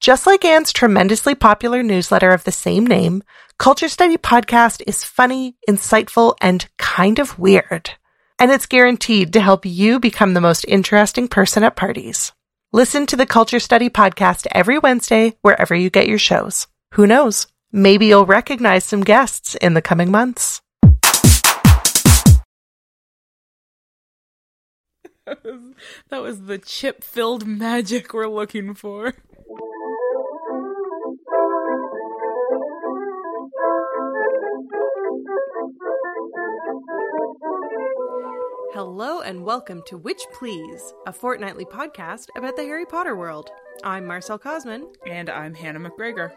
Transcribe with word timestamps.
Just 0.00 0.26
like 0.26 0.46
Anne's 0.46 0.72
tremendously 0.72 1.34
popular 1.34 1.82
newsletter 1.82 2.30
of 2.30 2.44
the 2.44 2.52
same 2.52 2.86
name, 2.86 3.22
Culture 3.58 3.86
Study 3.86 4.16
Podcast 4.16 4.80
is 4.86 5.04
funny, 5.04 5.56
insightful, 5.68 6.36
and 6.40 6.66
kind 6.78 7.18
of 7.18 7.38
weird. 7.38 7.90
And 8.38 8.50
it's 8.50 8.64
guaranteed 8.64 9.30
to 9.34 9.42
help 9.42 9.66
you 9.66 10.00
become 10.00 10.32
the 10.32 10.40
most 10.40 10.64
interesting 10.66 11.28
person 11.28 11.64
at 11.64 11.76
parties. 11.76 12.32
Listen 12.72 13.04
to 13.08 13.16
the 13.16 13.26
Culture 13.26 13.60
Study 13.60 13.90
Podcast 13.90 14.46
every 14.52 14.78
Wednesday 14.78 15.34
wherever 15.42 15.74
you 15.74 15.90
get 15.90 16.08
your 16.08 16.16
shows. 16.16 16.66
Who 16.94 17.06
knows? 17.06 17.46
Maybe 17.70 18.06
you'll 18.06 18.24
recognize 18.24 18.84
some 18.84 19.02
guests 19.02 19.54
in 19.56 19.74
the 19.74 19.82
coming 19.82 20.10
months. 20.10 20.62
that 26.08 26.22
was 26.22 26.44
the 26.44 26.56
chip 26.56 27.04
filled 27.04 27.46
magic 27.46 28.14
we're 28.14 28.28
looking 28.28 28.72
for. 28.74 29.12
Hello 38.82 39.20
and 39.20 39.44
welcome 39.44 39.82
to 39.88 39.98
Witch 39.98 40.22
Please, 40.32 40.94
a 41.06 41.12
fortnightly 41.12 41.66
podcast 41.66 42.28
about 42.34 42.56
the 42.56 42.62
Harry 42.62 42.86
Potter 42.86 43.14
world. 43.14 43.50
I'm 43.84 44.06
Marcelle 44.06 44.38
Kosman. 44.38 44.86
And 45.06 45.28
I'm 45.28 45.52
Hannah 45.52 45.80
McGregor. 45.80 46.30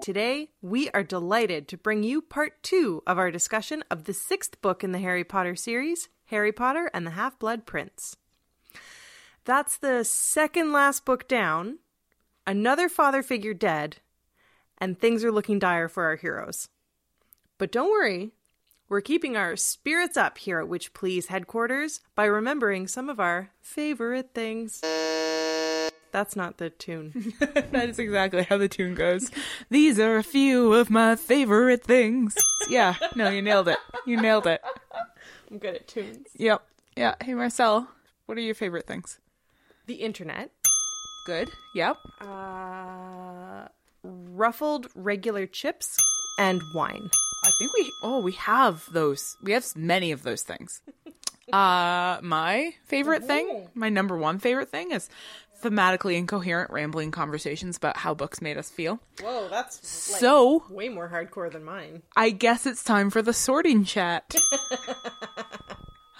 Today, 0.00 0.48
we 0.62 0.88
are 0.92 1.04
delighted 1.04 1.68
to 1.68 1.76
bring 1.76 2.02
you 2.02 2.22
part 2.22 2.62
two 2.62 3.02
of 3.06 3.18
our 3.18 3.30
discussion 3.30 3.84
of 3.90 4.04
the 4.04 4.14
sixth 4.14 4.58
book 4.62 4.82
in 4.82 4.92
the 4.92 5.00
Harry 5.00 5.22
Potter 5.22 5.54
series, 5.54 6.08
Harry 6.28 6.50
Potter 6.50 6.90
and 6.94 7.06
the 7.06 7.10
Half 7.10 7.38
Blood 7.38 7.66
Prince. 7.66 8.16
That's 9.44 9.76
the 9.76 10.02
second 10.02 10.72
last 10.72 11.04
book 11.04 11.28
down, 11.28 11.80
another 12.50 12.88
father 12.88 13.22
figure 13.22 13.54
dead, 13.54 13.98
and 14.78 14.98
things 14.98 15.22
are 15.22 15.30
looking 15.30 15.60
dire 15.60 15.88
for 15.88 16.02
our 16.02 16.16
heroes. 16.16 16.68
But 17.58 17.70
don't 17.70 17.90
worry, 17.90 18.32
we're 18.88 19.00
keeping 19.00 19.36
our 19.36 19.54
spirits 19.54 20.16
up 20.16 20.36
here 20.36 20.58
at 20.58 20.66
Witch 20.66 20.92
Please 20.92 21.28
headquarters 21.28 22.00
by 22.16 22.24
remembering 22.24 22.88
some 22.88 23.08
of 23.08 23.20
our 23.20 23.50
favorite 23.60 24.30
things. 24.34 24.80
That's 26.10 26.34
not 26.34 26.58
the 26.58 26.70
tune. 26.70 27.34
that 27.38 27.88
is 27.88 28.00
exactly 28.00 28.42
how 28.42 28.58
the 28.58 28.68
tune 28.68 28.96
goes. 28.96 29.30
These 29.68 30.00
are 30.00 30.16
a 30.16 30.24
few 30.24 30.72
of 30.74 30.90
my 30.90 31.14
favorite 31.14 31.84
things. 31.84 32.34
Yeah, 32.68 32.96
no, 33.14 33.30
you 33.30 33.42
nailed 33.42 33.68
it. 33.68 33.78
You 34.06 34.20
nailed 34.20 34.48
it. 34.48 34.60
I'm 35.48 35.58
good 35.58 35.76
at 35.76 35.86
tunes. 35.86 36.26
Yep. 36.34 36.66
Yeah. 36.96 37.14
Hey, 37.22 37.34
Marcelle, 37.34 37.86
what 38.26 38.36
are 38.36 38.40
your 38.40 38.56
favorite 38.56 38.88
things? 38.88 39.20
The 39.86 39.94
internet. 39.94 40.50
Good. 41.26 41.50
Yep. 41.74 41.96
Uh, 42.20 43.68
ruffled 44.02 44.88
regular 44.94 45.46
chips 45.46 45.96
and 46.38 46.60
wine. 46.74 47.10
I 47.44 47.50
think 47.58 47.72
we 47.74 47.92
oh 48.02 48.20
we 48.20 48.32
have 48.32 48.86
those. 48.92 49.36
We 49.42 49.52
have 49.52 49.64
many 49.76 50.12
of 50.12 50.22
those 50.22 50.42
things. 50.42 50.82
Uh 51.52 52.20
my 52.22 52.74
favorite 52.86 53.24
thing, 53.24 53.66
my 53.74 53.88
number 53.88 54.16
one 54.16 54.38
favorite 54.38 54.68
thing 54.68 54.92
is 54.92 55.08
thematically 55.64 56.16
incoherent 56.16 56.70
rambling 56.70 57.10
conversations 57.10 57.76
about 57.76 57.96
how 57.96 58.14
books 58.14 58.40
made 58.40 58.56
us 58.56 58.70
feel. 58.70 59.00
Whoa, 59.20 59.48
that's 59.48 59.84
So, 59.88 60.62
way 60.70 60.88
more 60.88 61.08
hardcore 61.08 61.50
than 61.50 61.64
mine. 61.64 62.02
I 62.14 62.30
guess 62.30 62.66
it's 62.66 62.84
time 62.84 63.10
for 63.10 63.20
the 63.20 63.32
sorting 63.32 63.84
chat. 63.84 64.32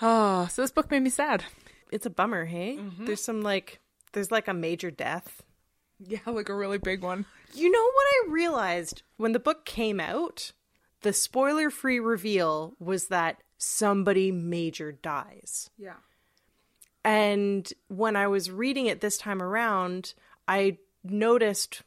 oh, 0.03 0.49
so 0.51 0.63
this 0.63 0.73
book 0.73 0.91
made 0.91 1.05
me 1.05 1.11
sad. 1.11 1.45
It's 1.93 2.07
a 2.07 2.11
bummer, 2.11 2.45
hey? 2.47 2.81
There's 2.99 3.23
some 3.23 3.41
like 3.43 3.79
there's 4.13 4.31
like 4.31 4.49
a 4.49 4.55
major 4.55 4.91
death. 4.91 5.43
Yeah, 5.99 6.19
like 6.27 6.49
a 6.49 6.55
really 6.55 6.79
big 6.79 7.03
one. 7.03 7.27
You 7.55 7.71
know 7.71 7.85
what 7.85 8.07
I 8.07 8.33
realized 8.33 9.03
when 9.17 9.33
the 9.33 9.39
book 9.39 9.65
came 9.65 10.01
out? 10.01 10.53
The 11.03 11.13
spoiler-free 11.13 12.01
reveal 12.01 12.75
was 12.79 13.09
that 13.09 13.43
somebody 13.59 14.33
major 14.33 14.93
dies. 14.93 15.71
Yeah. 15.79 15.95
And 17.05 17.71
when 17.89 18.17
I 18.17 18.27
was 18.29 18.51
reading 18.51 18.87
it 18.87 19.01
this 19.01 19.17
time 19.17 19.43
around, 19.43 20.15
I 20.47 20.79
noticed 21.03 21.83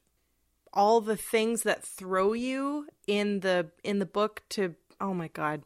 all 0.74 1.02
the 1.02 1.18
things 1.18 1.64
that 1.64 1.84
throw 1.84 2.34
you 2.34 2.88
in 3.06 3.42
the 3.42 3.70
in 3.84 4.00
the 4.00 4.06
book 4.06 4.42
to 4.50 4.76
oh 5.00 5.14
my 5.14 5.28
god. 5.28 5.62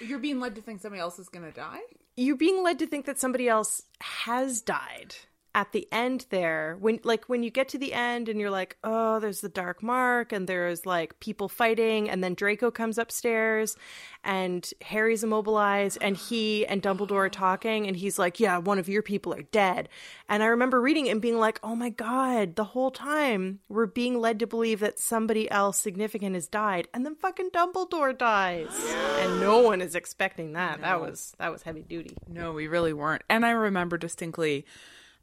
You're 0.00 0.18
being 0.18 0.40
led 0.40 0.56
to 0.56 0.62
think 0.62 0.80
somebody 0.80 1.00
else 1.00 1.18
is 1.18 1.28
gonna 1.28 1.52
die? 1.52 1.80
You're 2.16 2.36
being 2.36 2.64
led 2.64 2.80
to 2.80 2.86
think 2.86 3.06
that 3.06 3.20
somebody 3.20 3.48
else 3.48 3.82
has 4.00 4.60
died 4.60 5.14
at 5.58 5.72
the 5.72 5.88
end 5.90 6.24
there 6.30 6.76
when 6.78 7.00
like 7.02 7.24
when 7.24 7.42
you 7.42 7.50
get 7.50 7.68
to 7.68 7.78
the 7.78 7.92
end 7.92 8.28
and 8.28 8.38
you're 8.38 8.48
like 8.48 8.76
oh 8.84 9.18
there's 9.18 9.40
the 9.40 9.48
dark 9.48 9.82
mark 9.82 10.30
and 10.30 10.48
there's 10.48 10.86
like 10.86 11.18
people 11.18 11.48
fighting 11.48 12.08
and 12.08 12.22
then 12.22 12.32
Draco 12.32 12.70
comes 12.70 12.96
upstairs 12.96 13.76
and 14.22 14.70
Harry's 14.82 15.24
immobilized 15.24 15.98
and 16.00 16.16
he 16.16 16.64
and 16.64 16.80
Dumbledore 16.80 17.26
are 17.26 17.28
talking 17.28 17.88
and 17.88 17.96
he's 17.96 18.20
like 18.20 18.38
yeah 18.38 18.58
one 18.58 18.78
of 18.78 18.88
your 18.88 19.02
people 19.02 19.34
are 19.34 19.42
dead. 19.42 19.88
And 20.28 20.44
I 20.44 20.46
remember 20.46 20.80
reading 20.80 21.06
it 21.06 21.10
and 21.10 21.20
being 21.20 21.38
like 21.38 21.58
oh 21.64 21.74
my 21.74 21.90
god 21.90 22.54
the 22.54 22.62
whole 22.62 22.92
time 22.92 23.58
we're 23.68 23.86
being 23.86 24.20
led 24.20 24.38
to 24.38 24.46
believe 24.46 24.78
that 24.78 25.00
somebody 25.00 25.50
else 25.50 25.76
significant 25.76 26.36
has 26.36 26.46
died 26.46 26.86
and 26.94 27.04
then 27.04 27.16
fucking 27.16 27.50
Dumbledore 27.50 28.16
dies. 28.16 28.68
And 29.18 29.40
no 29.40 29.58
one 29.58 29.80
is 29.80 29.96
expecting 29.96 30.52
that. 30.52 30.82
That 30.82 31.00
was 31.00 31.34
that 31.40 31.50
was 31.50 31.62
heavy 31.62 31.82
duty. 31.82 32.16
No, 32.28 32.52
we 32.52 32.68
really 32.68 32.92
weren't. 32.92 33.22
And 33.28 33.44
I 33.44 33.50
remember 33.50 33.98
distinctly 33.98 34.64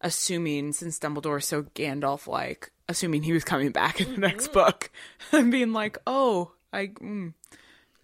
assuming, 0.06 0.72
since 0.72 1.00
Dumbledore 1.00 1.40
is 1.40 1.48
so 1.48 1.64
Gandalf 1.64 2.28
like, 2.28 2.72
assuming 2.88 3.24
he 3.24 3.34
was 3.34 3.44
coming 3.44 3.72
back 3.72 4.00
in 4.00 4.12
the 4.12 4.20
next 4.20 4.54
book 4.54 4.92
and 5.34 5.52
being 5.52 5.74
like, 5.74 5.98
oh, 6.08 6.52
I. 6.72 6.88
Mm. 6.88 7.34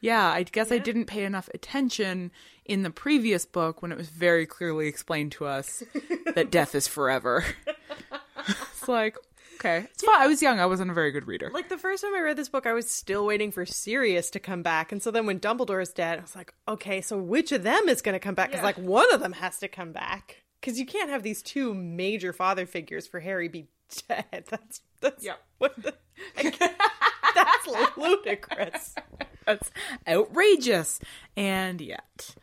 Yeah, 0.03 0.25
I 0.25 0.42
guess 0.42 0.71
I 0.71 0.80
didn't 0.80 1.06
pay 1.06 1.25
enough 1.25 1.48
attention 1.53 2.31
in 2.65 2.81
the 2.81 2.89
previous 2.89 3.45
book 3.45 3.83
when 3.83 3.92
it 3.92 4.00
was 4.00 4.09
very 4.09 4.48
clearly 4.48 4.88
explained 4.88 5.31
to 5.33 5.45
us 5.45 5.83
that 6.36 6.50
death 6.50 6.74
is 6.74 6.88
forever. 6.88 7.45
it's 8.48 8.88
like, 8.88 9.15
okay. 9.59 9.86
It's 9.94 10.03
fine. 10.03 10.19
I 10.19 10.25
was 10.25 10.42
young. 10.42 10.59
I 10.59 10.65
wasn't 10.65 10.89
a 10.89 10.95
very 10.95 11.12
good 11.12 11.27
reader. 11.27 11.51
Like 11.53 11.69
the 11.69 11.77
first 11.77 12.01
time 12.01 12.15
I 12.15 12.21
read 12.21 12.36
this 12.36 12.50
book, 12.50 12.65
I 12.65 12.74
was 12.74 12.89
still 12.89 13.27
waiting 13.27 13.51
for 13.51 13.63
Sirius 13.63 14.31
to 14.31 14.39
come 14.39 14.63
back, 14.63 14.92
and 14.92 15.03
so 15.03 15.12
then 15.12 15.27
when 15.27 15.39
Dumbledore 15.39 15.83
is 15.83 15.94
dead, 15.94 16.18
I 16.18 16.24
was 16.24 16.36
like, 16.36 16.51
okay, 16.68 17.01
so 17.01 17.19
which 17.19 17.51
of 17.51 17.62
them 17.62 17.88
is 17.88 18.01
going 18.01 18.13
to 18.13 18.19
come 18.19 18.33
back? 18.33 18.50
Because 18.50 18.63
like 18.63 18.80
one 18.80 19.13
of 19.13 19.19
them 19.19 19.33
has 19.33 19.59
to 19.59 19.68
come 19.68 19.92
back, 19.92 20.42
because 20.62 20.80
you 20.80 20.86
can't 20.86 21.10
have 21.10 21.24
these 21.24 21.42
two 21.42 21.74
major 21.74 22.31
father 22.31 22.66
figures 22.66 23.08
for 23.08 23.19
Harry 23.19 23.48
be 23.48 23.68
dead. 24.08 24.46
that's 24.50 24.81
that's 25.02 25.24
yeah. 25.24 25.34
what 25.58 25.75
the, 25.81 25.94
that's 27.36 27.98
ludicrous. 27.98 28.96
That's 29.46 29.72
outrageous. 30.08 31.00
And 31.36 31.81
yet. 31.81 32.36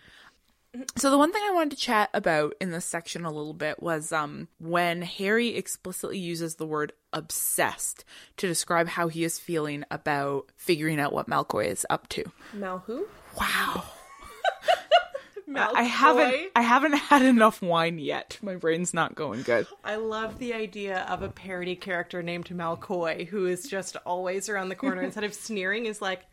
So 0.96 1.10
the 1.10 1.18
one 1.18 1.32
thing 1.32 1.42
I 1.48 1.54
wanted 1.54 1.70
to 1.70 1.76
chat 1.76 2.10
about 2.12 2.54
in 2.60 2.70
this 2.70 2.84
section 2.84 3.24
a 3.24 3.32
little 3.32 3.54
bit 3.54 3.82
was 3.82 4.12
um 4.12 4.48
when 4.58 5.02
Harry 5.02 5.56
explicitly 5.56 6.18
uses 6.18 6.56
the 6.56 6.66
word 6.66 6.92
obsessed 7.12 8.04
to 8.36 8.46
describe 8.46 8.88
how 8.88 9.08
he 9.08 9.24
is 9.24 9.38
feeling 9.38 9.84
about 9.90 10.50
figuring 10.56 11.00
out 11.00 11.12
what 11.12 11.28
Malfoy 11.28 11.66
is 11.66 11.86
up 11.88 12.08
to. 12.10 12.24
Mal 12.52 12.82
who? 12.86 13.06
Wow. 13.38 13.84
I 15.56 15.82
haven't 15.82 16.50
I 16.54 16.62
haven't 16.62 16.94
had 16.94 17.22
enough 17.22 17.62
wine 17.62 17.98
yet. 17.98 18.38
My 18.42 18.56
brain's 18.56 18.92
not 18.92 19.14
going 19.14 19.42
good. 19.42 19.66
I 19.84 19.96
love 19.96 20.38
the 20.38 20.54
idea 20.54 21.06
of 21.08 21.22
a 21.22 21.28
parody 21.28 21.76
character 21.76 22.22
named 22.22 22.48
Malcoy 22.48 23.26
who 23.26 23.46
is 23.46 23.66
just 23.66 23.96
always 24.04 24.48
around 24.48 24.68
the 24.68 24.74
corner 24.74 25.02
instead 25.02 25.24
of 25.24 25.34
sneering 25.34 25.86
is 25.86 26.02
like, 26.02 26.24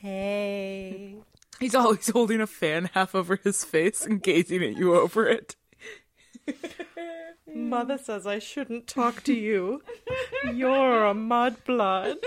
"Hey." 0.00 1.16
He's 1.60 1.74
always 1.74 2.08
holding 2.08 2.40
a 2.40 2.48
fan 2.48 2.90
half 2.94 3.14
over 3.14 3.36
his 3.36 3.64
face 3.64 4.04
and 4.04 4.20
gazing 4.20 4.62
at 4.64 4.76
you 4.76 4.96
over 4.96 5.28
it. 5.28 5.54
Mother 7.54 7.98
says 7.98 8.26
I 8.26 8.40
shouldn't 8.40 8.86
talk 8.88 9.22
to 9.24 9.32
you. 9.34 9.82
You're 10.52 11.06
a 11.06 11.14
mudblood. 11.14 12.16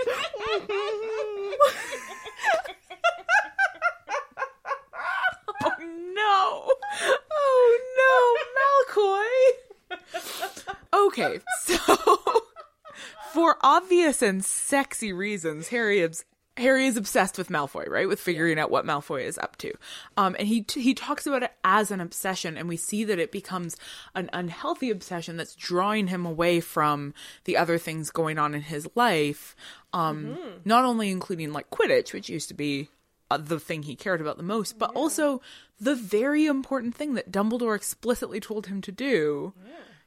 no! 6.28 6.72
Oh 7.40 7.78
no, 8.00 9.98
Malcoy! 10.00 11.06
okay, 11.06 11.40
so 11.62 11.76
for 13.32 13.56
obvious 13.60 14.22
and 14.22 14.44
sexy 14.44 15.12
reasons, 15.12 15.68
Harry 15.68 16.00
is 16.00 16.24
Harry 16.56 16.86
is 16.86 16.96
obsessed 16.96 17.38
with 17.38 17.50
Malfoy, 17.50 17.88
right? 17.88 18.08
With 18.08 18.18
figuring 18.18 18.58
out 18.58 18.70
what 18.70 18.84
Malfoy 18.84 19.24
is 19.24 19.38
up 19.38 19.56
to. 19.58 19.72
Um, 20.16 20.34
and 20.38 20.48
he 20.48 20.64
he 20.74 20.92
talks 20.92 21.26
about 21.26 21.44
it 21.44 21.52
as 21.62 21.90
an 21.90 22.00
obsession, 22.00 22.56
and 22.56 22.68
we 22.68 22.76
see 22.76 23.04
that 23.04 23.18
it 23.20 23.30
becomes 23.30 23.76
an 24.14 24.28
unhealthy 24.32 24.90
obsession 24.90 25.36
that's 25.36 25.54
drawing 25.54 26.08
him 26.08 26.26
away 26.26 26.60
from 26.60 27.14
the 27.44 27.56
other 27.56 27.78
things 27.78 28.10
going 28.10 28.38
on 28.38 28.54
in 28.54 28.62
his 28.62 28.88
life. 28.96 29.54
Um, 29.92 30.36
not 30.64 30.84
only 30.84 31.10
including 31.10 31.52
like 31.52 31.70
Quidditch, 31.70 32.12
which 32.12 32.28
used 32.28 32.48
to 32.48 32.54
be 32.54 32.88
Uh, 33.30 33.36
the 33.36 33.60
thing 33.60 33.82
he 33.82 33.94
cared 33.94 34.20
about 34.20 34.38
the 34.38 34.42
most, 34.42 34.78
but 34.78 34.90
also 34.94 35.40
the 35.80 35.94
very 35.94 36.46
important 36.46 36.94
thing 36.94 37.14
that 37.14 37.30
Dumbledore 37.30 37.76
explicitly 37.76 38.40
told 38.40 38.66
him 38.66 38.80
to 38.82 38.92
do. 38.92 39.52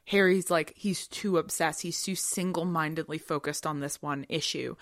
Harry's 0.06 0.50
like, 0.50 0.72
he's 0.76 1.06
too 1.06 1.38
obsessed. 1.38 1.82
He's 1.82 2.02
too 2.02 2.16
single 2.16 2.64
mindedly 2.64 3.18
focused 3.18 3.66
on 3.66 3.78
this 3.78 4.02
one 4.02 4.26
issue. 4.28 4.74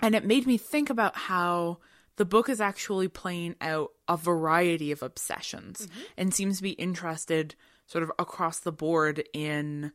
And 0.00 0.14
it 0.14 0.24
made 0.24 0.46
me 0.46 0.58
think 0.58 0.90
about 0.90 1.16
how 1.16 1.78
the 2.16 2.24
book 2.24 2.48
is 2.48 2.60
actually 2.60 3.08
playing 3.08 3.54
out 3.60 3.92
a 4.08 4.16
variety 4.16 4.90
of 4.90 5.02
obsessions 5.02 5.86
mm-hmm. 5.86 6.00
and 6.16 6.34
seems 6.34 6.56
to 6.56 6.62
be 6.62 6.70
interested 6.70 7.54
sort 7.86 8.02
of 8.02 8.10
across 8.18 8.58
the 8.58 8.72
board 8.72 9.24
in 9.32 9.92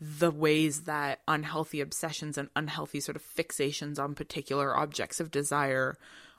the 0.00 0.30
ways 0.30 0.82
that 0.82 1.20
unhealthy 1.26 1.80
obsessions 1.80 2.38
and 2.38 2.48
unhealthy 2.54 3.00
sort 3.00 3.16
of 3.16 3.22
fixations 3.22 3.98
on 3.98 4.14
particular 4.14 4.76
objects 4.76 5.20
of 5.20 5.30
desire 5.30 5.96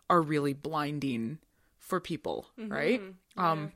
are 0.09 0.21
really 0.21 0.54
blinding 0.54 1.39
for 1.80 2.00
people, 2.00 2.48
right? 2.57 3.01
Um 3.38 3.71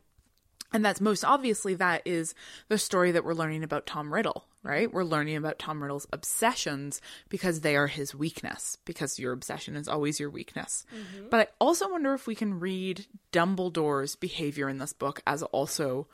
and 0.74 0.86
that's 0.86 1.02
most 1.02 1.26
obviously 1.26 1.76
that 1.76 2.02
is 2.06 2.34
the 2.70 2.78
story 2.78 3.12
that 3.12 3.26
we're 3.26 3.34
learning 3.34 3.64
about 3.64 3.86
Tom 3.86 4.14
Riddle, 4.14 4.46
right? 4.64 4.92
We're 4.92 5.04
learning 5.04 5.36
about 5.36 5.60
Tom 5.60 5.84
Riddle's 5.84 6.08
obsessions 6.14 7.02
because 7.28 7.60
they 7.60 7.76
are 7.76 7.88
his 7.88 8.16
weakness, 8.16 8.78
because 8.86 9.20
your 9.20 9.34
obsession 9.34 9.76
is 9.76 9.90
always 9.90 10.18
your 10.18 10.30
weakness. 10.30 10.86
But 11.30 11.40
I 11.42 11.48
also 11.60 11.90
wonder 11.92 12.14
if 12.14 12.26
we 12.26 12.36
can 12.36 12.60
read 12.60 13.06
Dumbledore's 13.34 14.16
behavior 14.16 14.70
in 14.70 14.78
this 14.78 14.94
book 14.94 15.22
as 15.28 15.44
also 15.44 16.08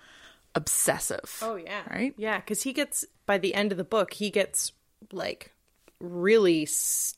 obsessive. 0.56 1.38
Oh 1.44 1.56
yeah. 1.56 1.84
Right? 1.88 2.16
Yeah, 2.18 2.40
cuz 2.42 2.64
he 2.64 2.74
gets 2.74 3.06
by 3.28 3.38
the 3.38 3.54
end 3.54 3.72
of 3.72 3.78
the 3.78 3.84
book, 3.84 4.14
he 4.14 4.32
gets 4.32 4.72
like 5.12 5.54
really 6.00 6.68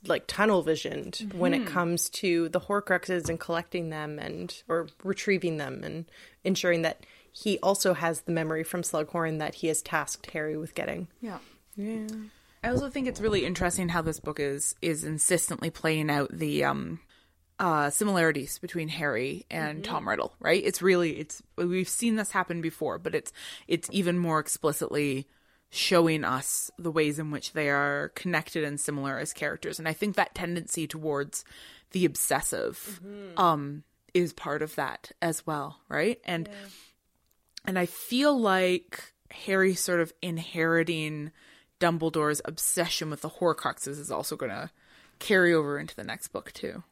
like 0.05 0.25
tunnel 0.27 0.61
visioned 0.61 1.33
when 1.35 1.53
it 1.53 1.65
comes 1.67 2.09
to 2.09 2.47
the 2.49 2.61
horcruxes 2.61 3.27
and 3.27 3.39
collecting 3.39 3.89
them 3.89 4.17
and 4.19 4.63
or 4.69 4.87
retrieving 5.03 5.57
them 5.57 5.83
and 5.83 6.05
ensuring 6.43 6.83
that 6.83 7.05
he 7.31 7.59
also 7.59 7.93
has 7.93 8.21
the 8.21 8.31
memory 8.31 8.63
from 8.63 8.81
Slughorn 8.81 9.39
that 9.39 9.55
he 9.55 9.67
has 9.67 9.81
tasked 9.81 10.31
Harry 10.31 10.57
with 10.57 10.75
getting. 10.75 11.07
Yeah. 11.21 11.39
Yeah. 11.75 12.07
I 12.63 12.69
also 12.69 12.89
think 12.89 13.07
it's 13.07 13.21
really 13.21 13.45
interesting 13.45 13.89
how 13.89 14.01
this 14.01 14.19
book 14.19 14.39
is 14.39 14.75
is 14.81 15.03
insistently 15.03 15.69
playing 15.69 16.09
out 16.09 16.29
the 16.31 16.63
um 16.63 16.99
uh 17.59 17.89
similarities 17.89 18.59
between 18.59 18.87
Harry 18.87 19.45
and 19.49 19.83
Tom 19.83 20.07
Riddle, 20.07 20.33
right? 20.39 20.63
It's 20.63 20.81
really 20.81 21.19
it's 21.19 21.41
we've 21.57 21.89
seen 21.89 22.15
this 22.15 22.31
happen 22.31 22.61
before, 22.61 22.97
but 22.97 23.15
it's 23.15 23.31
it's 23.67 23.89
even 23.91 24.17
more 24.17 24.39
explicitly 24.39 25.27
showing 25.69 26.23
us 26.23 26.71
the 26.79 26.91
ways 26.91 27.19
in 27.19 27.31
which 27.31 27.53
they 27.53 27.69
are 27.69 28.09
connected 28.15 28.63
and 28.63 28.79
similar 28.79 29.19
as 29.19 29.33
characters. 29.33 29.77
And 29.79 29.87
I 29.87 29.93
think 29.93 30.15
that 30.15 30.33
tendency 30.35 30.87
towards 30.87 31.45
the 31.91 32.05
obsessive 32.05 32.99
um 33.37 33.83
is 34.13 34.33
part 34.33 34.61
of 34.61 34.75
that 34.75 35.11
as 35.21 35.45
well, 35.45 35.79
right? 35.87 36.19
And 36.25 36.49
and 37.65 37.77
I 37.77 37.85
feel 37.85 38.37
like 38.39 39.13
Harry 39.31 39.75
sort 39.75 39.99
of 39.99 40.11
inheriting 40.21 41.31
Dumbledore's 41.79 42.41
obsession 42.45 43.09
with 43.09 43.21
the 43.21 43.29
Horcruxes 43.29 43.99
is 43.99 44.11
also 44.11 44.35
going 44.35 44.51
to 44.51 44.71
carry 45.19 45.53
over 45.53 45.77
into 45.77 45.95
the 45.95 46.03
next 46.03 46.29
book 46.29 46.51
too. 46.51 46.83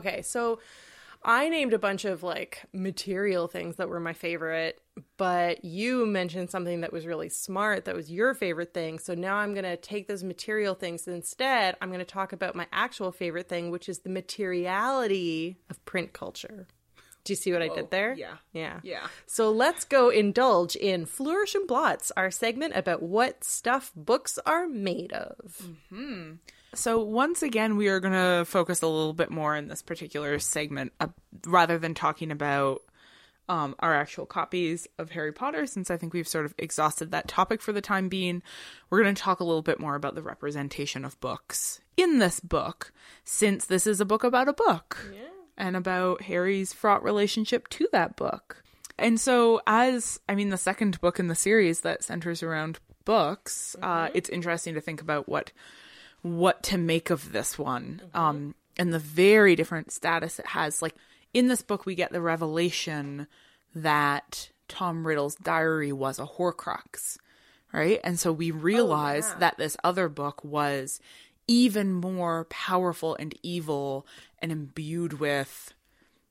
Okay, 0.00 0.22
so 0.22 0.58
I 1.22 1.48
named 1.50 1.74
a 1.74 1.78
bunch 1.78 2.04
of 2.04 2.22
like 2.22 2.62
material 2.72 3.46
things 3.46 3.76
that 3.76 3.88
were 3.88 4.00
my 4.00 4.14
favorite, 4.14 4.80
but 5.18 5.64
you 5.64 6.06
mentioned 6.06 6.50
something 6.50 6.80
that 6.80 6.92
was 6.92 7.06
really 7.06 7.28
smart 7.28 7.84
that 7.84 7.94
was 7.94 8.10
your 8.10 8.32
favorite 8.32 8.72
thing. 8.72 8.98
So 8.98 9.14
now 9.14 9.36
I'm 9.36 9.52
going 9.52 9.64
to 9.64 9.76
take 9.76 10.08
those 10.08 10.24
material 10.24 10.74
things 10.74 11.06
instead. 11.06 11.76
I'm 11.80 11.88
going 11.88 11.98
to 11.98 12.06
talk 12.06 12.32
about 12.32 12.54
my 12.54 12.66
actual 12.72 13.12
favorite 13.12 13.48
thing, 13.48 13.70
which 13.70 13.88
is 13.88 13.98
the 13.98 14.08
materiality 14.10 15.58
of 15.68 15.84
print 15.84 16.14
culture. 16.14 16.66
Do 17.24 17.34
you 17.34 17.36
see 17.36 17.52
what 17.52 17.60
I 17.60 17.68
did 17.68 17.90
there? 17.90 18.14
yeah. 18.14 18.36
Yeah. 18.54 18.80
Yeah. 18.82 19.06
So 19.26 19.50
let's 19.50 19.84
go 19.84 20.08
indulge 20.08 20.74
in 20.74 21.04
Flourish 21.04 21.54
and 21.54 21.68
Blotts, 21.68 22.10
our 22.16 22.30
segment 22.30 22.74
about 22.74 23.02
what 23.02 23.44
stuff 23.44 23.92
books 23.94 24.38
are 24.46 24.66
made 24.66 25.12
of. 25.12 25.68
Mm-hmm. 25.92 26.32
So 26.74 27.02
once 27.02 27.42
again, 27.42 27.76
we 27.76 27.88
are 27.88 28.00
going 28.00 28.14
to 28.14 28.44
focus 28.44 28.82
a 28.82 28.86
little 28.86 29.12
bit 29.12 29.30
more 29.30 29.56
in 29.56 29.68
this 29.68 29.82
particular 29.82 30.38
segment, 30.38 30.92
uh, 31.00 31.08
rather 31.46 31.78
than 31.78 31.94
talking 31.94 32.30
about 32.30 32.82
um, 33.48 33.74
our 33.80 33.92
actual 33.92 34.26
copies 34.26 34.86
of 34.96 35.10
Harry 35.10 35.32
Potter, 35.32 35.66
since 35.66 35.90
I 35.90 35.96
think 35.96 36.12
we've 36.12 36.28
sort 36.28 36.44
of 36.44 36.54
exhausted 36.56 37.10
that 37.10 37.26
topic 37.26 37.60
for 37.60 37.72
the 37.72 37.80
time 37.80 38.08
being. 38.08 38.42
We're 38.88 39.02
going 39.02 39.14
to 39.14 39.20
talk 39.20 39.40
a 39.40 39.44
little 39.44 39.62
bit 39.62 39.80
more 39.80 39.96
about 39.96 40.14
the 40.14 40.22
representation 40.22 41.04
of 41.04 41.18
books 41.20 41.80
in 41.96 42.20
this 42.20 42.38
book, 42.38 42.92
since 43.24 43.66
this 43.66 43.88
is 43.88 44.00
a 44.00 44.04
book 44.04 44.22
about 44.22 44.48
a 44.48 44.52
book 44.52 44.98
and 45.58 45.76
about 45.76 46.22
Harry's 46.22 46.72
fraught 46.72 47.02
relationship 47.02 47.66
to 47.70 47.88
that 47.90 48.14
book. 48.14 48.62
And 48.96 49.18
so, 49.18 49.60
as 49.66 50.20
I 50.28 50.36
mean, 50.36 50.50
the 50.50 50.56
second 50.56 51.00
book 51.00 51.18
in 51.18 51.26
the 51.26 51.34
series 51.34 51.80
that 51.80 52.04
centers 52.04 52.44
around 52.44 52.78
books, 53.04 53.74
uh, 53.82 54.10
it's 54.14 54.28
interesting 54.28 54.74
to 54.74 54.80
think 54.80 55.00
about 55.00 55.28
what 55.28 55.50
what 56.22 56.62
to 56.64 56.78
make 56.78 57.10
of 57.10 57.32
this 57.32 57.58
one. 57.58 58.02
Um 58.14 58.54
and 58.76 58.92
the 58.92 58.98
very 58.98 59.56
different 59.56 59.92
status 59.92 60.38
it 60.38 60.46
has. 60.46 60.82
Like 60.82 60.94
in 61.34 61.48
this 61.48 61.62
book 61.62 61.86
we 61.86 61.94
get 61.94 62.12
the 62.12 62.20
revelation 62.20 63.26
that 63.74 64.50
Tom 64.68 65.06
Riddle's 65.06 65.34
diary 65.34 65.92
was 65.92 66.18
a 66.18 66.26
horcrux 66.26 67.18
right? 67.72 68.00
And 68.02 68.18
so 68.18 68.32
we 68.32 68.50
realize 68.50 69.34
that 69.38 69.56
this 69.56 69.76
other 69.84 70.08
book 70.08 70.42
was 70.44 71.00
even 71.46 71.92
more 71.92 72.46
powerful 72.46 73.14
and 73.16 73.34
evil 73.42 74.06
and 74.40 74.52
imbued 74.52 75.14
with 75.14 75.74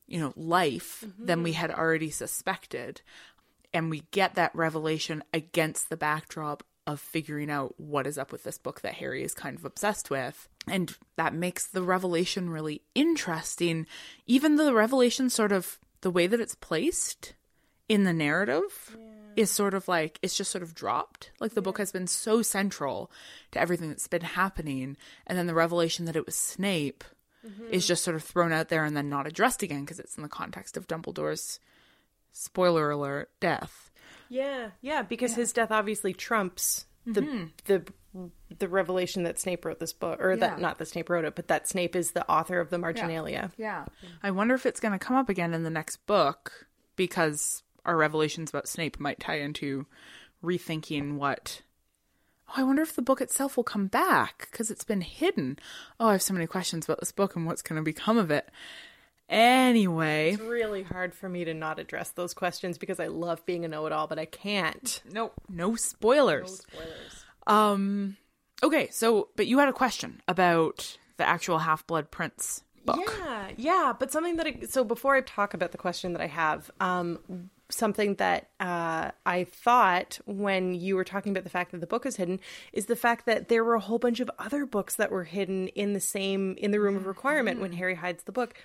you 0.07 0.19
know 0.19 0.33
life 0.35 1.03
than 1.17 1.43
we 1.43 1.53
had 1.53 1.71
already 1.71 2.09
suspected. 2.09 3.01
And 3.73 3.89
we 3.89 4.03
get 4.11 4.35
that 4.35 4.55
revelation 4.55 5.23
against 5.33 5.89
the 5.89 5.97
backdrop 5.97 6.63
of 6.89 6.99
figuring 6.99 7.49
out 7.49 7.75
what 7.77 8.07
is 8.07 8.17
up 8.17 8.31
with 8.31 8.43
this 8.43 8.57
book 8.57 8.81
that 8.81 8.95
Harry 8.95 9.23
is 9.23 9.33
kind 9.33 9.57
of 9.57 9.65
obsessed 9.65 10.09
with. 10.09 10.47
And 10.67 10.95
that 11.15 11.33
makes 11.33 11.65
the 11.65 11.81
revelation 11.81 12.49
really 12.49 12.81
interesting. 12.95 13.87
Even 14.27 14.55
the 14.55 14.73
revelation, 14.73 15.29
sort 15.29 15.51
of 15.51 15.79
the 16.01 16.11
way 16.11 16.27
that 16.27 16.39
it's 16.39 16.55
placed 16.55 17.33
in 17.87 18.03
the 18.03 18.13
narrative, 18.13 18.97
is 19.35 19.49
sort 19.49 19.73
of 19.73 19.87
like 19.87 20.19
it's 20.21 20.37
just 20.37 20.51
sort 20.51 20.63
of 20.63 20.75
dropped. 20.75 21.31
Like 21.39 21.53
the 21.53 21.61
book 21.61 21.77
has 21.77 21.91
been 21.91 22.07
so 22.07 22.41
central 22.41 23.11
to 23.51 23.59
everything 23.59 23.89
that's 23.89 24.07
been 24.07 24.21
happening, 24.21 24.97
and 25.25 25.37
then 25.37 25.47
the 25.47 25.53
revelation 25.53 26.05
that 26.05 26.15
it 26.15 26.25
was 26.25 26.35
Snape 26.35 27.03
mm-hmm. 27.45 27.71
is 27.71 27.87
just 27.87 28.03
sort 28.03 28.15
of 28.15 28.23
thrown 28.23 28.51
out 28.51 28.69
there 28.69 28.83
and 28.83 28.95
then 28.95 29.09
not 29.09 29.27
addressed 29.27 29.63
again 29.63 29.81
because 29.81 29.99
it's 29.99 30.17
in 30.17 30.23
the 30.23 30.29
context 30.29 30.77
of 30.77 30.87
Dumbledore's 30.87 31.59
spoiler 32.31 32.91
alert 32.91 33.29
death. 33.39 33.88
Yeah, 34.29 34.69
yeah, 34.81 35.01
because 35.01 35.33
his 35.35 35.51
death 35.51 35.71
obviously 35.71 36.13
trumps 36.13 36.85
the 37.05 37.21
mm-hmm. 37.21 37.45
the 37.65 37.83
the 38.57 38.67
revelation 38.67 39.23
that 39.23 39.39
Snape 39.39 39.65
wrote 39.65 39.79
this 39.79 39.93
book, 39.93 40.19
or 40.21 40.31
Yeah. 40.31 40.37
that 40.37 40.59
not 40.59 40.77
that 40.77 40.87
Snape 40.87 41.09
wrote 41.09 41.25
it, 41.25 41.35
but 41.35 41.47
that 41.47 41.67
Snape 41.67 41.95
is 41.95 42.11
the 42.11 42.27
author 42.29 42.59
of 42.59 42.69
the 42.69 42.77
Marginalia. 42.77 43.51
Yeah. 43.57 43.85
I 44.23 44.31
wonder 44.31 44.55
if 44.55 44.65
it's 44.65 44.79
going 44.79 44.93
to 44.93 44.99
come 44.99 45.15
up 45.15 45.29
again 45.29 45.53
in 45.53 45.63
the 45.63 45.69
next 45.69 45.97
book 46.05 46.67
because 46.95 47.63
our 47.85 47.95
revelations 47.95 48.49
about 48.49 48.67
Snape 48.67 48.99
might 48.99 49.19
tie 49.19 49.39
into 49.39 49.85
rethinking 50.43 51.17
what. 51.17 51.61
Oh, 52.49 52.53
I 52.57 52.63
wonder 52.63 52.81
if 52.81 52.95
the 52.95 53.03
book 53.03 53.21
itself 53.21 53.57
will 53.57 53.63
come 53.63 53.87
back 53.87 54.47
because 54.49 54.71
it's 54.71 54.83
been 54.83 55.01
hidden. 55.01 55.59
Oh, 55.99 56.07
I 56.07 56.13
have 56.13 56.21
so 56.23 56.33
many 56.33 56.47
questions 56.47 56.85
about 56.85 56.99
this 56.99 57.11
book 57.11 57.35
and 57.35 57.45
what's 57.45 57.61
going 57.61 57.77
to 57.77 57.83
become 57.83 58.17
of 58.17 58.31
it. 58.31 58.49
Anyway, 59.29 60.31
It's 60.31 60.41
really 60.41 60.81
hard 60.81 61.13
for 61.13 61.29
me 61.29 61.45
to 61.45 61.53
not 61.53 61.77
address 61.77 62.09
those 62.11 62.33
questions 62.33 62.77
because 62.79 62.99
I 62.99 63.07
love 63.07 63.45
being 63.45 63.63
a 63.63 63.67
know-it-all, 63.67 64.07
but 64.07 64.17
I 64.17 64.25
can't. 64.25 65.01
no, 65.11 65.31
no 65.47 65.75
spoilers. 65.75 66.63
No 66.73 66.79
spoilers. 66.79 67.25
Um, 67.45 68.17
okay, 68.63 68.89
so 68.91 69.29
but 69.35 69.45
you 69.47 69.59
had 69.59 69.69
a 69.69 69.73
question 69.73 70.21
about 70.27 70.97
the 71.17 71.27
actual 71.27 71.59
Half 71.59 71.85
Blood 71.85 72.09
Prince 72.11 72.63
book. 72.85 73.15
Yeah, 73.19 73.49
yeah, 73.55 73.93
but 73.97 74.11
something 74.11 74.37
that 74.37 74.47
I, 74.47 74.57
so 74.67 74.83
before 74.83 75.15
I 75.15 75.21
talk 75.21 75.53
about 75.53 75.71
the 75.71 75.77
question 75.77 76.13
that 76.13 76.21
I 76.21 76.27
have, 76.27 76.71
um, 76.79 77.49
something 77.71 78.15
that 78.15 78.49
uh, 78.59 79.11
I 79.27 79.43
thought 79.43 80.19
when 80.25 80.73
you 80.73 80.95
were 80.95 81.03
talking 81.03 81.31
about 81.31 81.43
the 81.43 81.51
fact 81.51 81.71
that 81.71 81.81
the 81.81 81.87
book 81.87 82.05
is 82.07 82.15
hidden 82.15 82.39
is 82.73 82.87
the 82.87 82.95
fact 82.95 83.27
that 83.27 83.47
there 83.47 83.63
were 83.63 83.75
a 83.75 83.79
whole 83.79 83.99
bunch 83.99 84.19
of 84.19 84.31
other 84.39 84.65
books 84.65 84.95
that 84.95 85.11
were 85.11 85.25
hidden 85.25 85.67
in 85.69 85.93
the 85.93 85.99
same 85.99 86.55
in 86.57 86.71
the 86.71 86.79
room 86.79 86.95
of 86.95 87.05
requirement 87.05 87.59
when 87.59 87.73
Harry 87.73 87.95
hides 87.95 88.23
the 88.23 88.31
book, 88.31 88.55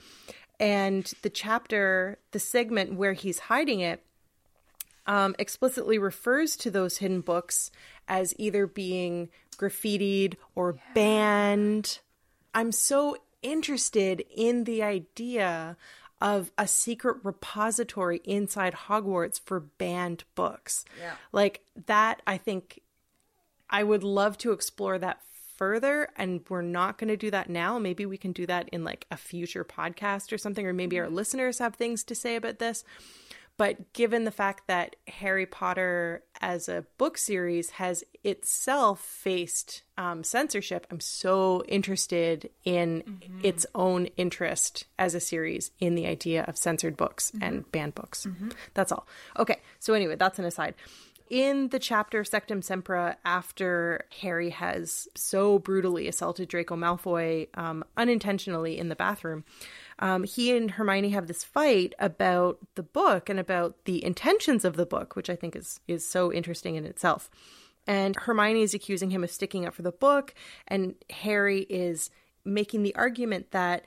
and 0.61 1.11
the 1.23 1.31
chapter, 1.31 2.19
the 2.33 2.39
segment 2.39 2.95
where 2.95 3.13
he's 3.13 3.39
hiding 3.41 3.81
it, 3.81 4.05
um, 5.07 5.35
explicitly 5.39 5.99
refers 5.99 6.57
to 6.57 6.71
those 6.71 6.99
hidden 6.99 7.21
books 7.21 7.71
as 8.09 8.35
either 8.39 8.67
being 8.67 9.29
graffitied 9.57 10.35
or 10.55 10.77
banned. 10.95 11.99
I'm 12.55 12.73
so 12.73 13.17
interested 13.43 14.25
in 14.35 14.65
the 14.65 14.83
idea 14.83 15.77
of 16.21 16.51
a 16.57 16.67
secret 16.67 17.19
repository 17.23 18.21
inside 18.25 18.73
Hogwarts 18.73 19.39
for 19.45 19.61
banned 19.61 20.25
books. 20.35 20.85
Yeah. 20.99 21.15
Like 21.33 21.61
that, 21.87 22.23
I 22.27 22.39
think 22.39 22.81
I 23.69 23.83
would 23.83 24.03
love 24.03 24.39
to 24.39 24.53
explore 24.53 24.99
that 24.99 25.21
further 25.57 26.09
and 26.17 26.41
we're 26.49 26.63
not 26.63 26.99
going 26.99 27.09
to 27.09 27.17
do 27.17 27.31
that 27.31 27.49
now. 27.49 27.79
Maybe 27.79 28.07
we 28.07 28.17
can 28.17 28.33
do 28.33 28.47
that 28.47 28.69
in 28.71 28.85
like 28.85 29.07
a 29.11 29.17
future 29.17 29.65
podcast 29.65 30.33
or 30.33 30.39
something 30.39 30.67
or 30.67 30.73
maybe 30.73 30.99
our 30.99 31.07
mm-hmm. 31.07 31.15
listeners 31.15 31.59
have 31.59 31.75
things 31.75 32.05
to 32.05 32.15
say 32.15 32.37
about 32.37 32.59
this. 32.59 32.85
But 33.57 33.93
given 33.93 34.25
the 34.25 34.33
fact 34.33 34.67
that 34.67 34.97
Harry 35.07 35.47
Potter 35.47 36.25
as 36.41 36.69
a 36.69 36.85
book 36.99 37.17
series 37.17 37.71
has 37.71 38.03
itself 38.25 39.01
faced 39.01 39.83
um, 39.97 40.25
censorship, 40.25 40.89
I'm 40.91 40.99
so 40.99 41.63
interested 41.69 42.51
in 42.65 43.03
mm-hmm. 43.03 43.41
its 43.45 43.65
own 43.75 44.07
interest 44.17 44.87
as 44.99 45.15
a 45.15 45.21
series 45.21 45.71
in 45.79 45.95
the 45.95 46.07
idea 46.07 46.43
of 46.43 46.57
censored 46.57 46.97
books 46.97 47.31
mm-hmm. 47.31 47.45
and 47.45 47.73
banned 47.73 47.95
books. 47.95 48.27
That's 48.75 48.91
all. 48.91 49.07
Okay, 49.39 49.61
so 49.79 49.95
anyway, 49.95 50.17
that's 50.17 50.41
an 50.41 50.47
aside. 50.47 50.75
In 51.31 51.69
the 51.69 51.79
chapter 51.79 52.23
Sectumsempra, 52.23 53.17
after 53.25 54.05
Harry 54.21 54.51
has 54.51 55.09
so 55.15 55.59
brutally 55.59 56.07
assaulted 56.07 56.49
Draco 56.49 56.77
Malfoy 56.77 57.49
um, 57.57 57.83
unintentionally 57.97 58.79
in 58.79 58.91
the 58.91 58.97
bathroom, 58.97 59.45
um, 60.01 60.25
he 60.25 60.55
and 60.55 60.73
Hermione 60.73 61.11
have 61.11 61.27
this 61.27 61.43
fight 61.43 61.95
about 61.99 62.59
the 62.75 62.83
book 62.83 63.31
and 63.31 63.41
about 63.41 63.85
the 63.87 64.05
intentions 64.05 64.67
of 64.67 64.77
the 64.77 64.85
book, 64.85 65.17
which 65.17 65.31
I 65.31 65.37
think 65.37 65.57
is 65.57 65.81
is 65.89 66.07
so 66.07 66.31
interesting 66.31 66.77
in 66.77 66.85
itself. 66.85 67.31
And 67.87 68.17
Hermione 68.17 68.63
is 68.63 68.75
accusing 68.75 69.11
him 69.11 69.25
of 69.25 69.31
sticking 69.31 69.67
up 69.67 69.75
for 69.75 69.83
the 69.83 69.93
book, 69.93 70.35
and 70.69 70.95
Harry 71.11 71.63
is 71.63 72.11
making 72.45 72.83
the 72.83 72.95
argument 72.97 73.51
that 73.53 73.85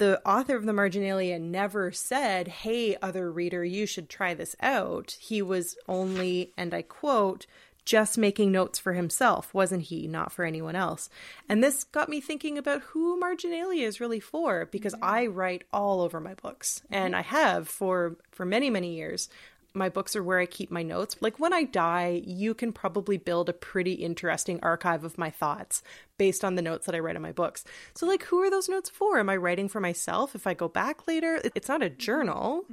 the 0.00 0.26
author 0.26 0.56
of 0.56 0.64
the 0.64 0.72
Marginalia 0.72 1.38
never 1.38 1.92
said, 1.92 2.48
Hey, 2.48 2.96
other 3.02 3.30
reader, 3.30 3.62
you 3.62 3.84
should 3.84 4.08
try 4.08 4.32
this 4.32 4.56
out. 4.58 5.14
He 5.20 5.42
was 5.42 5.76
only, 5.86 6.54
and 6.56 6.72
I 6.72 6.80
quote, 6.80 7.44
just 7.84 8.16
making 8.16 8.50
notes 8.50 8.78
for 8.78 8.94
himself, 8.94 9.52
wasn't 9.52 9.82
he? 9.82 10.06
Not 10.06 10.32
for 10.32 10.46
anyone 10.46 10.74
else. 10.74 11.10
And 11.50 11.62
this 11.62 11.84
got 11.84 12.08
me 12.08 12.20
thinking 12.20 12.56
about 12.56 12.80
who 12.82 13.18
Marginalia 13.18 13.86
is 13.86 14.00
really 14.00 14.20
for, 14.20 14.68
because 14.72 14.94
mm-hmm. 14.94 15.04
I 15.04 15.26
write 15.26 15.64
all 15.70 16.00
over 16.00 16.18
my 16.18 16.34
books, 16.34 16.82
and 16.90 17.12
mm-hmm. 17.12 17.18
I 17.18 17.22
have 17.22 17.68
for 17.68 18.16
for 18.30 18.46
many 18.46 18.70
many 18.70 18.94
years. 18.94 19.28
My 19.72 19.88
books 19.88 20.16
are 20.16 20.22
where 20.22 20.40
I 20.40 20.46
keep 20.46 20.70
my 20.70 20.82
notes. 20.82 21.16
Like 21.20 21.38
when 21.38 21.52
I 21.52 21.64
die, 21.64 22.22
you 22.24 22.54
can 22.54 22.72
probably 22.72 23.16
build 23.16 23.48
a 23.48 23.52
pretty 23.52 23.92
interesting 23.94 24.58
archive 24.62 25.04
of 25.04 25.18
my 25.18 25.30
thoughts 25.30 25.82
based 26.18 26.44
on 26.44 26.54
the 26.54 26.62
notes 26.62 26.86
that 26.86 26.94
I 26.94 26.98
write 26.98 27.16
in 27.16 27.22
my 27.22 27.32
books. 27.32 27.64
So, 27.94 28.06
like, 28.06 28.24
who 28.24 28.42
are 28.42 28.50
those 28.50 28.68
notes 28.68 28.90
for? 28.90 29.18
Am 29.18 29.30
I 29.30 29.36
writing 29.36 29.68
for 29.68 29.80
myself 29.80 30.34
if 30.34 30.46
I 30.46 30.54
go 30.54 30.68
back 30.68 31.06
later? 31.06 31.40
It's 31.54 31.68
not 31.68 31.82
a 31.82 31.90
journal. 31.90 32.64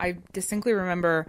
I 0.00 0.18
distinctly 0.32 0.72
remember 0.72 1.26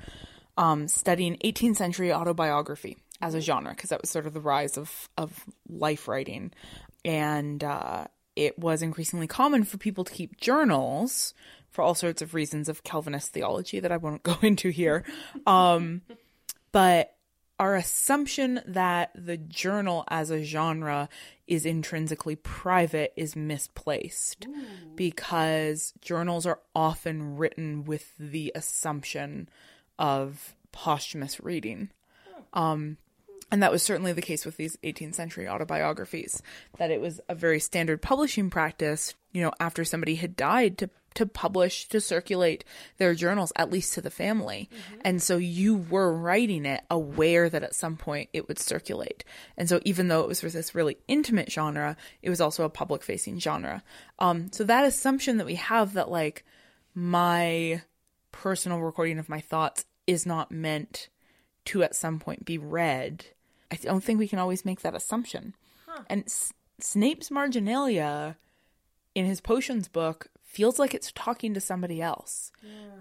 um, 0.57 0.87
studying 0.87 1.37
18th 1.43 1.75
century 1.75 2.11
autobiography 2.13 2.97
as 3.21 3.35
a 3.35 3.41
genre 3.41 3.71
because 3.71 3.89
that 3.89 4.01
was 4.01 4.09
sort 4.09 4.25
of 4.25 4.33
the 4.33 4.41
rise 4.41 4.77
of 4.77 5.09
of 5.17 5.45
life 5.69 6.07
writing, 6.07 6.51
and 7.03 7.63
uh, 7.63 8.05
it 8.35 8.57
was 8.57 8.81
increasingly 8.81 9.27
common 9.27 9.63
for 9.63 9.77
people 9.77 10.03
to 10.03 10.13
keep 10.13 10.39
journals 10.39 11.33
for 11.75 11.81
all 11.81 11.93
sorts 11.93 12.21
of 12.21 12.33
reasons 12.33 12.69
of 12.69 12.83
Calvinist 12.83 13.33
theology 13.33 13.81
that 13.81 13.91
I 13.91 13.97
won't 13.97 14.23
go 14.23 14.37
into 14.41 14.69
here. 14.69 15.03
Um, 15.45 16.01
but 16.71 17.15
our 17.59 17.75
assumption 17.75 18.61
that 18.65 19.11
the 19.13 19.37
journal 19.37 20.05
as 20.07 20.29
a 20.31 20.41
genre 20.41 21.09
is 21.47 21.65
intrinsically 21.65 22.35
private 22.37 23.13
is 23.15 23.35
misplaced 23.35 24.47
because 24.95 25.93
journals 26.01 26.45
are 26.45 26.59
often 26.73 27.37
written 27.37 27.83
with 27.85 28.13
the 28.17 28.51
assumption 28.55 29.49
of 29.99 30.55
posthumous 30.71 31.39
reading. 31.41 31.89
Um, 32.53 32.97
and 33.51 33.61
that 33.61 33.71
was 33.71 33.83
certainly 33.83 34.13
the 34.13 34.21
case 34.21 34.45
with 34.45 34.57
these 34.57 34.77
18th 34.83 35.15
century 35.15 35.47
autobiographies, 35.47 36.41
that 36.77 36.91
it 36.91 36.99
was 36.99 37.21
a 37.29 37.35
very 37.35 37.59
standard 37.59 38.01
publishing 38.01 38.49
practice, 38.49 39.13
you 39.31 39.41
know, 39.41 39.51
after 39.59 39.85
somebody 39.85 40.15
had 40.15 40.35
died 40.35 40.77
to 40.79 40.89
to 41.15 41.25
publish, 41.25 41.87
to 41.87 41.99
circulate 41.99 42.63
their 42.97 43.15
journals, 43.15 43.51
at 43.55 43.71
least 43.71 43.93
to 43.93 44.01
the 44.01 44.11
family. 44.11 44.69
And 45.01 45.21
so 45.21 45.37
you 45.37 45.77
were 45.77 46.13
writing 46.13 46.65
it 46.65 46.83
aware 46.91 47.49
that 47.49 47.63
at 47.63 47.73
some 47.73 47.97
point 47.97 48.29
it 48.33 48.47
would 48.47 48.59
circulate. 48.59 49.23
And 49.57 49.67
so 49.67 49.79
even 49.83 50.09
though 50.09 50.21
it 50.21 50.27
was 50.27 50.41
for 50.41 50.49
this 50.49 50.75
really 50.75 50.97
intimate 51.07 51.51
genre, 51.51 51.95
it 52.21 52.29
was 52.29 52.41
also 52.41 52.63
a 52.63 52.69
public 52.69 53.01
facing 53.01 53.39
genre. 53.39 53.81
Um, 54.19 54.51
so 54.51 54.65
that 54.65 54.85
assumption 54.85 55.37
that 55.37 55.45
we 55.45 55.55
have 55.55 55.93
that 55.93 56.11
like 56.11 56.43
my 56.93 57.81
personal 58.31 58.81
recording 58.81 59.17
of 59.17 59.29
my 59.29 59.39
thoughts 59.39 59.85
is 60.05 60.25
not 60.25 60.51
meant 60.51 61.09
to 61.65 61.81
at 61.81 61.95
some 61.95 62.19
point 62.19 62.45
be 62.45 62.57
read. 62.57 63.25
I 63.83 63.89
don't 63.89 64.03
think 64.03 64.19
we 64.19 64.27
can 64.27 64.39
always 64.39 64.65
make 64.65 64.81
that 64.81 64.95
assumption. 64.95 65.55
And 66.09 66.23
S- 66.25 66.53
Snape's 66.79 67.31
marginalia 67.31 68.37
in 69.13 69.25
his 69.25 69.39
potions 69.41 69.87
book 69.87 70.27
feels 70.43 70.77
like 70.79 70.93
it's 70.93 71.11
talking 71.13 71.53
to 71.53 71.59
somebody 71.61 72.01
else. 72.01 72.51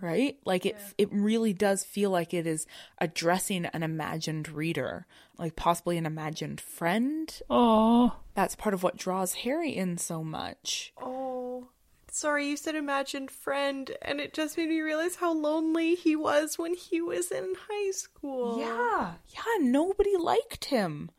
Right? 0.01 0.37
Like 0.45 0.67
it 0.67 0.77
it 0.99 1.09
really 1.13 1.53
does 1.53 1.83
feel 1.85 2.11
like 2.11 2.35
it 2.35 2.47
is 2.47 2.67
addressing 2.99 3.67
an 3.67 3.83
imagined 3.83 4.49
reader, 4.49 5.07
like 5.39 5.57
possibly 5.57 5.97
an 5.99 6.07
imagined 6.07 6.61
friend. 6.61 7.41
Oh, 7.51 8.17
That's 8.35 8.55
part 8.57 8.75
of 8.75 8.83
what 8.83 8.97
draws 8.97 9.35
Harry 9.35 9.71
in 9.71 9.99
so 9.99 10.23
much. 10.25 10.93
Oh, 11.01 11.69
sorry, 12.15 12.47
you 12.49 12.57
said 12.57 12.75
imagined 12.77 13.31
friend, 13.31 13.91
and 14.01 14.21
it 14.21 14.33
just 14.33 14.57
made 14.57 14.69
me 14.69 14.81
realize 14.81 15.17
how 15.17 15.33
lonely 15.33 15.95
he 15.95 16.15
was 16.15 16.59
when 16.59 16.75
he 16.75 17.01
was 17.01 17.31
in 17.31 17.55
high 17.69 17.91
school. 17.91 18.61
Yeah, 18.61 19.15
yeah, 19.29 19.59
nobody 19.61 20.17
liked 20.17 20.67
him, 20.67 21.11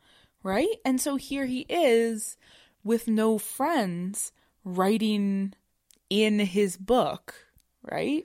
right? 0.42 0.76
And 0.84 1.00
so 1.00 1.16
here 1.16 1.46
he 1.46 1.66
is 1.68 2.36
with 2.82 3.08
no 3.08 3.38
friends 3.38 4.32
writing 4.64 5.52
in 6.08 6.38
his 6.38 6.76
book, 6.76 7.34
right? 7.82 8.24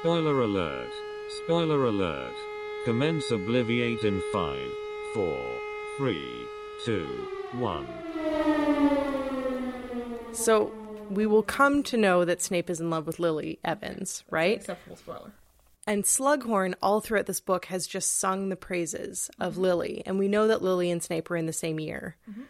Spoiler 0.00 0.40
alert. 0.40 0.90
Spoiler 1.44 1.84
alert. 1.84 2.34
Commence 2.86 3.30
Obliviate 3.30 4.02
in 4.04 4.22
5, 4.32 4.58
4, 5.12 5.58
3, 5.98 6.46
2, 6.86 7.06
1. 7.52 7.86
So, 10.32 10.72
we 11.10 11.26
will 11.26 11.42
come 11.42 11.82
to 11.84 11.96
know 11.96 12.24
that 12.24 12.40
Snape 12.40 12.70
is 12.70 12.80
in 12.80 12.88
love 12.88 13.06
with 13.06 13.18
Lily 13.18 13.58
Evans, 13.64 14.24
right? 14.30 14.56
Acceptable 14.56 14.96
spoiler. 14.96 15.32
And 15.86 16.04
Slughorn, 16.04 16.74
all 16.82 17.00
throughout 17.00 17.26
this 17.26 17.40
book, 17.40 17.64
has 17.66 17.86
just 17.86 18.18
sung 18.18 18.48
the 18.48 18.56
praises 18.56 19.30
of 19.40 19.54
mm-hmm. 19.54 19.62
Lily. 19.62 20.02
And 20.06 20.18
we 20.18 20.28
know 20.28 20.46
that 20.46 20.62
Lily 20.62 20.90
and 20.90 21.02
Snape 21.02 21.30
were 21.30 21.36
in 21.36 21.46
the 21.46 21.52
same 21.52 21.80
year. 21.80 22.16
Mm-hmm. 22.30 22.42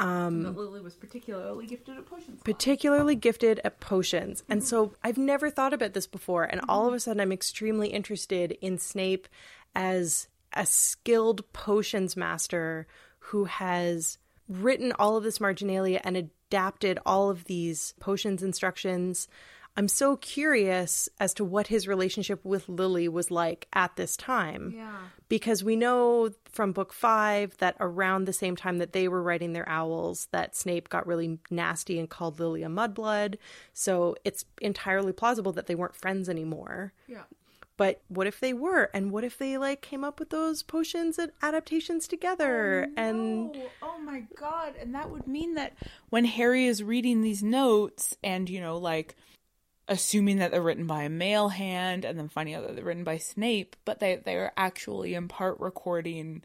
Um, 0.00 0.42
but 0.44 0.56
Lily 0.56 0.80
was 0.80 0.94
particularly 0.94 1.66
gifted 1.66 1.96
at 1.96 2.06
potions. 2.06 2.42
particularly 2.44 3.16
gifted 3.16 3.60
at 3.64 3.80
potions. 3.80 4.44
And 4.48 4.60
mm-hmm. 4.60 4.68
so 4.68 4.94
I've 5.02 5.18
never 5.18 5.50
thought 5.50 5.72
about 5.72 5.94
this 5.94 6.06
before. 6.06 6.44
And 6.44 6.60
all 6.68 6.86
of 6.86 6.94
a 6.94 7.00
sudden, 7.00 7.20
I'm 7.20 7.32
extremely 7.32 7.88
interested 7.88 8.56
in 8.60 8.78
Snape 8.78 9.26
as 9.74 10.28
a 10.52 10.66
skilled 10.66 11.50
potions 11.52 12.16
master 12.16 12.86
who 13.18 13.44
has 13.44 14.18
written 14.48 14.92
all 14.98 15.16
of 15.16 15.24
this 15.24 15.40
marginalia 15.40 16.00
and 16.04 16.16
adapted 16.16 16.98
all 17.04 17.30
of 17.30 17.44
these 17.44 17.94
potions 18.00 18.42
instructions. 18.42 19.28
I'm 19.76 19.86
so 19.86 20.16
curious 20.16 21.08
as 21.20 21.34
to 21.34 21.44
what 21.44 21.68
his 21.68 21.86
relationship 21.86 22.44
with 22.44 22.68
Lily 22.68 23.06
was 23.08 23.30
like 23.30 23.68
at 23.72 23.94
this 23.94 24.16
time. 24.16 24.74
Yeah. 24.76 24.96
Because 25.28 25.62
we 25.62 25.76
know 25.76 26.30
from 26.50 26.72
book 26.72 26.92
five 26.92 27.56
that 27.58 27.76
around 27.78 28.24
the 28.24 28.32
same 28.32 28.56
time 28.56 28.78
that 28.78 28.92
they 28.92 29.06
were 29.06 29.22
writing 29.22 29.52
their 29.52 29.68
owls, 29.68 30.26
that 30.32 30.56
Snape 30.56 30.88
got 30.88 31.06
really 31.06 31.38
nasty 31.48 31.98
and 31.98 32.10
called 32.10 32.40
Lily 32.40 32.64
a 32.64 32.68
mudblood. 32.68 33.36
So 33.72 34.16
it's 34.24 34.44
entirely 34.60 35.12
plausible 35.12 35.52
that 35.52 35.66
they 35.66 35.76
weren't 35.76 35.94
friends 35.94 36.28
anymore. 36.28 36.92
Yeah. 37.06 37.22
But 37.78 38.02
what 38.08 38.26
if 38.26 38.40
they 38.40 38.52
were? 38.52 38.90
And 38.92 39.10
what 39.10 39.24
if 39.24 39.38
they 39.38 39.56
like 39.56 39.80
came 39.80 40.04
up 40.04 40.18
with 40.20 40.28
those 40.28 40.62
potions 40.62 41.18
and 41.18 41.32
adaptations 41.40 42.06
together? 42.06 42.86
Oh, 42.90 42.92
and 43.00 43.56
Oh, 43.56 43.68
oh 43.80 43.98
my 44.00 44.24
god. 44.36 44.74
And 44.78 44.94
that 44.94 45.08
would 45.10 45.26
mean 45.26 45.54
that 45.54 45.72
when 46.10 46.26
Harry 46.26 46.66
is 46.66 46.82
reading 46.82 47.22
these 47.22 47.42
notes 47.42 48.16
and, 48.22 48.50
you 48.50 48.60
know, 48.60 48.76
like 48.76 49.14
assuming 49.86 50.38
that 50.38 50.50
they're 50.50 50.60
written 50.60 50.86
by 50.86 51.04
a 51.04 51.08
male 51.08 51.48
hand 51.48 52.04
and 52.04 52.18
then 52.18 52.28
finding 52.28 52.54
out 52.54 52.66
that 52.66 52.74
they're 52.76 52.84
written 52.84 53.04
by 53.04 53.16
Snape, 53.16 53.74
but 53.86 54.00
they 54.00 54.16
they're 54.16 54.52
actually 54.56 55.14
in 55.14 55.28
part 55.28 55.58
recording 55.60 56.42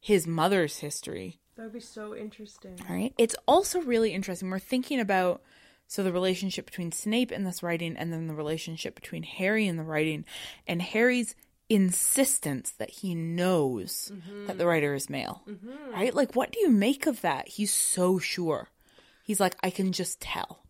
his 0.00 0.26
mother's 0.26 0.78
history. 0.78 1.40
that 1.56 1.62
would 1.64 1.72
be 1.72 1.80
so 1.80 2.14
interesting. 2.14 2.78
All 2.88 2.94
right. 2.94 3.12
It's 3.18 3.34
also 3.48 3.80
really 3.80 4.12
interesting. 4.12 4.50
We're 4.50 4.58
thinking 4.58 5.00
about 5.00 5.40
so 5.86 6.02
the 6.02 6.12
relationship 6.12 6.66
between 6.66 6.92
Snape 6.92 7.30
in 7.32 7.44
this 7.44 7.62
writing 7.62 7.96
and 7.96 8.12
then 8.12 8.26
the 8.26 8.34
relationship 8.34 8.94
between 8.94 9.22
Harry 9.22 9.66
in 9.66 9.76
the 9.76 9.82
writing 9.82 10.24
and 10.66 10.82
Harry's 10.82 11.34
insistence 11.68 12.72
that 12.72 12.90
he 12.90 13.14
knows 13.14 14.12
that 14.46 14.58
the 14.58 14.66
writer 14.66 14.94
is 14.94 15.08
male. 15.08 15.42
Mm-hmm. 15.48 15.92
Right? 15.92 16.14
Like 16.14 16.34
what 16.34 16.52
do 16.52 16.60
you 16.60 16.70
make 16.70 17.06
of 17.06 17.20
that? 17.22 17.48
He's 17.48 17.72
so 17.72 18.18
sure. 18.18 18.68
He's 19.22 19.40
like 19.40 19.56
I 19.62 19.70
can 19.70 19.92
just 19.92 20.20
tell. 20.20 20.63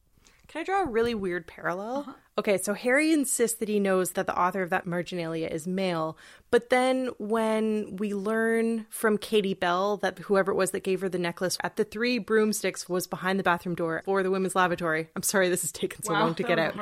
Can 0.54 0.60
I 0.60 0.64
draw 0.64 0.82
a 0.84 0.86
really 0.86 1.16
weird 1.16 1.48
parallel? 1.48 2.14
Okay, 2.38 2.58
so 2.58 2.74
Harry 2.74 3.12
insists 3.12 3.58
that 3.58 3.68
he 3.68 3.80
knows 3.80 4.12
that 4.12 4.28
the 4.28 4.38
author 4.38 4.62
of 4.62 4.70
that 4.70 4.86
marginalia 4.86 5.48
is 5.48 5.66
male, 5.66 6.16
but 6.52 6.70
then 6.70 7.10
when 7.18 7.96
we 7.96 8.14
learn 8.14 8.86
from 8.88 9.18
Katie 9.18 9.54
Bell 9.54 9.96
that 9.96 10.16
whoever 10.20 10.52
it 10.52 10.54
was 10.54 10.70
that 10.70 10.84
gave 10.84 11.00
her 11.00 11.08
the 11.08 11.18
necklace 11.18 11.58
at 11.64 11.74
the 11.74 11.82
three 11.82 12.18
broomsticks 12.18 12.88
was 12.88 13.08
behind 13.08 13.40
the 13.40 13.42
bathroom 13.42 13.74
door 13.74 14.02
for 14.04 14.22
the 14.22 14.30
women's 14.30 14.54
lavatory. 14.54 15.08
I'm 15.16 15.24
sorry 15.24 15.48
this 15.48 15.62
has 15.62 15.72
taken 15.72 16.04
so 16.04 16.12
long 16.12 16.36
to 16.36 16.44
get 16.44 16.60
out. 16.60 16.76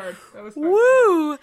Woo! 0.55 1.39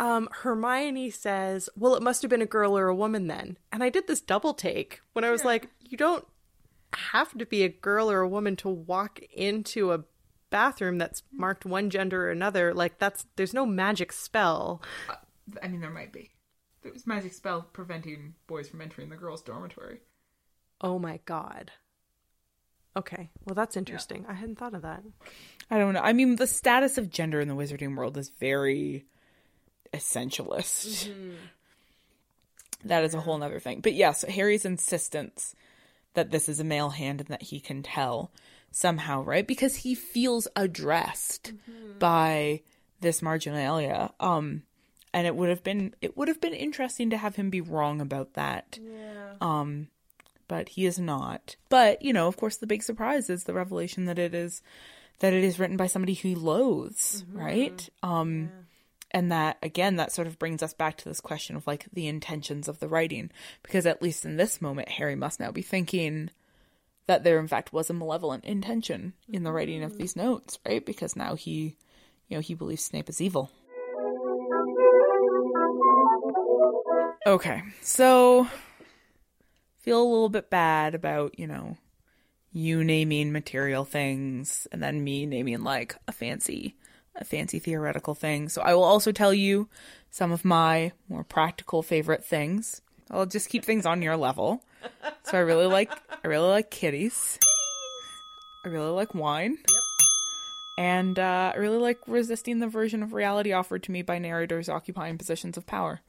Um, 0.00 0.28
Hermione 0.32 1.10
says, 1.10 1.68
Well, 1.76 1.94
it 1.94 2.02
must 2.02 2.22
have 2.22 2.28
been 2.28 2.42
a 2.42 2.46
girl 2.46 2.76
or 2.76 2.88
a 2.88 2.94
woman 2.94 3.28
then. 3.28 3.56
And 3.70 3.84
I 3.84 3.88
did 3.88 4.08
this 4.08 4.20
double 4.20 4.52
take 4.52 5.00
when 5.12 5.24
I 5.24 5.30
was 5.30 5.44
like, 5.44 5.68
You 5.88 5.96
don't 5.96 6.26
have 6.92 7.38
to 7.38 7.46
be 7.46 7.62
a 7.62 7.68
girl 7.68 8.10
or 8.10 8.18
a 8.18 8.28
woman 8.28 8.56
to 8.56 8.68
walk 8.68 9.20
into 9.32 9.92
a 9.92 10.02
bathroom 10.50 10.98
that's 10.98 11.22
marked 11.32 11.64
one 11.64 11.90
gender 11.90 12.26
or 12.26 12.30
another. 12.30 12.74
Like, 12.74 12.98
that's 12.98 13.26
there's 13.36 13.54
no 13.54 13.66
magic 13.66 14.12
spell. 14.12 14.82
I 15.62 15.68
mean 15.68 15.80
there 15.80 15.90
might 15.90 16.12
be. 16.12 16.30
There 16.82 16.92
was 16.92 17.06
magic 17.06 17.32
spell 17.32 17.62
preventing 17.72 18.34
boys 18.46 18.68
from 18.68 18.80
entering 18.80 19.08
the 19.08 19.16
girls' 19.16 19.42
dormitory. 19.42 20.00
Oh 20.80 20.98
my 20.98 21.20
god. 21.24 21.72
Okay, 22.96 23.30
well, 23.44 23.54
that's 23.54 23.76
interesting. 23.76 24.24
I 24.28 24.32
hadn't 24.32 24.58
thought 24.58 24.74
of 24.74 24.82
that. 24.82 25.02
I 25.70 25.78
don't 25.78 25.94
know. 25.94 26.00
I 26.00 26.12
mean, 26.12 26.36
the 26.36 26.48
status 26.48 26.98
of 26.98 27.10
gender 27.10 27.40
in 27.40 27.46
the 27.46 27.54
wizarding 27.54 27.94
world 27.94 28.16
is 28.16 28.30
very 28.40 29.04
essentialist. 29.92 31.08
Mm-hmm. 31.08 31.34
That 32.84 33.04
is 33.04 33.14
a 33.14 33.20
whole 33.20 33.38
nother 33.38 33.60
thing. 33.60 33.80
But 33.80 33.94
yes, 33.94 34.22
Harry's 34.22 34.64
insistence 34.64 35.54
that 36.14 36.30
this 36.30 36.48
is 36.48 36.58
a 36.58 36.64
male 36.64 36.90
hand 36.90 37.20
and 37.20 37.28
that 37.28 37.42
he 37.42 37.60
can 37.60 37.82
tell 37.82 38.32
somehow, 38.70 39.22
right? 39.22 39.46
Because 39.46 39.76
he 39.76 39.94
feels 39.94 40.48
addressed 40.56 41.52
by 41.98 42.62
this 43.00 43.22
marginalia. 43.22 44.12
Um 44.20 44.62
and 45.14 45.26
it 45.26 45.34
would 45.34 45.48
have 45.48 45.64
been 45.64 45.94
it 46.00 46.16
would 46.16 46.28
have 46.28 46.40
been 46.40 46.54
interesting 46.54 47.10
to 47.10 47.16
have 47.16 47.36
him 47.36 47.50
be 47.50 47.60
wrong 47.60 48.00
about 48.00 48.34
that. 48.34 48.78
Yeah. 48.80 49.34
Um 49.40 49.88
but 50.46 50.70
he 50.70 50.86
is 50.86 50.98
not. 50.98 51.56
But, 51.68 52.00
you 52.00 52.12
know, 52.12 52.26
of 52.26 52.36
course 52.36 52.56
the 52.56 52.66
big 52.66 52.82
surprise 52.82 53.28
is 53.28 53.44
the 53.44 53.54
revelation 53.54 54.06
that 54.06 54.18
it 54.18 54.34
is 54.34 54.62
that 55.20 55.32
it 55.32 55.44
is 55.44 55.58
written 55.58 55.76
by 55.76 55.88
somebody 55.88 56.14
who 56.14 56.28
he 56.28 56.34
loathes, 56.34 57.24
right? 57.32 57.88
Um 58.02 58.50
and 59.10 59.32
that 59.32 59.56
again 59.62 59.96
that 59.96 60.12
sort 60.12 60.26
of 60.26 60.38
brings 60.38 60.62
us 60.62 60.74
back 60.74 60.98
to 60.98 61.08
this 61.08 61.20
question 61.20 61.56
of 61.56 61.66
like 61.66 61.86
the 61.92 62.06
intentions 62.06 62.68
of 62.68 62.78
the 62.78 62.88
writing 62.88 63.30
because 63.62 63.86
at 63.86 64.02
least 64.02 64.24
in 64.24 64.36
this 64.36 64.60
moment 64.60 64.90
Harry 64.90 65.14
must 65.16 65.40
now 65.40 65.50
be 65.50 65.62
thinking 65.62 66.30
that 67.08 67.24
there 67.24 67.40
in 67.40 67.48
fact 67.48 67.72
was 67.72 67.90
a 67.90 67.94
malevolent 67.94 68.44
intention 68.44 69.14
in 69.28 69.42
the 69.42 69.50
writing 69.50 69.82
of 69.82 69.98
these 69.98 70.14
notes, 70.14 70.58
right? 70.64 70.86
Because 70.86 71.16
now 71.16 71.34
he 71.34 71.76
you 72.28 72.36
know, 72.36 72.40
he 72.40 72.54
believes 72.54 72.84
Snape 72.84 73.08
is 73.08 73.20
evil. 73.20 73.50
Okay. 77.26 77.62
So 77.82 78.46
feel 79.78 80.00
a 80.00 80.04
little 80.04 80.28
bit 80.28 80.50
bad 80.50 80.94
about, 80.94 81.38
you 81.38 81.46
know, 81.46 81.76
you 82.52 82.84
naming 82.84 83.32
material 83.32 83.84
things 83.84 84.66
and 84.72 84.82
then 84.82 85.02
me 85.02 85.26
naming 85.26 85.62
like 85.62 85.96
a 86.06 86.12
fancy 86.12 86.76
a 87.16 87.24
fancy 87.24 87.58
theoretical 87.58 88.14
thing. 88.14 88.48
So 88.48 88.62
I 88.62 88.74
will 88.74 88.84
also 88.84 89.10
tell 89.10 89.34
you 89.34 89.68
some 90.08 90.30
of 90.30 90.44
my 90.44 90.92
more 91.08 91.24
practical 91.24 91.82
favorite 91.82 92.24
things. 92.24 92.80
I'll 93.10 93.26
just 93.26 93.48
keep 93.48 93.64
things 93.64 93.86
on 93.86 94.02
your 94.02 94.16
level. 94.16 94.62
So 95.24 95.36
I 95.36 95.40
really 95.40 95.66
like 95.66 95.90
I 96.24 96.28
really 96.28 96.48
like 96.48 96.70
kitties. 96.70 97.38
I 98.64 98.68
really 98.68 98.90
like 98.90 99.14
wine. 99.14 99.58
Yep. 99.68 99.82
And 100.78 101.18
uh, 101.18 101.52
I 101.54 101.58
really 101.58 101.78
like 101.78 101.98
resisting 102.06 102.60
the 102.60 102.68
version 102.68 103.02
of 103.02 103.12
reality 103.12 103.52
offered 103.52 103.82
to 103.84 103.90
me 103.90 104.02
by 104.02 104.18
narrators 104.18 104.68
occupying 104.68 105.18
positions 105.18 105.56
of 105.56 105.66
power. 105.66 106.00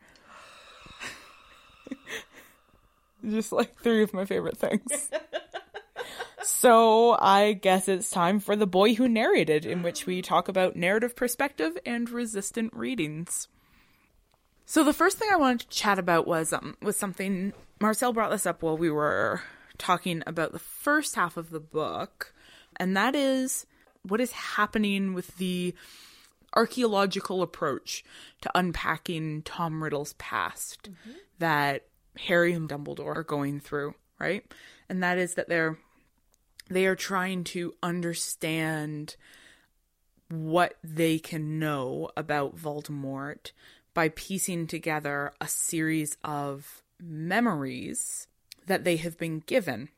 just 3.27 3.51
like 3.51 3.79
three 3.79 4.03
of 4.03 4.13
my 4.13 4.25
favorite 4.25 4.58
things. 4.58 5.10
so 6.43 7.17
I 7.19 7.53
guess 7.53 7.88
it's 7.88 8.12
time 8.12 8.39
for 8.39 8.55
The 8.55 8.67
Boy 8.67 8.93
Who 8.93 9.08
Narrated, 9.08 9.65
in 9.65 9.82
which 9.82 10.05
we 10.05 10.21
talk 10.21 10.47
about 10.47 10.75
narrative 10.75 11.15
perspective 11.15 11.77
and 11.86 12.10
resistant 12.10 12.71
readings. 12.73 13.47
So 14.65 14.84
the 14.84 14.93
first 14.93 15.17
thing 15.17 15.29
I 15.32 15.38
wanted 15.38 15.62
to 15.62 15.69
chat 15.69 15.97
about 15.97 16.27
was 16.27 16.53
um 16.53 16.77
was 16.79 16.95
something 16.95 17.53
Marcelle 17.82 18.13
brought 18.13 18.32
this 18.32 18.46
up 18.46 18.62
while 18.62 18.78
we 18.78 18.89
were 18.89 19.42
talking 19.78 20.22
about 20.28 20.52
the 20.52 20.60
first 20.60 21.15
half 21.15 21.38
of 21.38 21.50
the 21.50 21.60
book, 21.60 22.34
and 22.76 22.96
that 22.98 23.15
is 23.15 23.65
what 24.04 24.20
is 24.20 24.32
happening 24.32 25.13
with 25.13 25.38
the 25.38 25.74
archaeological 26.56 27.42
approach 27.42 28.04
to 28.42 28.52
unpacking 28.56 29.42
Tom 29.44 29.84
Riddle's 29.84 30.13
past 30.13 30.89
that 31.38 31.86
Harry 32.18 32.54
and 32.54 32.68
Dumbledore 32.68 33.15
are 33.18 33.24
going 33.24 33.60
through, 33.60 33.94
right? 34.20 34.44
And 34.89 35.04
that 35.04 35.18
is 35.18 35.36
that 35.36 35.48
they're 35.48 35.78
they 36.70 36.86
are 36.86 36.96
trying 36.96 37.44
to 37.44 37.74
understand 37.82 39.15
what 40.30 40.76
they 40.84 41.18
can 41.18 41.58
know 41.58 42.12
about 42.15 42.56
Voldemort 42.56 43.52
by 43.96 44.10
piecing 44.10 44.68
together 44.68 45.32
a 45.42 45.48
series 45.48 46.15
of 46.24 46.84
memories 47.02 48.28
that 48.68 48.84
they 48.84 48.98
have 48.98 49.18
been 49.18 49.40
given. 49.40 49.90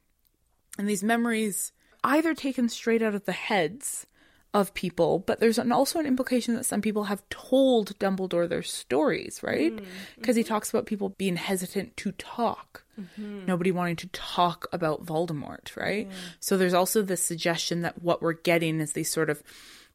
And 0.77 0.87
these 0.87 1.03
memories 1.03 1.71
either 2.03 2.33
taken 2.33 2.69
straight 2.69 3.01
out 3.01 3.15
of 3.15 3.25
the 3.25 3.31
heads 3.31 4.07
of 4.53 4.73
people, 4.73 5.19
but 5.19 5.39
there's 5.39 5.57
an, 5.57 5.71
also 5.71 5.99
an 5.99 6.05
implication 6.05 6.55
that 6.55 6.65
some 6.65 6.81
people 6.81 7.05
have 7.05 7.27
told 7.29 7.97
Dumbledore 7.99 8.49
their 8.49 8.63
stories, 8.63 9.39
right? 9.41 9.73
Mm-hmm. 9.73 9.85
Because 10.15 10.35
he 10.35 10.43
talks 10.43 10.69
about 10.69 10.85
people 10.85 11.09
being 11.09 11.37
hesitant 11.37 11.95
to 11.97 12.11
talk, 12.13 12.83
mm-hmm. 12.99 13.45
nobody 13.45 13.71
wanting 13.71 13.95
to 13.97 14.07
talk 14.07 14.67
about 14.73 15.05
Voldemort, 15.05 15.75
right? 15.77 16.09
So 16.41 16.57
there's 16.57 16.73
also 16.73 17.01
the 17.01 17.15
suggestion 17.15 17.81
that 17.81 18.01
what 18.01 18.21
we're 18.21 18.33
getting 18.33 18.81
is 18.81 18.91
these 18.91 19.11
sort 19.11 19.29
of 19.29 19.41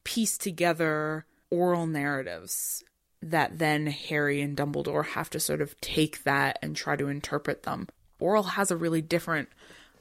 piece 0.05 0.39
together 0.39 1.27
oral 1.51 1.87
narratives 1.87 2.83
that 3.23 3.59
then 3.59 3.87
Harry 3.87 4.41
and 4.41 4.57
Dumbledore 4.57 5.07
have 5.07 5.31
to 5.31 5.41
sort 5.41 5.61
of 5.61 5.79
take 5.81 6.23
that 6.25 6.59
and 6.63 6.77
try 6.77 6.97
to 6.97 7.09
interpret 7.09 7.63
them. 7.63 7.89
Oral 8.19 8.43
has 8.43 8.71
a 8.71 8.77
really 8.77 9.03
different 9.03 9.49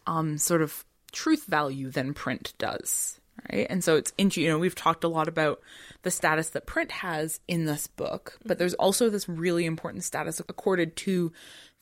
um 0.08 0.38
sort 0.38 0.62
of 0.62 0.86
truth 1.12 1.45
value 1.45 1.89
than 1.89 2.13
print 2.13 2.54
does, 2.58 3.19
right? 3.51 3.65
And 3.69 3.84
so 3.84 3.95
it's 3.95 4.13
you 4.38 4.47
know 4.47 4.60
we've 4.60 4.75
talked 4.75 5.04
a 5.04 5.10
lot 5.10 5.28
about 5.28 5.62
the 6.04 6.12
status 6.12 6.49
that 6.51 6.67
print 6.67 6.91
has 6.91 7.39
in 7.47 7.65
this 7.65 7.88
book, 7.88 8.38
but 8.45 8.58
there's 8.58 8.75
also 8.75 9.10
this 9.10 9.28
really 9.28 9.65
important 9.65 10.04
status 10.04 10.39
accorded 10.39 10.95
to 10.97 11.32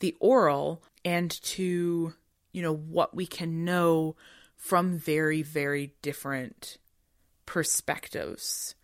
the 0.00 0.16
oral 0.20 0.82
and 1.04 1.30
to 1.42 2.14
you 2.52 2.62
know 2.62 2.74
what 2.74 3.14
we 3.14 3.26
can 3.26 3.64
know 3.64 4.16
from 4.56 4.96
very 4.96 5.42
very 5.42 5.94
different 6.00 6.78
perspectives, 7.46 8.74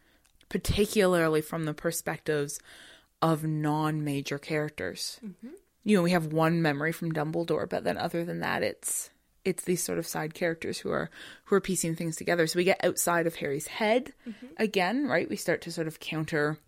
particularly 0.51 1.41
from 1.41 1.65
the 1.65 1.73
perspectives 1.73 2.61
of 3.23 3.45
non-major 3.45 4.39
characters. 4.39 5.19
You 5.85 5.97
know, 5.97 6.03
we 6.03 6.11
have 6.11 6.27
one 6.33 6.61
memory 6.61 6.93
from 6.93 7.13
Dumbledore, 7.13 7.67
but 7.69 7.85
then 7.85 7.97
other 7.97 8.25
than 8.25 8.41
that, 8.41 8.63
it's 8.63 9.09
it's 9.43 9.65
these 9.65 9.83
sort 9.83 9.99
of 9.99 10.07
side 10.07 10.35
characters 10.35 10.79
who 10.79 10.91
are 10.91 11.09
who 11.45 11.55
are 11.57 11.61
piecing 11.63 11.95
things 11.97 12.17
together. 12.17 12.47
So 12.47 12.59
we 12.59 12.65
get 12.65 12.85
outside 12.85 13.27
of 13.27 13.37
Harry's 13.37 13.67
head 13.67 14.13
again, 14.59 15.07
right? 15.07 15.29
We 15.31 15.37
start 15.37 15.63
to 15.63 15.73
sort 15.73 15.87
of 15.87 15.99
counter 16.01 16.59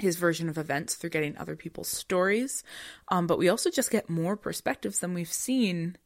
his 0.00 0.16
version 0.16 0.48
of 0.48 0.58
events 0.58 0.94
through 0.94 1.10
getting 1.10 1.36
other 1.36 1.54
people's 1.56 1.88
stories, 1.88 2.64
um, 3.08 3.26
but 3.28 3.38
we 3.38 3.48
also 3.48 3.70
just 3.70 3.90
get 3.90 4.08
more 4.10 4.36
perspectives 4.36 5.00
than 5.00 5.14
we've 5.14 5.32
seen 5.32 5.96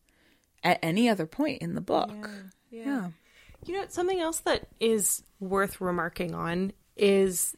at 0.62 0.78
any 0.82 1.08
other 1.08 1.26
point 1.26 1.60
in 1.62 1.74
the 1.74 1.80
book. 1.80 2.10
yeah. 2.70 3.10
You 3.64 3.74
know, 3.74 3.84
something 3.88 4.20
else 4.20 4.40
that 4.40 4.68
is 4.80 5.22
worth 5.40 5.80
remarking 5.80 6.34
on 6.34 6.72
is 6.96 7.56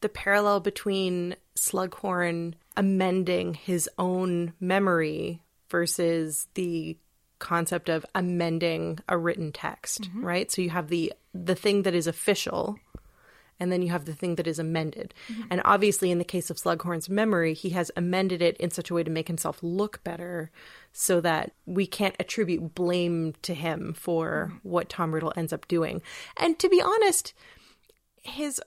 the 0.00 0.08
parallel 0.08 0.60
between 0.60 1.36
Slughorn 1.56 2.54
amending 2.76 3.54
his 3.54 3.88
own 3.98 4.52
memory 4.60 5.42
versus 5.70 6.46
the 6.54 6.98
concept 7.38 7.88
of 7.88 8.06
amending 8.14 8.98
a 9.08 9.16
written 9.16 9.52
text, 9.52 10.02
mm-hmm. 10.02 10.24
right? 10.24 10.50
So 10.50 10.62
you 10.62 10.70
have 10.70 10.88
the 10.88 11.12
the 11.34 11.54
thing 11.54 11.82
that 11.82 11.94
is 11.94 12.06
official 12.06 12.78
and 13.58 13.72
then 13.72 13.82
you 13.82 13.90
have 13.90 14.04
the 14.04 14.14
thing 14.14 14.34
that 14.36 14.46
is 14.46 14.58
amended. 14.58 15.14
Mm-hmm. 15.28 15.42
And 15.50 15.62
obviously 15.64 16.10
in 16.10 16.18
the 16.18 16.24
case 16.24 16.50
of 16.50 16.56
Slughorn's 16.56 17.08
memory, 17.08 17.54
he 17.54 17.70
has 17.70 17.90
amended 17.96 18.42
it 18.42 18.56
in 18.58 18.70
such 18.70 18.90
a 18.90 18.94
way 18.94 19.02
to 19.02 19.10
make 19.10 19.28
himself 19.28 19.62
look 19.62 20.02
better 20.04 20.50
so 20.92 21.20
that 21.20 21.52
we 21.64 21.86
can't 21.86 22.16
attribute 22.20 22.74
blame 22.74 23.34
to 23.42 23.54
him 23.54 23.94
for 23.94 24.50
mm-hmm. 24.50 24.68
what 24.68 24.88
Tom 24.88 25.14
Riddle 25.14 25.32
ends 25.36 25.52
up 25.52 25.68
doing. 25.68 26.02
And 26.36 26.58
to 26.58 26.68
be 26.68 26.82
honest, 26.82 27.32
his 28.22 28.60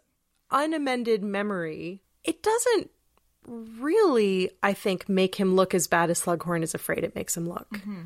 unamended 0.51 1.23
memory, 1.23 2.01
it 2.23 2.41
doesn't 2.41 2.89
really, 3.47 4.51
I 4.61 4.73
think, 4.73 5.07
make 5.07 5.35
him 5.35 5.55
look 5.55 5.73
as 5.73 5.87
bad 5.87 6.09
as 6.09 6.21
Slughorn 6.21 6.63
is 6.63 6.73
afraid 6.73 7.03
it 7.03 7.15
makes 7.15 7.35
him 7.35 7.47
look. 7.47 7.69
Mm-hmm. 7.71 8.01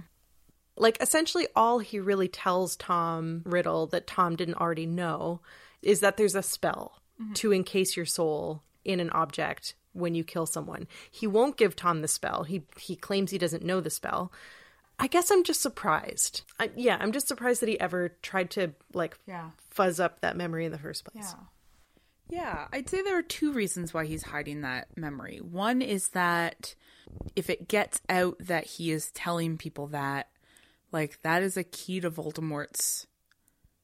Like, 0.75 0.97
essentially, 1.01 1.47
all 1.55 1.79
he 1.79 1.99
really 1.99 2.27
tells 2.27 2.75
Tom 2.75 3.43
Riddle 3.45 3.87
that 3.87 4.07
Tom 4.07 4.35
didn't 4.35 4.55
already 4.55 4.87
know 4.87 5.41
is 5.83 5.99
that 5.99 6.17
there's 6.17 6.35
a 6.35 6.43
spell 6.43 7.01
mm-hmm. 7.21 7.33
to 7.33 7.53
encase 7.53 7.95
your 7.95 8.05
soul 8.05 8.61
in 8.83 8.99
an 8.99 9.09
object 9.11 9.75
when 9.93 10.15
you 10.15 10.23
kill 10.23 10.45
someone. 10.45 10.87
He 11.09 11.27
won't 11.27 11.57
give 11.57 11.75
Tom 11.75 12.01
the 12.01 12.07
spell. 12.07 12.43
He 12.43 12.63
he 12.77 12.95
claims 12.95 13.31
he 13.31 13.37
doesn't 13.37 13.63
know 13.63 13.79
the 13.79 13.89
spell. 13.89 14.31
I 14.99 15.07
guess 15.07 15.31
I'm 15.31 15.43
just 15.43 15.61
surprised. 15.61 16.43
I, 16.59 16.69
yeah, 16.75 16.97
I'm 16.99 17.11
just 17.11 17.27
surprised 17.27 17.61
that 17.61 17.69
he 17.69 17.79
ever 17.79 18.09
tried 18.21 18.51
to 18.51 18.73
like 18.93 19.17
Yeah. 19.25 19.49
fuzz 19.69 19.99
up 19.99 20.21
that 20.21 20.37
memory 20.37 20.65
in 20.65 20.71
the 20.71 20.77
first 20.77 21.05
place. 21.05 21.33
Yeah, 22.29 22.67
I'd 22.71 22.89
say 22.89 23.01
there 23.01 23.17
are 23.17 23.23
two 23.23 23.51
reasons 23.51 23.93
why 23.93 24.05
he's 24.05 24.23
hiding 24.23 24.61
that 24.61 24.87
memory. 24.97 25.37
One 25.37 25.81
is 25.81 26.09
that 26.09 26.73
if 27.35 27.49
it 27.49 27.67
gets 27.67 28.01
out 28.09 28.37
that 28.39 28.65
he 28.65 28.91
is 28.91 29.11
telling 29.11 29.57
people 29.57 29.87
that, 29.87 30.29
like, 30.91 31.21
that 31.23 31.43
is 31.43 31.57
a 31.57 31.63
key 31.63 31.99
to 31.99 32.09
Voldemort's 32.09 33.07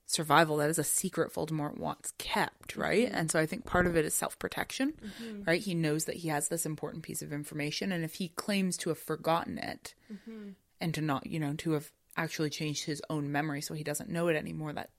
survival. 0.10 0.58
That 0.58 0.70
is 0.70 0.80
a 0.80 0.84
secret 0.84 1.32
Voldemort 1.32 1.78
wants 1.78 2.14
kept, 2.18 2.76
right? 2.76 3.06
Mm-hmm. 3.08 3.16
And 3.16 3.32
so 3.32 3.40
I 3.40 3.46
think 3.46 3.66
part 3.66 3.86
of 3.86 3.96
it 3.96 4.06
is 4.06 4.14
self 4.14 4.38
protection, 4.40 4.94
mm-hmm. 4.94 5.44
right? 5.44 5.62
He 5.62 5.76
knows 5.76 6.06
that 6.06 6.18
he 6.18 6.30
has 6.30 6.48
this 6.48 6.66
important 6.66 7.04
piece 7.04 7.22
of 7.22 7.32
information, 7.32 7.92
and 7.92 8.04
if 8.04 8.16
he 8.16 8.30
claims 8.30 8.76
to 8.78 8.90
have 8.90 9.00
forgotten 9.00 9.58
it 9.58 9.94
mm-hmm. 10.12 10.50
and 10.82 10.94
to 10.94 11.02
not, 11.02 11.28
you 11.28 11.40
know, 11.40 11.54
to 11.54 11.74
have 11.74 11.92
actually 12.18 12.50
changed 12.50 12.86
his 12.86 13.02
own 13.10 13.32
memory 13.32 13.62
so 13.62 13.74
he 13.74 13.84
doesn't 13.84 14.10
know 14.10 14.28
it 14.28 14.36
anymore, 14.36 14.74
that 14.74 14.90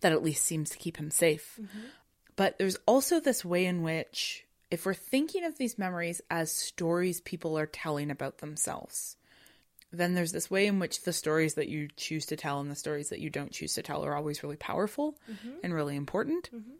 that 0.00 0.12
at 0.12 0.22
least 0.22 0.44
seems 0.44 0.70
to 0.70 0.78
keep 0.78 0.98
him 0.98 1.10
safe. 1.10 1.58
But 2.36 2.58
there's 2.58 2.78
also 2.86 3.18
this 3.18 3.44
way 3.44 3.66
in 3.66 3.82
which, 3.82 4.44
if 4.70 4.86
we're 4.86 4.94
thinking 4.94 5.44
of 5.44 5.58
these 5.58 5.78
memories 5.78 6.20
as 6.30 6.52
stories 6.52 7.20
people 7.20 7.58
are 7.58 7.66
telling 7.66 8.10
about 8.10 8.38
themselves, 8.38 9.16
then 9.92 10.14
there's 10.14 10.32
this 10.32 10.50
way 10.50 10.66
in 10.66 10.78
which 10.78 11.02
the 11.02 11.12
stories 11.12 11.54
that 11.54 11.68
you 11.68 11.88
choose 11.96 12.26
to 12.26 12.36
tell 12.36 12.60
and 12.60 12.70
the 12.70 12.76
stories 12.76 13.08
that 13.08 13.20
you 13.20 13.30
don't 13.30 13.52
choose 13.52 13.74
to 13.74 13.82
tell 13.82 14.04
are 14.04 14.14
always 14.14 14.42
really 14.42 14.56
powerful 14.56 15.16
mm-hmm. 15.30 15.56
and 15.62 15.74
really 15.74 15.96
important. 15.96 16.50
Mm-hmm. 16.54 16.72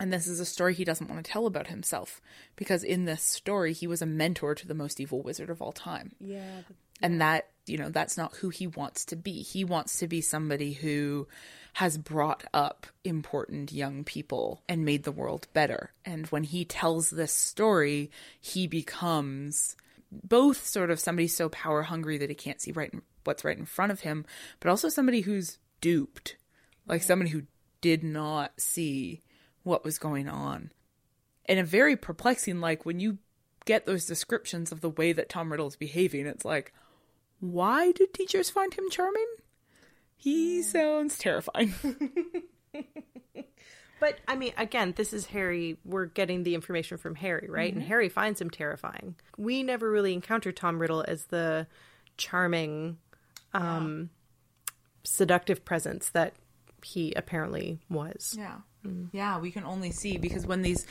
And 0.00 0.12
this 0.12 0.26
is 0.26 0.40
a 0.40 0.44
story 0.44 0.74
he 0.74 0.84
doesn't 0.84 1.08
want 1.08 1.24
to 1.24 1.30
tell 1.30 1.46
about 1.46 1.68
himself 1.68 2.20
because 2.56 2.82
in 2.82 3.04
this 3.04 3.22
story, 3.22 3.72
he 3.72 3.86
was 3.86 4.02
a 4.02 4.06
mentor 4.06 4.54
to 4.54 4.66
the 4.66 4.74
most 4.74 5.00
evil 5.00 5.22
wizard 5.22 5.48
of 5.48 5.62
all 5.62 5.72
time. 5.72 6.12
Yeah. 6.18 6.62
and 7.02 7.20
that 7.20 7.48
you 7.66 7.76
know 7.76 7.90
that's 7.90 8.16
not 8.16 8.34
who 8.36 8.48
he 8.48 8.66
wants 8.66 9.04
to 9.06 9.16
be. 9.16 9.42
He 9.42 9.64
wants 9.64 9.98
to 9.98 10.08
be 10.08 10.20
somebody 10.20 10.72
who 10.72 11.28
has 11.74 11.98
brought 11.98 12.44
up 12.52 12.86
important 13.04 13.72
young 13.72 14.04
people 14.04 14.62
and 14.68 14.84
made 14.84 15.04
the 15.04 15.12
world 15.12 15.48
better. 15.52 15.92
And 16.04 16.26
when 16.28 16.44
he 16.44 16.64
tells 16.64 17.10
this 17.10 17.32
story 17.32 18.10
he 18.40 18.66
becomes 18.66 19.76
both 20.12 20.66
sort 20.66 20.90
of 20.90 21.00
somebody 21.00 21.26
so 21.26 21.48
power 21.48 21.82
hungry 21.82 22.18
that 22.18 22.28
he 22.28 22.34
can't 22.34 22.60
see 22.60 22.72
right 22.72 22.92
in, 22.92 23.02
what's 23.24 23.44
right 23.44 23.58
in 23.58 23.64
front 23.64 23.92
of 23.92 24.00
him 24.00 24.24
but 24.60 24.68
also 24.68 24.88
somebody 24.88 25.22
who's 25.22 25.58
duped 25.80 26.36
like 26.86 27.02
somebody 27.02 27.30
who 27.30 27.42
did 27.80 28.04
not 28.04 28.52
see 28.58 29.22
what 29.62 29.84
was 29.84 29.98
going 29.98 30.28
on 30.28 30.70
and 31.46 31.58
a 31.58 31.64
very 31.64 31.96
perplexing 31.96 32.60
like 32.60 32.84
when 32.84 33.00
you 33.00 33.18
get 33.64 33.86
those 33.86 34.06
descriptions 34.06 34.72
of 34.72 34.80
the 34.80 34.90
way 34.90 35.12
that 35.12 35.28
Tom 35.28 35.50
Riddle 35.50 35.66
is 35.68 35.76
behaving, 35.76 36.26
it's 36.26 36.44
like, 36.44 36.72
why 37.40 37.92
did 37.92 38.14
teachers 38.14 38.50
find 38.50 38.72
him 38.74 38.90
charming? 38.90 39.26
He 40.16 40.62
sounds 40.62 41.18
terrifying. 41.18 41.74
But 44.02 44.18
I 44.26 44.34
mean, 44.34 44.52
again, 44.58 44.94
this 44.96 45.12
is 45.12 45.26
Harry. 45.26 45.78
We're 45.84 46.06
getting 46.06 46.42
the 46.42 46.56
information 46.56 46.98
from 46.98 47.14
Harry, 47.14 47.46
right? 47.48 47.72
And 47.72 47.84
Harry 47.84 48.08
finds 48.08 48.40
him 48.40 48.50
terrifying. 48.50 49.14
We 49.38 49.62
never 49.62 49.88
really 49.88 50.12
encounter 50.12 50.50
Tom 50.50 50.80
Riddle 50.80 51.04
as 51.06 51.26
the 51.26 51.68
charming, 52.16 52.98
um, 53.54 54.10
seductive 55.04 55.64
presence 55.64 56.08
that 56.08 56.34
he 56.82 57.12
apparently 57.14 57.78
was. 57.88 58.34
yeah. 58.36 58.56
Yeah, 59.12 59.38
we 59.38 59.52
can 59.52 59.62
only 59.62 59.92
see 59.92 60.18
because 60.18 60.44
when 60.48 60.62
these 60.62 60.84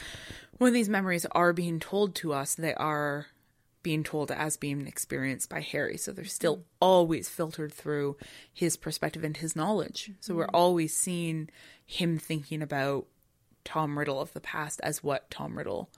when 0.60 0.72
these 0.72 0.88
memories 0.88 1.26
are 1.34 1.52
being 1.52 1.82
told 1.82 2.16
to 2.16 2.32
us, 2.32 2.56
they 2.56 2.74
are 2.76 3.28
being 3.84 4.04
told 4.04 4.32
as 4.32 4.58
being 4.58 4.88
experienced 4.88 5.50
by 5.50 5.62
Harry. 5.62 5.98
So 5.98 6.12
they're 6.12 6.26
still 6.26 6.66
always 6.80 7.30
filtered 7.30 7.74
through 7.74 8.18
his 8.54 8.78
perspective 8.78 9.24
and 9.24 9.38
his 9.38 9.56
knowledge. 9.56 10.12
So 10.20 10.36
we're 10.36 10.46
always 10.54 10.96
seeing 10.96 11.50
him 11.86 12.18
thinking 12.18 12.62
about 12.62 13.08
Tom 13.64 13.98
Riddle 13.98 14.20
of 14.20 14.34
the 14.34 14.42
past 14.42 14.80
as 14.84 15.04
what 15.04 15.30
Tom 15.30 15.58
Riddle 15.58 15.90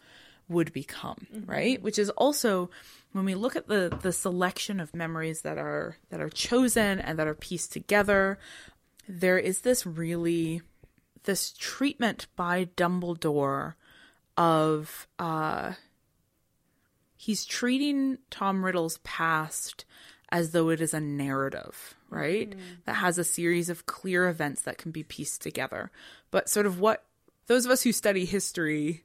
would 0.50 0.74
become, 0.74 1.26
right? 1.46 1.82
Which 1.82 1.98
is 1.98 2.10
also 2.12 2.70
when 3.12 3.26
we 3.26 3.36
look 3.36 3.56
at 3.56 3.68
the 3.68 3.98
the 4.02 4.12
selection 4.12 4.80
of 4.80 4.94
memories 4.94 5.42
that 5.42 5.58
are 5.58 5.98
that 6.10 6.20
are 6.20 6.30
chosen 6.30 7.00
and 7.00 7.18
that 7.20 7.28
are 7.28 7.36
pieced 7.36 7.72
together, 7.72 8.38
there 9.08 9.38
is 9.38 9.62
this 9.62 9.86
really 9.86 10.62
this 11.24 11.54
treatment 11.58 12.28
by 12.36 12.66
Dumbledore 12.66 13.76
of 14.36 15.08
uh 15.20 15.74
he's 17.24 17.46
treating 17.46 18.18
Tom 18.30 18.66
Riddle's 18.66 19.00
past 19.04 19.86
as 20.30 20.52
though 20.52 20.70
it 20.70 20.82
is 20.82 20.94
a 20.94 21.00
narrative, 21.00 21.96
right? 22.10 22.50
Mm. 22.50 22.58
That 22.86 22.96
has 22.96 23.18
a 23.18 23.24
series 23.24 23.70
of 23.70 23.86
clear 23.86 24.28
events 24.28 24.64
that 24.64 24.78
can 24.78 24.92
be 24.92 25.04
pieced 25.04 25.42
together. 25.42 25.90
But 26.32 26.50
sort 26.50 26.66
of 26.66 26.82
what 26.82 27.06
those 27.48 27.66
of 27.66 27.72
us 27.72 27.82
who 27.84 27.94
study 27.94 28.26
history 28.26 29.04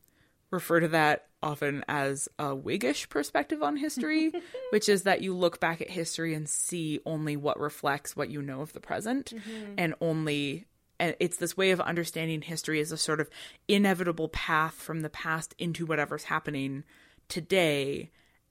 refer 0.50 0.80
to 0.80 0.88
that 0.88 1.26
often 1.44 1.84
as 1.86 2.28
a 2.40 2.56
Whiggish 2.56 3.08
perspective 3.08 3.62
on 3.62 3.76
history, 3.76 4.32
which 4.70 4.88
is 4.88 5.04
that 5.04 5.22
you 5.22 5.32
look 5.32 5.60
back 5.60 5.80
at 5.80 5.90
history 5.90 6.34
and 6.34 6.48
see 6.48 6.98
only 7.06 7.36
what 7.36 7.60
reflects 7.60 8.16
what 8.16 8.30
you 8.30 8.42
know 8.42 8.62
of 8.62 8.72
the 8.72 8.80
present 8.80 9.32
mm-hmm. 9.32 9.74
and 9.78 9.94
only 10.00 10.66
and 11.00 11.14
it's 11.20 11.36
this 11.36 11.56
way 11.56 11.70
of 11.70 11.80
understanding 11.80 12.42
history 12.42 12.80
as 12.80 12.90
a 12.90 12.96
sort 12.96 13.20
of 13.20 13.30
inevitable 13.68 14.28
path 14.30 14.74
from 14.74 15.02
the 15.02 15.08
past 15.08 15.54
into 15.56 15.86
whatever's 15.86 16.24
happening 16.24 16.82
today. 17.28 18.10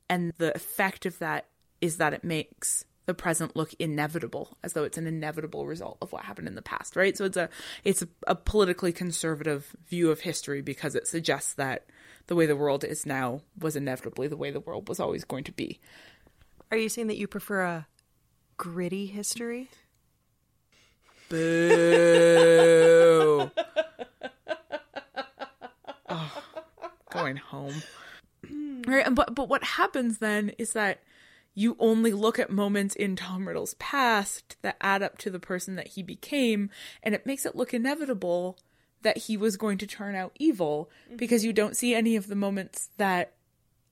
And 0.09 0.33
the 0.37 0.55
effect 0.55 1.05
of 1.05 1.19
that 1.19 1.47
is 1.81 1.97
that 1.97 2.13
it 2.13 2.23
makes 2.23 2.85
the 3.07 3.13
present 3.13 3.55
look 3.55 3.73
inevitable 3.79 4.57
as 4.63 4.73
though 4.73 4.83
it's 4.83 4.97
an 4.97 5.07
inevitable 5.07 5.65
result 5.65 5.97
of 6.01 6.11
what 6.11 6.25
happened 6.25 6.47
in 6.47 6.55
the 6.55 6.61
past 6.61 6.95
right? 6.95 7.17
So 7.17 7.25
it's 7.25 7.37
a 7.37 7.49
it's 7.83 8.03
a, 8.27 8.35
politically 8.35 8.91
conservative 8.91 9.75
view 9.87 10.11
of 10.11 10.19
history 10.19 10.61
because 10.61 10.93
it 10.93 11.07
suggests 11.07 11.53
that 11.53 11.85
the 12.27 12.35
way 12.35 12.45
the 12.45 12.55
world 12.55 12.83
is 12.83 13.05
now 13.05 13.41
was 13.57 13.77
inevitably 13.77 14.27
the 14.27 14.35
way 14.35 14.51
the 14.51 14.59
world 14.59 14.89
was 14.89 14.99
always 14.99 15.23
going 15.23 15.45
to 15.45 15.53
be. 15.53 15.79
Are 16.69 16.77
you 16.77 16.89
saying 16.89 17.07
that 17.07 17.17
you 17.17 17.27
prefer 17.27 17.63
a 17.63 17.87
gritty 18.57 19.07
history? 19.07 19.69
Boo. 21.29 23.49
Oh, 26.09 26.41
going 27.11 27.35
home 27.35 27.73
happens 29.63 30.19
then 30.19 30.51
is 30.57 30.73
that 30.73 31.01
you 31.53 31.75
only 31.79 32.13
look 32.13 32.37
at 32.37 32.51
moments 32.51 32.95
in 32.95 33.15
Tom 33.15 33.47
Riddle's 33.47 33.73
past 33.75 34.57
that 34.61 34.77
add 34.79 35.01
up 35.01 35.17
to 35.19 35.31
the 35.31 35.39
person 35.39 35.75
that 35.75 35.87
he 35.89 36.03
became, 36.03 36.69
and 37.01 37.15
it 37.15 37.25
makes 37.25 37.45
it 37.45 37.55
look 37.55 37.73
inevitable 37.73 38.57
that 39.01 39.17
he 39.17 39.37
was 39.37 39.57
going 39.57 39.77
to 39.79 39.87
turn 39.87 40.15
out 40.15 40.35
evil 40.35 40.89
mm-hmm. 41.07 41.17
because 41.17 41.43
you 41.43 41.53
don't 41.53 41.75
see 41.75 41.95
any 41.95 42.15
of 42.15 42.27
the 42.27 42.35
moments 42.35 42.89
that 42.97 43.33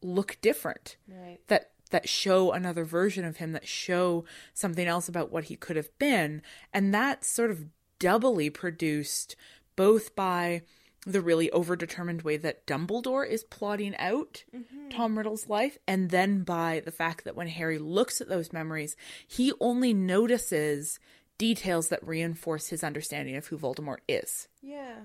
look 0.02 0.38
different. 0.42 0.98
Right. 1.08 1.40
That 1.48 1.72
that 1.92 2.10
show 2.10 2.52
another 2.52 2.84
version 2.84 3.26
of 3.26 3.38
him, 3.38 3.52
that 3.54 3.68
show 3.68 4.26
something 4.54 4.88
else 4.88 5.08
about 5.08 5.32
what 5.32 5.46
he 5.46 5.56
could 5.56 5.76
have 5.76 5.98
been. 5.98 6.42
And 6.74 6.94
that's 6.94 7.28
sort 7.28 7.52
of 7.52 7.66
doubly 8.00 8.50
produced 8.50 9.36
both 9.76 10.16
by 10.16 10.64
the 11.06 11.22
really 11.22 11.50
overdetermined 11.50 12.24
way 12.24 12.38
that 12.38 12.66
Dumbledore 12.66 13.28
is 13.28 13.44
plotting 13.44 13.96
out 13.98 14.44
mm-hmm. 14.56 14.90
Tom 14.90 15.18
Riddle's 15.18 15.48
life, 15.48 15.78
and 15.88 16.10
then 16.10 16.44
by 16.44 16.82
the 16.84 16.92
fact 16.92 17.26
that 17.26 17.36
when 17.36 17.48
Harry 17.48 17.78
looks 17.78 18.22
at 18.22 18.30
those 18.30 18.52
memories, 18.52 18.96
he 19.28 19.54
only 19.60 19.94
notices 19.94 21.00
details 21.38 21.90
that 21.90 22.06
reinforce 22.06 22.68
his 22.68 22.84
understanding 22.84 23.36
of 23.36 23.48
who 23.48 23.58
Voldemort 23.58 24.00
is. 24.08 24.48
Yeah. 24.62 24.96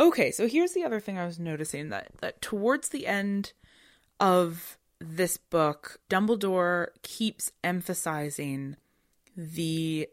Okay, 0.00 0.30
so 0.30 0.48
here's 0.48 0.72
the 0.72 0.84
other 0.84 1.00
thing 1.00 1.18
I 1.18 1.26
was 1.26 1.38
noticing 1.38 1.90
that 1.90 2.08
that 2.20 2.40
towards 2.40 2.88
the 2.88 3.06
end 3.06 3.52
of 4.18 4.78
this 4.98 5.36
book, 5.36 6.00
Dumbledore 6.08 6.88
keeps 7.02 7.52
emphasizing 7.62 8.76
the 9.36 10.08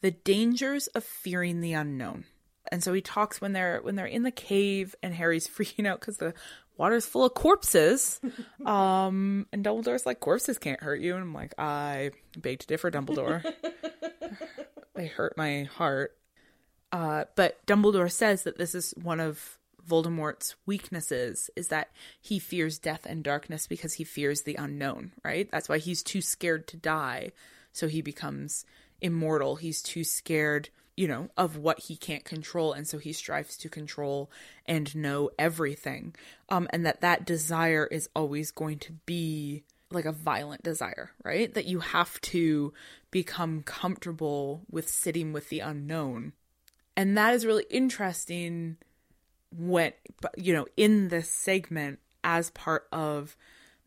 the 0.00 0.10
dangers 0.10 0.86
of 0.88 1.04
fearing 1.04 1.60
the 1.60 1.72
unknown. 1.72 2.24
And 2.70 2.82
so 2.82 2.92
he 2.92 3.00
talks 3.00 3.40
when 3.40 3.52
they're 3.52 3.80
when 3.82 3.96
they're 3.96 4.06
in 4.06 4.22
the 4.22 4.30
cave 4.30 4.94
and 5.02 5.14
Harry's 5.14 5.48
freaking 5.56 5.86
out 5.86 6.00
cuz 6.00 6.18
the 6.18 6.34
water's 6.76 7.06
full 7.06 7.24
of 7.24 7.34
corpses. 7.34 8.20
um 8.66 9.46
and 9.52 9.64
Dumbledore's 9.64 10.06
like 10.06 10.20
corpses 10.20 10.58
can't 10.58 10.82
hurt 10.82 11.00
you 11.00 11.14
and 11.14 11.22
I'm 11.22 11.34
like 11.34 11.54
I 11.58 12.10
beg 12.36 12.60
to 12.60 12.66
differ 12.66 12.90
Dumbledore. 12.90 13.44
they 14.94 15.06
hurt 15.06 15.36
my 15.36 15.64
heart. 15.64 16.16
Uh, 16.92 17.24
but 17.36 17.64
Dumbledore 17.66 18.10
says 18.10 18.42
that 18.42 18.58
this 18.58 18.74
is 18.74 18.92
one 19.00 19.20
of 19.20 19.58
Voldemort's 19.88 20.56
weaknesses 20.66 21.50
is 21.56 21.68
that 21.68 21.90
he 22.20 22.38
fears 22.38 22.78
death 22.78 23.06
and 23.06 23.24
darkness 23.24 23.66
because 23.66 23.94
he 23.94 24.04
fears 24.04 24.42
the 24.42 24.56
unknown, 24.56 25.12
right? 25.24 25.48
That's 25.50 25.68
why 25.68 25.78
he's 25.78 26.02
too 26.02 26.20
scared 26.20 26.66
to 26.68 26.76
die. 26.76 27.32
So 27.72 27.88
he 27.88 28.02
becomes 28.02 28.64
immortal. 29.00 29.56
He's 29.56 29.82
too 29.82 30.04
scared, 30.04 30.70
you 31.00 31.08
know, 31.08 31.30
of 31.38 31.56
what 31.56 31.78
he 31.78 31.96
can't 31.96 32.26
control 32.26 32.74
and 32.74 32.86
so 32.86 32.98
he 32.98 33.10
strives 33.10 33.56
to 33.56 33.70
control 33.70 34.30
and 34.66 34.94
know 34.94 35.30
everything. 35.38 36.14
Um 36.50 36.68
and 36.74 36.84
that 36.84 37.00
that 37.00 37.24
desire 37.24 37.86
is 37.90 38.10
always 38.14 38.50
going 38.50 38.78
to 38.80 38.92
be 39.06 39.62
like 39.90 40.04
a 40.04 40.12
violent 40.12 40.62
desire, 40.62 41.12
right? 41.24 41.54
That 41.54 41.64
you 41.64 41.80
have 41.80 42.20
to 42.20 42.74
become 43.10 43.62
comfortable 43.62 44.60
with 44.70 44.90
sitting 44.90 45.32
with 45.32 45.48
the 45.48 45.60
unknown 45.60 46.34
and 46.98 47.16
that 47.16 47.32
is 47.32 47.46
really 47.46 47.64
interesting 47.70 48.76
when 49.56 49.94
you 50.36 50.52
know 50.52 50.66
in 50.76 51.08
this 51.08 51.30
segment 51.30 51.98
as 52.22 52.50
part 52.50 52.86
of 52.92 53.38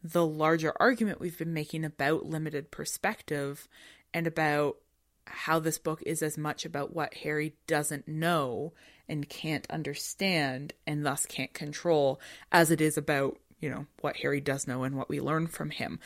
the 0.04 0.26
larger 0.26 0.74
argument 0.80 1.22
we've 1.22 1.38
been 1.38 1.54
making 1.54 1.86
about 1.86 2.26
limited 2.26 2.72
perspective 2.72 3.68
and 4.16 4.26
about 4.26 4.78
how 5.26 5.60
this 5.60 5.78
book 5.78 6.02
is 6.06 6.22
as 6.22 6.38
much 6.38 6.66
about 6.66 6.94
what 6.94 7.14
Harry 7.16 7.56
doesn't 7.68 8.08
know 8.08 8.74
and 9.08 9.30
can't 9.30 9.70
understand 9.70 10.74
and 10.86 11.06
thus 11.06 11.26
can't 11.26 11.54
control 11.54 12.20
as 12.52 12.72
it 12.72 12.82
is 12.82 12.98
about 12.98 13.38
you 13.60 13.70
know 13.70 13.86
what 14.02 14.18
Harry 14.18 14.42
does 14.42 14.68
know 14.68 14.84
and 14.84 14.96
what 14.96 15.10
we 15.10 15.22
learn 15.22 15.48
from 15.48 15.70
him. 15.70 16.00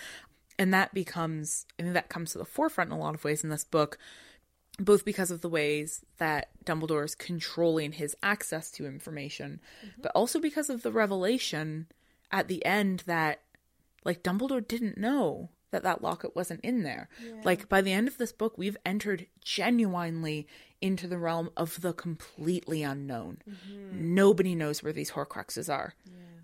And 0.59 0.73
that 0.73 0.93
becomes 0.93 1.65
I 1.79 1.83
mean 1.83 1.93
that 1.93 2.09
comes 2.09 2.31
to 2.31 2.37
the 2.37 2.45
forefront 2.45 2.91
in 2.91 2.97
a 2.97 2.99
lot 2.99 3.15
of 3.15 3.23
ways 3.23 3.43
in 3.43 3.49
this 3.49 3.63
book 3.63 3.97
both 4.79 5.03
because 5.03 5.31
of 5.31 5.41
the 5.41 5.49
ways 5.49 6.05
that 6.17 6.49
Dumbledore 6.63 7.03
is 7.03 7.15
controlling 7.15 7.93
his 7.93 8.15
access 8.21 8.69
to 8.71 8.85
information, 8.85 9.59
mm-hmm. 9.79 10.01
but 10.01 10.11
also 10.13 10.39
because 10.39 10.69
of 10.69 10.83
the 10.83 10.91
revelation 10.91 11.87
at 12.31 12.47
the 12.47 12.63
end 12.63 13.03
that, 13.07 13.41
like, 14.05 14.21
Dumbledore 14.21 14.65
didn't 14.65 14.97
know 14.97 15.49
that 15.71 15.83
that 15.83 16.01
locket 16.01 16.35
wasn't 16.35 16.61
in 16.61 16.83
there. 16.83 17.09
Like, 17.43 17.69
by 17.69 17.81
the 17.81 17.91
end 17.91 18.07
of 18.07 18.17
this 18.17 18.31
book, 18.31 18.57
we've 18.57 18.77
entered 18.85 19.27
genuinely 19.43 20.47
into 20.81 21.07
the 21.07 21.17
realm 21.17 21.49
of 21.57 21.81
the 21.81 21.93
completely 21.93 22.83
unknown. 22.83 23.39
Mm-hmm. 23.49 24.15
Nobody 24.15 24.55
knows 24.55 24.83
where 24.83 24.93
these 24.93 25.11
Horcruxes 25.11 25.71
are. 25.71 25.93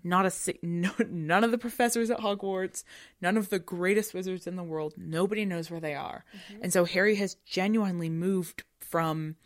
Not 0.02 0.26
a 0.26 0.54
no, 0.62 0.90
none 1.08 1.44
of 1.44 1.50
the 1.50 1.58
professors 1.58 2.10
at 2.10 2.20
Hogwarts, 2.20 2.84
none 3.20 3.36
of 3.36 3.48
the 3.48 3.58
greatest 3.58 4.12
wizards 4.12 4.46
in 4.46 4.56
the 4.56 4.62
world, 4.62 4.94
nobody 4.96 5.44
knows 5.44 5.70
where 5.70 5.80
they 5.80 5.94
are. 5.94 6.24
Mm-hmm. 6.36 6.62
And 6.64 6.72
so 6.72 6.84
Harry 6.84 7.14
has 7.16 7.36
genuinely 7.46 8.10
moved 8.10 8.64
from 8.80 9.36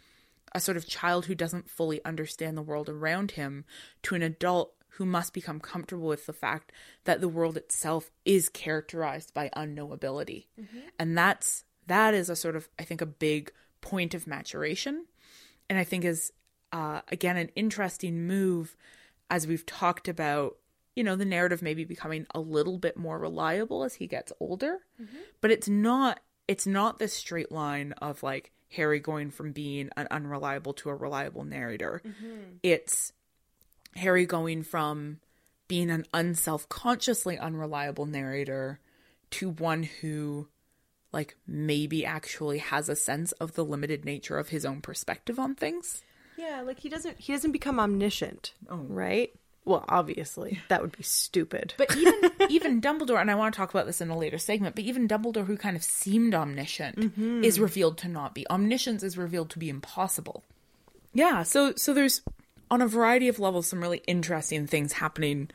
a 0.55 0.61
sort 0.61 0.77
of 0.77 0.87
child 0.87 1.27
who 1.27 1.35
doesn't 1.35 1.71
fully 1.71 2.05
understand 2.05 2.57
the 2.57 2.63
world 2.63 2.89
around 2.89 3.33
him 3.33 3.65
to 4.03 4.15
an 4.15 4.23
adult 4.23 4.73
who 4.99 5.07
must 5.07 5.33
become 5.33 5.61
comfortable 5.61 6.09
with 6.09 6.27
the 6.27 6.33
fact 6.33 6.73
that 7.05 7.21
the 7.21 7.29
world 7.29 7.57
itself 7.57 8.11
is 8.25 8.49
characterized 8.49 9.33
by 9.33 9.49
unknowability. 9.57 10.47
Mm-hmm. 10.61 10.79
And 10.99 11.17
that's 11.17 11.65
that 11.87 12.15
is 12.15 12.29
a 12.29 12.35
sort 12.35 12.57
of 12.57 12.69
I 12.81 12.83
think 12.83 13.01
a 13.01 13.07
big 13.07 13.53
point 13.81 14.13
of 14.13 14.27
maturation. 14.27 15.07
And 15.71 15.79
I 15.79 15.85
think 15.85 16.05
is 16.05 16.33
uh, 16.73 17.03
again 17.13 17.37
an 17.37 17.51
interesting 17.55 18.27
move 18.27 18.77
as 19.31 19.47
we've 19.47 19.65
talked 19.65 20.09
about 20.09 20.57
you 20.97 21.05
know 21.05 21.15
the 21.15 21.25
narrative 21.25 21.63
maybe 21.63 21.85
becoming 21.85 22.27
a 22.35 22.41
little 22.41 22.77
bit 22.77 22.97
more 22.97 23.21
reliable 23.21 23.85
as 23.85 23.95
he 23.95 24.09
gets 24.09 24.33
older. 24.41 24.79
Mm-hmm. 25.01 25.17
But 25.41 25.53
it's 25.53 25.69
not 25.69 26.19
it's 26.49 26.67
not 26.67 26.99
this 26.99 27.13
straight 27.15 27.53
line 27.53 27.93
of 28.03 28.25
like 28.25 28.51
harry 28.71 28.99
going 28.99 29.31
from 29.31 29.53
being 29.53 29.91
an 29.97 30.09
unreliable 30.11 30.73
to 30.73 30.91
a 30.91 30.95
reliable 30.95 31.45
narrator. 31.45 32.03
Mm-hmm. 32.05 32.57
It's 32.65 33.13
harry 33.99 34.25
going 34.27 34.63
from 34.63 35.19
being 35.69 35.91
an 35.91 36.05
unself-consciously 36.15 37.39
unreliable 37.39 38.07
narrator 38.07 38.81
to 39.31 39.51
one 39.51 39.83
who 39.83 40.49
like 41.13 41.37
maybe 41.47 42.05
actually 42.05 42.59
has 42.59 42.89
a 42.89 42.97
sense 42.97 43.33
of 43.33 43.55
the 43.55 43.65
limited 43.65 44.05
nature 44.05 44.39
of 44.39 44.49
his 44.49 44.65
own 44.65 44.81
perspective 44.81 45.39
on 45.39 45.55
things 45.55 46.03
Yeah, 46.39 46.63
like 46.63 46.79
he 46.81 46.89
doesn't 46.89 47.19
he 47.19 47.33
doesn't 47.33 47.53
become 47.53 47.81
omniscient. 47.81 48.55
Oh. 48.71 48.77
Right? 48.77 49.33
Well, 49.65 49.85
obviously. 49.89 50.61
That 50.69 50.81
would 50.81 50.97
be 50.97 51.03
stupid. 51.03 51.75
But 51.77 51.95
even 51.97 52.15
even 52.49 52.81
Dumbledore, 52.81 53.21
and 53.21 53.31
I 53.31 53.35
want 53.35 53.53
to 53.53 53.59
talk 53.59 53.71
about 53.71 53.87
this 53.87 54.01
in 54.01 54.09
a 54.09 54.17
later 54.17 54.39
segment, 54.39 54.75
but 54.77 54.85
even 54.85 55.09
Dumbledore, 55.09 55.47
who 55.47 55.57
kind 55.57 55.77
of 55.77 55.83
seemed 55.83 56.35
omniscient, 56.35 56.97
mm-hmm. 56.97 57.45
is 57.45 57.59
revealed 57.61 57.99
to 57.99 58.09
not 58.09 58.35
be. 58.35 58.49
Omniscience 58.49 59.03
is 59.03 59.19
revealed 59.19 59.51
to 59.51 59.59
be 59.59 59.69
impossible. 59.69 60.45
Yeah, 61.13 61.43
so 61.43 61.75
so 61.77 61.93
there's 61.93 62.23
on 62.71 62.83
a 62.83 62.87
variety 62.87 63.29
of 63.29 63.39
levels 63.39 63.67
some 63.67 63.81
really 63.81 64.03
interesting 64.07 64.67
things 64.67 64.95
happening 64.95 65.51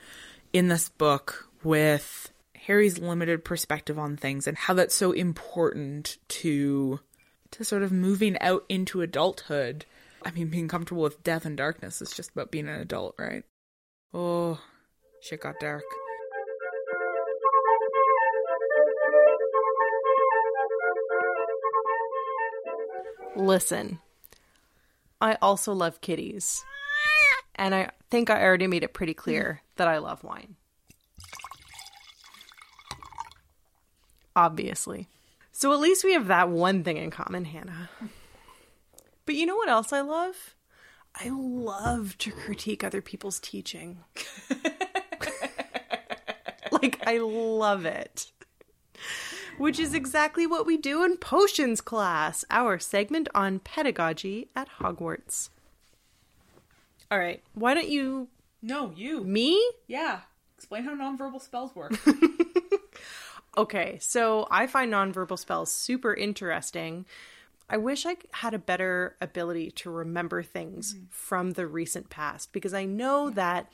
in 0.52 0.68
this 0.68 0.90
book 0.90 1.48
with 1.64 2.32
Harry's 2.56 2.98
limited 2.98 3.44
perspective 3.44 4.00
on 4.00 4.18
things 4.18 4.48
and 4.48 4.58
how 4.58 4.74
that's 4.74 4.96
so 4.96 5.12
important 5.12 6.18
to 6.28 7.00
to 7.52 7.64
sort 7.64 7.84
of 7.84 7.92
moving 7.92 8.38
out 8.40 8.66
into 8.68 9.02
adulthood. 9.02 9.86
I 10.26 10.32
mean, 10.32 10.48
being 10.48 10.68
comfortable 10.68 11.04
with 11.04 11.24
death 11.24 11.46
and 11.46 11.56
darkness 11.56 12.02
is 12.02 12.12
just 12.12 12.32
about 12.32 12.50
being 12.50 12.68
an 12.68 12.80
adult, 12.80 13.16
right? 13.20 13.44
Oh, 14.14 14.60
shit 15.22 15.42
got 15.42 15.60
dark. 15.60 15.84
Listen, 23.36 24.00
I 25.20 25.38
also 25.42 25.74
love 25.74 26.02
kitties. 26.02 26.64
And 27.56 27.76
I 27.76 27.92
think 28.10 28.30
I 28.30 28.42
already 28.42 28.68
made 28.68 28.84
it 28.84 28.94
pretty 28.94 29.14
clear 29.14 29.62
that 29.76 29.88
I 29.88 30.00
love 30.00 30.24
wine. 30.24 30.56
Obviously. 34.36 35.08
So 35.52 35.72
at 35.72 35.80
least 35.80 36.04
we 36.04 36.14
have 36.14 36.28
that 36.28 36.50
one 36.50 36.84
thing 36.84 36.98
in 36.98 37.12
common, 37.12 37.46
Hannah. 37.46 37.90
But 39.26 39.36
you 39.36 39.46
know 39.46 39.56
what 39.56 39.70
else 39.70 39.94
I 39.94 40.02
love? 40.02 40.56
I 41.16 41.30
love 41.30 42.18
to 42.20 42.32
critique 42.32 42.84
other 42.84 43.02
people's 43.02 43.40
teaching. 43.40 44.00
like, 46.72 47.02
I 47.06 47.20
love 47.20 47.86
it. 47.86 48.32
Which 49.60 49.80
is 49.80 49.94
exactly 49.94 50.48
what 50.48 50.66
we 50.66 50.76
do 50.76 51.04
in 51.04 51.18
Potions 51.18 51.82
class, 51.82 52.44
our 52.50 52.80
segment 52.80 53.30
on 53.36 53.60
pedagogy 53.60 54.50
at 54.56 54.68
Hogwarts. 54.80 55.50
All 57.14 57.20
right, 57.20 57.44
why 57.54 57.76
don't 57.76 57.90
you. 57.90 58.28
No, 58.64 58.92
you. 58.96 59.24
Me? 59.24 59.62
Yeah. 59.86 60.22
Explain 60.58 60.84
how 60.84 60.96
nonverbal 60.96 61.40
spells 61.42 61.76
work. 61.76 61.94
Okay, 63.56 64.00
so 64.02 64.48
I 64.50 64.66
find 64.66 64.92
nonverbal 64.92 65.38
spells 65.38 65.72
super 65.72 66.14
interesting. 66.14 67.06
I 67.70 67.78
wish 67.78 68.06
I 68.06 68.18
had 68.32 68.54
a 68.54 68.60
better 68.60 69.16
ability 69.22 69.72
to 69.72 69.92
remember 69.92 70.42
things 70.42 70.96
mm-hmm. 70.96 71.06
from 71.10 71.52
the 71.52 71.68
recent 71.68 72.10
past 72.10 72.52
because 72.52 72.74
I 72.74 72.86
know 72.86 73.30
that 73.30 73.72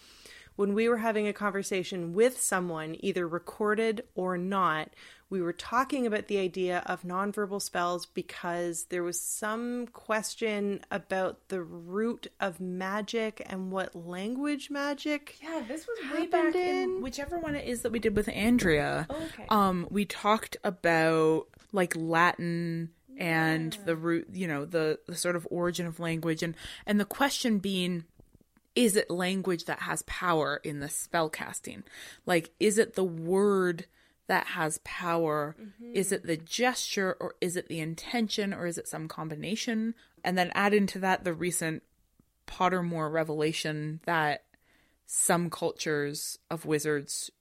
when 0.58 0.74
we 0.74 0.90
were 0.90 0.98
having 0.98 1.28
a 1.28 1.34
conversation 1.34 2.14
with 2.14 2.42
someone, 2.42 2.98
either 3.00 3.26
recorded 3.26 4.04
or 4.16 4.38
not, 4.38 4.90
we 5.30 5.42
were 5.42 5.54
talking 5.54 6.08
about 6.08 6.28
the 6.28 6.40
idea 6.40 6.82
of 6.86 7.04
nonverbal 7.04 7.62
spells 7.62 8.06
because 8.06 8.86
there 8.86 9.04
was 9.04 9.22
some 9.22 9.88
question 9.88 10.82
about 10.90 11.50
the 11.50 11.62
root 11.62 12.28
of 12.40 12.60
magic 12.60 13.42
and 13.46 13.72
what 13.72 13.96
language 13.96 14.70
magic. 14.70 15.38
Yeah, 15.42 15.62
this 15.68 15.88
was 15.88 16.12
way 16.12 16.26
back 16.26 16.56
in 16.56 16.84
in- 16.96 17.02
whichever 17.02 17.38
one 17.38 17.56
it 17.56 17.68
is 17.68 17.84
that 17.84 17.92
we 17.92 18.00
did 18.00 18.16
with 18.16 18.30
Andrea. 18.30 19.06
Oh, 19.10 19.16
okay. 19.16 19.46
Um, 19.50 19.88
we 19.92 20.06
talked 20.06 20.58
about 20.64 21.48
like 21.72 21.96
Latin 21.96 22.90
and 23.18 23.78
the 23.86 23.96
root, 23.96 24.30
you 24.32 24.48
know, 24.48 24.66
the, 24.66 25.00
the 25.06 25.16
sort 25.16 25.36
of 25.36 25.48
origin 25.52 25.86
of 25.86 26.00
language, 26.00 26.42
and 26.42 26.56
and 26.86 27.00
the 27.00 27.06
question 27.06 27.60
being, 27.60 28.06
is 28.76 28.96
it 28.96 29.12
language 29.12 29.66
that 29.66 29.82
has 29.82 30.02
power 30.04 30.62
in 30.64 30.80
the 30.80 30.90
spell 30.90 31.30
casting? 31.30 31.84
Like, 32.26 32.52
is 32.60 32.78
it 32.78 32.96
the 32.96 33.04
word 33.04 33.86
that 34.30 34.48
has 34.48 34.80
power? 34.84 35.56
Is 35.94 36.08
mm-hmm. 36.08 36.16
it 36.16 36.26
the 36.26 36.38
gesture, 36.38 37.18
or 37.20 37.36
is 37.42 37.58
it 37.58 37.68
the 37.68 37.80
intention, 37.80 38.54
or 38.54 38.66
is 38.66 38.78
it 38.78 38.88
some 38.88 39.08
combination? 39.08 39.96
And 40.24 40.38
then 40.38 40.52
add 40.56 40.74
into 40.74 41.00
that 41.00 41.26
the 41.26 41.34
recent 41.34 41.84
Pottermore 42.48 43.12
revelation 43.12 44.00
that 44.06 44.46
some 45.06 45.50
cultures 45.50 46.40
of 46.50 46.66
wizards 46.66 47.32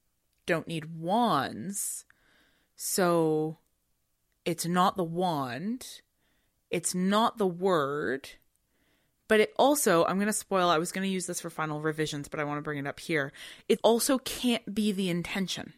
don't 0.47 0.67
need 0.67 0.97
wands. 0.99 2.05
So 2.75 3.59
it's 4.45 4.67
not 4.67 4.97
the 4.97 5.05
wand, 5.05 6.01
it's 6.71 6.95
not 6.95 7.37
the 7.37 7.47
word, 7.47 8.31
but 9.29 9.41
it 9.41 9.53
also, 9.59 10.05
I'm 10.07 10.17
going 10.17 10.27
to 10.27 10.33
spoil, 10.33 10.71
I 10.71 10.79
was 10.79 10.93
going 10.93 11.07
to 11.07 11.13
use 11.13 11.27
this 11.27 11.41
for 11.41 11.51
final 11.51 11.83
revisions, 11.83 12.29
but 12.29 12.41
I 12.41 12.45
want 12.45 12.59
to 12.59 12.63
bring 12.63 12.79
it 12.79 12.87
up 12.87 13.01
here. 13.01 13.33
It 13.69 13.79
also 13.83 14.19
can't 14.19 14.75
be 14.75 14.91
the 14.93 15.11
intention 15.11 15.75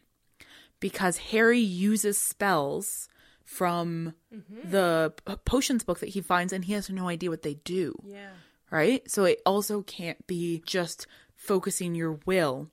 because 0.81 1.17
Harry 1.17 1.59
uses 1.59 2.17
spells 2.17 3.07
from 3.45 4.13
mm-hmm. 4.33 4.69
the 4.69 5.13
potions 5.45 5.83
book 5.85 5.99
that 5.99 6.09
he 6.09 6.19
finds 6.19 6.51
and 6.51 6.65
he 6.65 6.73
has 6.73 6.89
no 6.89 7.07
idea 7.07 7.29
what 7.29 7.43
they 7.43 7.53
do 7.53 7.93
Yeah. 8.05 8.31
right? 8.69 9.09
So 9.09 9.23
it 9.23 9.41
also 9.45 9.81
can't 9.81 10.25
be 10.27 10.61
just 10.65 11.07
focusing 11.35 11.95
your 11.95 12.19
will. 12.25 12.67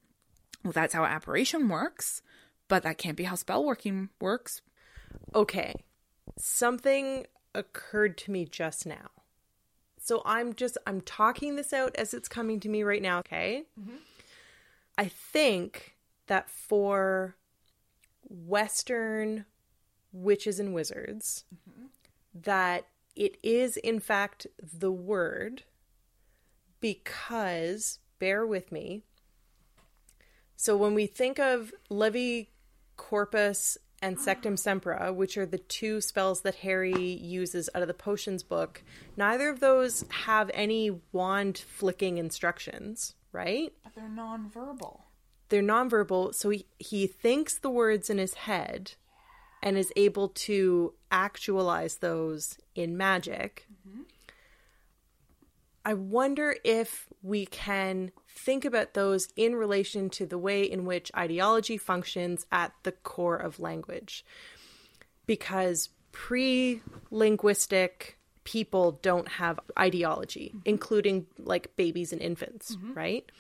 Well, 0.65 0.73
that's 0.73 0.95
how 0.95 1.05
apparition 1.05 1.69
works, 1.69 2.23
but 2.67 2.83
that 2.83 2.99
can't 2.99 3.17
be 3.17 3.25
how 3.25 3.37
spell 3.37 3.65
working 3.65 4.09
works. 4.21 4.61
Okay. 5.35 5.75
Something 6.39 7.27
occurred 7.55 8.19
to 8.19 8.31
me 8.31 8.45
just 8.45 8.87
now. 8.87 9.11
So 10.01 10.23
I'm 10.25 10.55
just 10.55 10.79
I'm 10.87 11.01
talking 11.01 11.57
this 11.57 11.73
out 11.73 11.95
as 11.97 12.15
it's 12.15 12.29
coming 12.29 12.61
to 12.61 12.69
me 12.69 12.83
right 12.83 13.03
now, 13.03 13.19
okay? 13.19 13.65
Mm-hmm. 13.79 13.97
I 14.97 15.07
think 15.07 15.97
that 16.29 16.49
for 16.49 17.37
western 18.29 19.45
witches 20.13 20.59
and 20.59 20.75
wizards 20.75 21.45
mm-hmm. 21.55 21.87
that 22.35 22.87
it 23.17 23.37
is 23.43 23.77
in 23.79 24.01
fact 24.01 24.47
the 24.61 24.93
word 24.93 25.65
because 26.81 27.99
bear 28.19 28.47
with 28.47 28.71
me. 28.73 29.03
So 30.57 30.77
when 30.77 30.95
we 30.95 31.07
think 31.07 31.39
of 31.39 31.73
Levi 31.89 32.49
Corpus 32.97 33.79
and 34.01 34.17
ah. 34.19 34.21
Sectumsempra, 34.21 35.15
which 35.15 35.37
are 35.37 35.47
the 35.47 35.59
two 35.59 36.01
spells 36.01 36.43
that 36.43 36.57
Harry 36.57 36.95
uses 36.95 37.69
out 37.75 37.83
of 37.83 37.89
the 37.89 37.95
potions 37.95 38.43
book, 38.43 38.83
neither 39.17 39.49
of 39.49 39.61
those 39.61 40.05
have 40.11 40.51
any 40.55 41.01
wand 41.13 41.59
flicking 41.59 42.19
instructions, 42.19 43.15
right? 43.33 43.73
But 43.83 43.95
they're 43.95 44.09
nonverbal. 44.09 45.01
They're 45.49 45.63
nonverbal, 45.63 46.35
so 46.35 46.51
he, 46.51 46.67
he 46.79 47.07
thinks 47.07 47.59
the 47.59 47.71
words 47.71 48.11
in 48.11 48.19
his 48.19 48.35
head 48.35 48.93
and 49.63 49.77
is 49.77 49.93
able 49.97 50.29
to 50.29 50.95
actualize 51.11 51.97
those 51.97 52.59
in 52.75 52.97
magic. 52.97 53.67
I 55.89 55.95
wonder 55.95 56.55
if 56.65 57.09
we 57.23 57.47
can 57.47 58.13
think 58.29 58.67
about 58.67 58.93
those 58.93 59.29
in 59.37 59.55
relation 59.55 60.11
to 60.11 60.27
the 60.27 60.37
way 60.37 60.63
in 60.63 60.85
which 60.85 61.11
ideology 61.17 61.79
functions 61.79 62.45
at 62.53 62.75
the 62.83 62.93
core 62.93 63.39
of 63.39 63.59
language. 63.59 64.23
Because 65.25 65.89
pre 66.13 66.83
linguistic 67.11 68.19
people 68.45 68.99
don't 69.01 69.29
have 69.29 69.59
ideology, 69.79 70.55
including 70.67 71.27
like 71.39 71.75
babies 71.77 72.13
and 72.13 72.21
infants, 72.21 72.77
mm-hmm. 72.77 72.93
right? 72.93 73.33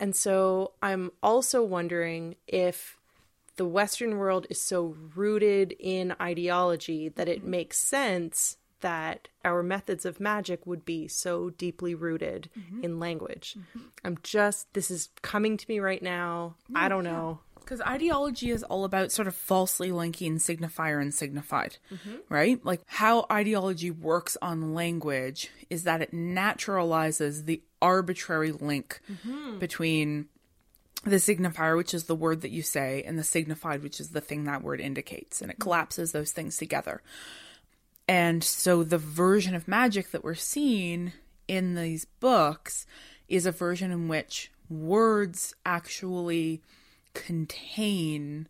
And 0.00 0.16
so 0.16 0.72
I'm 0.82 1.12
also 1.22 1.62
wondering 1.62 2.36
if 2.48 2.96
the 3.56 3.66
Western 3.66 4.16
world 4.16 4.46
is 4.48 4.60
so 4.60 4.96
rooted 5.14 5.76
in 5.78 6.14
ideology 6.20 7.10
that 7.10 7.28
it 7.28 7.40
mm-hmm. 7.40 7.50
makes 7.50 7.76
sense 7.76 8.56
that 8.80 9.28
our 9.44 9.62
methods 9.62 10.06
of 10.06 10.18
magic 10.18 10.66
would 10.66 10.86
be 10.86 11.06
so 11.06 11.50
deeply 11.50 11.94
rooted 11.94 12.48
mm-hmm. 12.58 12.82
in 12.82 12.98
language. 12.98 13.56
Mm-hmm. 13.58 13.88
I'm 14.02 14.18
just, 14.22 14.72
this 14.72 14.90
is 14.90 15.10
coming 15.20 15.58
to 15.58 15.66
me 15.68 15.78
right 15.78 16.02
now. 16.02 16.54
I 16.74 16.88
don't 16.88 17.04
know. 17.04 17.40
Because 17.60 17.80
ideology 17.82 18.50
is 18.50 18.62
all 18.62 18.84
about 18.84 19.12
sort 19.12 19.28
of 19.28 19.34
falsely 19.34 19.92
linking 19.92 20.36
signifier 20.36 21.00
and 21.00 21.14
signified, 21.14 21.76
mm-hmm. 21.92 22.16
right? 22.28 22.64
Like 22.64 22.82
how 22.86 23.26
ideology 23.30 23.90
works 23.90 24.36
on 24.42 24.74
language 24.74 25.50
is 25.68 25.84
that 25.84 26.02
it 26.02 26.12
naturalizes 26.12 27.44
the 27.44 27.62
arbitrary 27.80 28.52
link 28.52 29.00
mm-hmm. 29.10 29.58
between 29.58 30.26
the 31.04 31.16
signifier, 31.16 31.76
which 31.76 31.94
is 31.94 32.04
the 32.04 32.14
word 32.14 32.42
that 32.42 32.50
you 32.50 32.62
say, 32.62 33.02
and 33.06 33.18
the 33.18 33.24
signified, 33.24 33.82
which 33.82 34.00
is 34.00 34.10
the 34.10 34.20
thing 34.20 34.44
that 34.44 34.62
word 34.62 34.80
indicates, 34.80 35.40
and 35.40 35.50
it 35.50 35.54
mm-hmm. 35.54 35.62
collapses 35.62 36.12
those 36.12 36.32
things 36.32 36.56
together. 36.56 37.02
And 38.06 38.42
so 38.42 38.82
the 38.82 38.98
version 38.98 39.54
of 39.54 39.68
magic 39.68 40.10
that 40.10 40.24
we're 40.24 40.34
seeing 40.34 41.12
in 41.46 41.74
these 41.74 42.04
books 42.04 42.86
is 43.28 43.46
a 43.46 43.52
version 43.52 43.92
in 43.92 44.08
which 44.08 44.50
words 44.68 45.54
actually 45.64 46.60
contain 47.14 48.48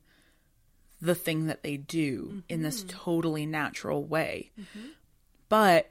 the 1.00 1.14
thing 1.14 1.46
that 1.46 1.62
they 1.62 1.76
do 1.76 2.42
in 2.48 2.62
this 2.62 2.84
mm-hmm. 2.84 2.98
totally 2.98 3.46
natural 3.46 4.04
way. 4.04 4.50
Mm-hmm. 4.60 4.88
But 5.48 5.90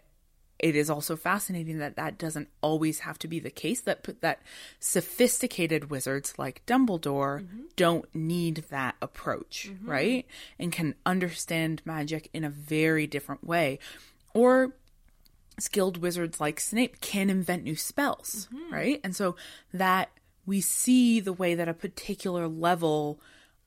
it 0.59 0.75
is 0.75 0.89
also 0.89 1.15
fascinating 1.15 1.79
that 1.79 1.95
that 1.95 2.17
doesn't 2.17 2.49
always 2.61 2.99
have 2.99 3.17
to 3.19 3.27
be 3.27 3.39
the 3.39 3.49
case 3.49 3.81
that 3.81 4.05
that 4.21 4.41
sophisticated 4.79 5.89
wizards 5.89 6.33
like 6.37 6.65
Dumbledore 6.65 7.41
mm-hmm. 7.41 7.61
don't 7.75 8.13
need 8.13 8.65
that 8.69 8.95
approach, 9.01 9.71
right? 9.83 10.25
And 10.59 10.71
can 10.71 10.95
understand 11.05 11.81
magic 11.85 12.29
in 12.33 12.43
a 12.43 12.49
very 12.49 13.07
different 13.07 13.43
way. 13.43 13.79
Or 14.33 14.75
skilled 15.59 15.97
wizards 15.97 16.39
like 16.39 16.59
Snape 16.59 17.01
can 17.01 17.29
invent 17.29 17.63
new 17.63 17.75
spells, 17.75 18.49
right? 18.69 18.99
And 19.03 19.15
so 19.15 19.35
that 19.73 20.09
we 20.49 20.61
see 20.61 21.19
the 21.19 21.33
way 21.33 21.53
that 21.53 21.69
a 21.69 21.73
particular 21.73 22.47
level 22.47 23.19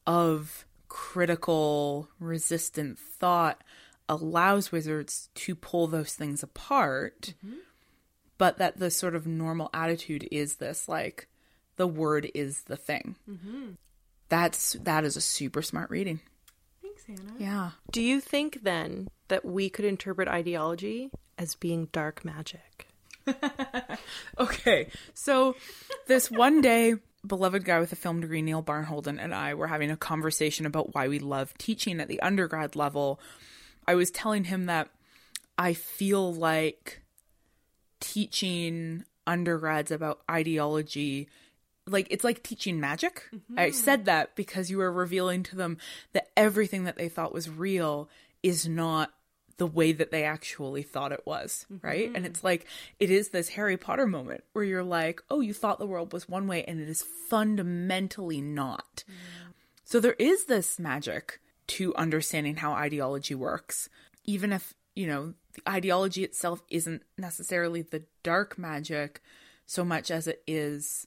of 0.05 0.67
critical 0.89 2.09
resistant 2.19 2.99
thought 2.99 3.63
allows 4.09 4.73
wizards 4.73 5.29
to 5.35 5.55
pull 5.55 5.87
those 5.87 6.15
things 6.15 6.43
apart 6.43 7.35
mm-hmm. 7.47 7.55
but 8.37 8.59
that 8.59 8.79
the 8.79 8.91
sort 8.91 9.15
of 9.15 9.27
normal 9.27 9.71
attitude 9.73 10.27
is 10.33 10.57
this 10.57 10.89
like 10.89 11.29
the 11.77 11.87
word 11.87 12.31
is 12.35 12.63
the 12.65 12.77
thing. 12.77 13.17
Mm-hmm. 13.29 13.71
That's 14.29 14.75
that 14.83 15.05
is 15.05 15.17
a 15.17 15.21
super 15.21 15.63
smart 15.63 15.91
reading. 15.91 16.21
Thanks, 16.83 17.05
Hannah. 17.07 17.35
yeah. 17.39 17.71
Do 17.91 18.03
you 18.03 18.21
think 18.21 18.63
then 18.63 19.09
that 19.29 19.45
we 19.45 19.71
could 19.71 19.85
interpret 19.85 20.29
ideology 20.29 21.11
as 21.39 21.55
being 21.55 21.87
dark 21.93 22.25
magic? 22.25 22.89
Okay, 24.39 24.89
so 25.15 25.57
this 26.07 26.31
one 26.31 26.61
day, 26.61 26.95
beloved 27.27 27.65
guy 27.65 27.81
with 27.81 27.93
a 27.93 27.97
film 27.97 28.21
degree, 28.21 28.43
Neil 28.43 28.63
Barnholden, 28.63 29.19
and 29.21 29.35
I 29.35 29.55
were 29.55 29.67
having 29.67 29.91
a 29.91 29.97
conversation 29.97 30.67
about 30.67 30.95
why 30.95 31.09
we 31.09 31.19
love 31.19 31.57
teaching 31.59 32.01
at 32.01 32.09
the 32.09 32.21
undergrad 32.21 32.75
level. 32.75 33.21
I 33.87 33.95
was 33.95 34.11
telling 34.11 34.45
him 34.45 34.67
that 34.67 34.89
I 35.59 35.75
feel 35.75 36.33
like 36.33 37.03
teaching 38.01 39.05
undergrads 39.27 39.91
about 39.91 40.21
ideology 40.29 41.29
like 41.87 42.07
it's 42.11 42.25
like 42.25 42.43
teaching 42.43 42.81
magic. 42.81 43.29
Mm-hmm. 43.35 43.59
I 43.59 43.71
said 43.71 44.05
that 44.05 44.37
because 44.37 44.71
you 44.71 44.79
were 44.79 44.93
revealing 44.93 45.43
to 45.45 45.57
them 45.57 45.79
that 46.13 46.31
everything 46.37 46.85
that 46.85 46.97
they 46.97 47.09
thought 47.09 47.35
was 47.35 47.51
real 47.51 48.09
is 48.43 48.69
not 48.69 49.13
the 49.63 49.67
way 49.69 49.93
that 49.93 50.11
they 50.11 50.25
actually 50.25 50.83
thought 50.83 51.13
it 51.13 51.25
was, 51.25 51.67
mm-hmm. 51.73 51.87
right? 51.87 52.11
And 52.17 52.27
it's 52.27 52.43
like 52.43 52.67
it 52.99 53.11
is 53.11 53.29
this 53.29 53.51
Harry 53.51 53.77
Potter 53.77 54.09
moment 54.09 54.43
where 54.55 54.65
you're 54.65 54.83
like, 54.83 55.23
"Oh, 55.31 55.39
you 55.39 55.55
thought 55.55 55.79
the 55.79 55.87
world 55.87 56.13
was 56.13 56.29
one 56.29 56.49
way 56.49 56.65
and 56.65 56.81
it 56.81 56.89
is 56.89 57.05
fundamentally 57.31 58.41
not." 58.41 59.05
Mm-hmm. 59.07 59.51
So 59.85 60.01
there 60.01 60.17
is 60.19 60.47
this 60.47 60.81
magic 60.81 61.39
to 61.69 61.95
understanding 61.95 62.57
how 62.57 62.73
ideology 62.73 63.37
works, 63.37 63.89
even 64.25 64.53
if, 64.53 64.75
you 64.97 65.07
know, 65.07 65.35
the 65.55 65.63
ideology 65.71 66.25
itself 66.25 66.61
isn't 66.69 67.05
necessarily 67.17 67.83
the 67.83 68.03
dark 68.25 68.59
magic 68.59 69.23
so 69.65 69.85
much 69.85 70.11
as 70.11 70.27
it 70.27 70.43
is 70.45 71.07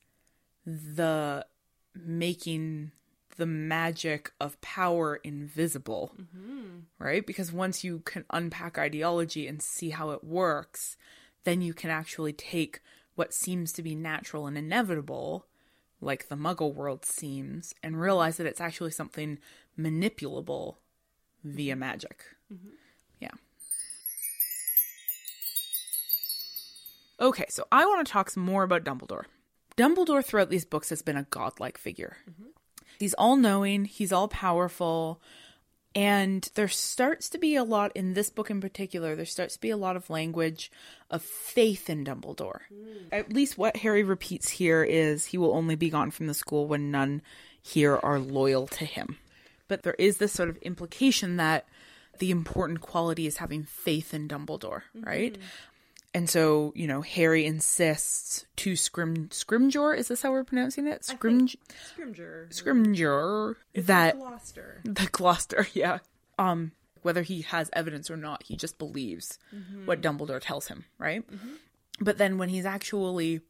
the 0.66 1.46
making 1.94 2.94
the 3.38 3.46
magic 3.46 4.32
of 4.40 4.60
power 4.62 5.18
invisible, 5.18 6.14
mm-hmm. 6.20 6.80
right? 7.00 7.26
Because 7.26 7.52
once 7.52 7.84
you 7.84 8.00
can 8.00 8.26
unpack 8.30 8.78
ideology 8.78 9.48
and 9.48 9.62
see 9.62 9.90
how 9.90 10.12
it 10.12 10.24
works, 10.24 10.98
then 11.44 11.62
you 11.62 11.74
can 11.74 11.90
actually 11.90 12.34
take 12.34 12.82
what 13.16 13.34
seems 13.34 13.72
to 13.74 13.84
be 13.84 13.96
natural 13.96 14.48
and 14.48 14.58
inevitable, 14.58 15.46
like 16.02 16.28
the 16.28 16.36
muggle 16.36 16.74
world 16.74 17.06
seems, 17.06 17.74
and 17.82 18.00
realize 18.00 18.38
that 18.38 18.48
it's 18.48 18.62
actually 18.62 18.92
something 18.92 19.40
manipulable 19.78 20.76
via 21.44 21.74
mm-hmm. 21.74 21.80
magic. 21.80 22.24
Mm-hmm. 22.54 22.70
Yeah. 23.20 23.32
Okay, 27.20 27.46
so 27.50 27.66
I 27.72 27.86
want 27.86 28.06
to 28.06 28.12
talk 28.12 28.30
some 28.30 28.44
more 28.44 28.64
about 28.64 28.84
Dumbledore. 28.84 29.24
Dumbledore 29.78 30.24
throughout 30.24 30.50
these 30.50 30.66
books 30.66 30.90
has 30.90 31.02
been 31.02 31.18
a 31.18 31.24
godlike 31.24 31.78
figure. 31.78 32.18
He's 33.00 33.14
all 33.16 33.36
knowing, 33.36 33.86
he's 33.86 34.12
all 34.12 34.28
powerful, 34.28 35.22
and 35.96 36.48
there 36.56 36.68
starts 36.68 37.30
to 37.30 37.38
be 37.38 37.56
a 37.56 37.64
lot 37.64 37.94
in 37.96 38.14
this 38.14 38.30
book 38.30 38.50
in 38.50 38.60
particular, 38.60 39.16
there 39.16 39.26
starts 39.26 39.54
to 39.56 39.62
be 39.62 39.70
a 39.70 39.78
lot 39.78 39.96
of 39.96 40.10
language 40.10 40.70
of 41.10 41.22
faith 41.22 41.90
in 41.90 42.04
Dumbledore. 42.04 42.62
Hmm. 42.68 43.08
At 43.14 43.32
least 43.32 43.58
what 43.58 43.78
Harry 43.78 44.04
repeats 44.04 44.50
here 44.50 44.84
is 44.84 45.26
he 45.26 45.38
will 45.38 45.54
only 45.54 45.76
be 45.76 45.90
gone 45.90 46.12
from 46.12 46.28
the 46.28 46.34
school 46.34 46.68
when 46.68 46.92
none 46.92 47.22
here 47.62 47.96
are 47.96 48.20
loyal 48.20 48.68
to 48.68 48.86
him. 48.86 49.18
But 49.68 49.84
there 49.84 49.96
is 49.98 50.18
this 50.18 50.34
sort 50.34 50.50
of 50.50 50.58
implication 50.58 51.38
that 51.38 51.66
the 52.20 52.30
important 52.30 52.82
quality 52.82 53.26
is 53.26 53.38
having 53.38 53.64
faith 53.64 54.14
in 54.14 54.28
Dumbledore, 54.28 54.84
right? 54.94 55.34
Mm-hmm. 55.34 55.44
And 56.16 56.30
so, 56.30 56.72
you 56.78 56.88
know, 56.88 57.02
Harry 57.02 57.46
insists 57.46 58.46
to 58.56 58.78
Scrim 58.78 59.28
Scrimgeour, 59.28 59.98
is 59.98 60.08
this 60.08 60.22
how 60.22 60.32
we're 60.32 60.46
pronouncing 60.46 60.88
it? 60.88 61.04
Scrim 61.04 61.50
Scrimger. 61.50 62.48
Scrimgeour 62.54 63.56
that 63.74 64.18
Gloucester. 64.18 64.80
the 64.86 65.10
Gloucester, 65.12 65.68
yeah. 65.74 65.98
Um, 66.40 66.72
whether 67.02 67.22
he 67.22 67.42
has 67.42 67.70
evidence 67.74 68.10
or 68.10 68.16
not, 68.16 68.44
he 68.44 68.56
just 68.56 68.78
believes 68.78 69.38
what 69.84 70.02
Dumbledore 70.02 70.40
tells 70.40 70.70
him, 70.70 70.86
right? 70.98 71.26
But 72.00 72.18
then 72.18 72.38
when 72.38 72.48
he's 72.48 72.66
actually 72.66 73.42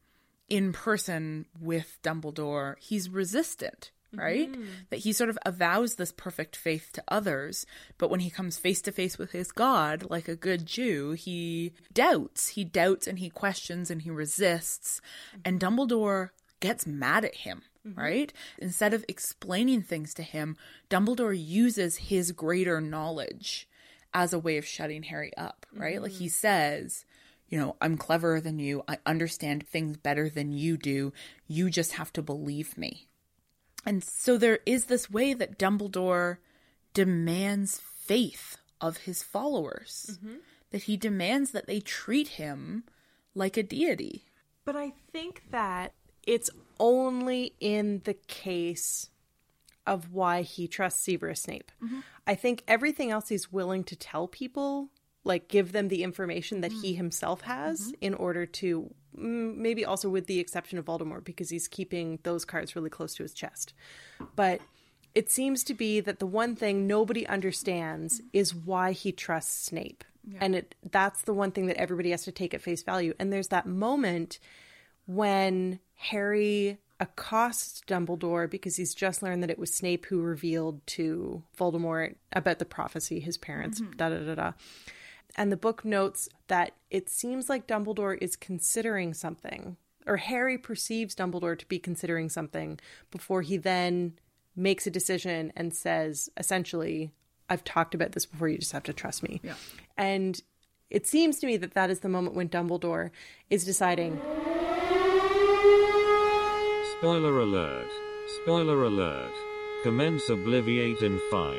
in 0.49 0.73
person 0.73 1.45
with 1.61 1.99
Dumbledore, 2.01 2.79
he's 2.79 3.09
resistant, 3.09 3.91
right? 4.17 4.51
Mm-hmm. 4.51 4.65
That 4.89 4.99
he 4.99 5.13
sort 5.13 5.29
of 5.29 5.37
avows 5.45 5.95
this 5.95 6.11
perfect 6.11 6.55
faith 6.55 6.91
to 6.93 7.03
others, 7.07 7.65
but 7.97 8.09
when 8.09 8.19
he 8.19 8.29
comes 8.29 8.57
face 8.57 8.81
to 8.83 8.91
face 8.91 9.17
with 9.17 9.31
his 9.31 9.51
God, 9.51 10.07
like 10.09 10.27
a 10.27 10.35
good 10.35 10.65
Jew, 10.65 11.13
he 11.13 11.73
doubts. 11.93 12.49
He 12.49 12.63
doubts 12.63 13.07
and 13.07 13.19
he 13.19 13.29
questions 13.29 13.89
and 13.91 14.01
he 14.01 14.09
resists. 14.09 15.01
And 15.43 15.59
Dumbledore 15.59 16.29
gets 16.59 16.87
mad 16.87 17.25
at 17.25 17.35
him, 17.35 17.61
mm-hmm. 17.87 17.99
right? 17.99 18.33
Instead 18.57 18.93
of 18.93 19.05
explaining 19.07 19.81
things 19.81 20.13
to 20.15 20.23
him, 20.23 20.57
Dumbledore 20.89 21.37
uses 21.37 21.97
his 21.97 22.31
greater 22.31 22.81
knowledge 22.81 23.67
as 24.13 24.31
a 24.31 24.39
way 24.39 24.57
of 24.57 24.65
shutting 24.65 25.03
Harry 25.03 25.35
up, 25.37 25.65
right? 25.73 26.01
Like 26.01 26.13
he 26.13 26.25
mm-hmm. 26.25 26.31
says, 26.31 27.05
you 27.47 27.59
know, 27.59 27.75
I'm 27.81 27.97
cleverer 27.97 28.41
than 28.41 28.59
you. 28.59 28.83
I 28.87 28.97
understand 29.05 29.67
things 29.67 29.97
better 29.97 30.29
than 30.29 30.51
you 30.51 30.77
do. 30.77 31.13
You 31.47 31.69
just 31.69 31.93
have 31.93 32.11
to 32.13 32.21
believe 32.21 32.77
me. 32.77 33.07
And 33.85 34.03
so 34.03 34.37
there 34.37 34.59
is 34.65 34.85
this 34.85 35.09
way 35.09 35.33
that 35.33 35.59
Dumbledore 35.59 36.37
demands 36.93 37.79
faith 37.79 38.57
of 38.81 38.97
his 38.97 39.23
followers, 39.23 40.19
mm-hmm. 40.19 40.37
that 40.71 40.83
he 40.83 40.97
demands 40.97 41.51
that 41.51 41.67
they 41.67 41.79
treat 41.79 42.29
him 42.29 42.83
like 43.35 43.57
a 43.57 43.63
deity. 43.63 44.25
But 44.63 44.75
I 44.75 44.93
think 45.11 45.43
that 45.51 45.93
it's 46.25 46.49
only 46.79 47.53
in 47.59 48.01
the 48.05 48.15
case 48.15 49.09
of 49.85 50.11
why 50.11 50.41
he 50.41 50.67
trusts 50.67 51.03
Severus 51.03 51.43
Snape. 51.43 51.71
Mm-hmm. 51.83 51.99
I 52.25 52.35
think 52.35 52.63
everything 52.67 53.11
else 53.11 53.29
he's 53.29 53.51
willing 53.51 53.83
to 53.85 53.95
tell 53.95 54.27
people, 54.27 54.89
like 55.23 55.47
give 55.47 55.71
them 55.71 55.89
the 55.89 56.03
information 56.03 56.61
that 56.61 56.71
he 56.71 56.93
mm. 56.93 56.97
himself 56.97 57.41
has 57.41 57.81
mm-hmm. 57.81 57.93
in 58.01 58.13
order 58.15 58.45
to 58.45 58.81
mm, 58.81 58.93
maybe 59.17 59.85
also 59.85 60.09
with 60.09 60.27
the 60.27 60.39
exception 60.39 60.77
of 60.77 60.85
Voldemort 60.85 61.23
because 61.23 61.49
he's 61.49 61.67
keeping 61.67 62.19
those 62.23 62.45
cards 62.45 62.75
really 62.75 62.89
close 62.89 63.15
to 63.15 63.23
his 63.23 63.33
chest. 63.33 63.73
But 64.35 64.61
it 65.13 65.31
seems 65.31 65.63
to 65.65 65.73
be 65.73 66.01
that 66.01 66.19
the 66.19 66.25
one 66.25 66.55
thing 66.55 66.87
nobody 66.87 67.25
understands 67.25 68.21
is 68.33 68.53
why 68.53 68.91
he 68.91 69.11
trusts 69.11 69.65
Snape. 69.65 70.03
And 70.41 70.55
it 70.55 70.75
that's 70.91 71.21
the 71.21 71.33
one 71.33 71.51
thing 71.51 71.67
that 71.67 71.77
everybody 71.77 72.09
has 72.11 72.23
to 72.23 72.31
take 72.31 72.53
at 72.53 72.61
face 72.61 72.81
value. 72.81 73.13
And 73.19 73.31
there's 73.31 73.49
that 73.49 73.67
moment 73.67 74.39
when 75.05 75.79
Harry 75.95 76.79
accosts 76.99 77.81
Dumbledore 77.87 78.49
because 78.49 78.75
he's 78.75 78.93
just 78.93 79.21
learned 79.21 79.43
that 79.43 79.51
it 79.51 79.59
was 79.59 79.73
Snape 79.73 80.05
who 80.05 80.21
revealed 80.21 80.85
to 80.87 81.43
Voldemort 81.57 82.15
about 82.33 82.59
the 82.59 82.65
prophecy, 82.65 83.19
his 83.19 83.37
parents, 83.37 83.81
mm-hmm. 83.81 83.97
da 83.97 84.09
da 84.09 84.19
da 84.19 84.35
da. 84.35 84.51
And 85.35 85.51
the 85.51 85.57
book 85.57 85.83
notes 85.83 86.29
that 86.47 86.71
it 86.89 87.09
seems 87.09 87.49
like 87.49 87.67
Dumbledore 87.67 88.17
is 88.21 88.35
considering 88.35 89.13
something, 89.13 89.75
or 90.07 90.17
Harry 90.17 90.57
perceives 90.57 91.15
Dumbledore 91.15 91.57
to 91.59 91.65
be 91.67 91.77
considering 91.77 92.29
something 92.29 92.79
before 93.11 93.41
he 93.41 93.57
then 93.57 94.13
makes 94.55 94.87
a 94.87 94.91
decision 94.91 95.51
and 95.55 95.73
says, 95.73 96.29
essentially, 96.37 97.11
I've 97.49 97.63
talked 97.65 97.93
about 97.93 98.13
this 98.13 98.25
before, 98.25 98.47
you 98.47 98.57
just 98.57 98.71
have 98.71 98.83
to 98.83 98.93
trust 98.93 99.23
me. 99.23 99.41
Yeah. 99.43 99.55
And 99.97 100.41
it 100.89 101.05
seems 101.05 101.39
to 101.39 101.47
me 101.47 101.57
that 101.57 101.73
that 101.73 101.89
is 101.89 101.99
the 101.99 102.09
moment 102.09 102.35
when 102.35 102.47
Dumbledore 102.47 103.11
is 103.49 103.65
deciding, 103.65 104.21
Spoiler 106.99 107.39
alert. 107.39 107.89
Spoiler 108.41 108.85
alert. 108.85 109.33
Commence 109.83 110.27
Obliviate 110.29 111.03
in 111.03 111.19
5, 111.29 111.55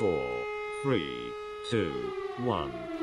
4, 0.00 0.44
3, 0.82 1.32
2, 1.70 2.12
1. 2.38 3.01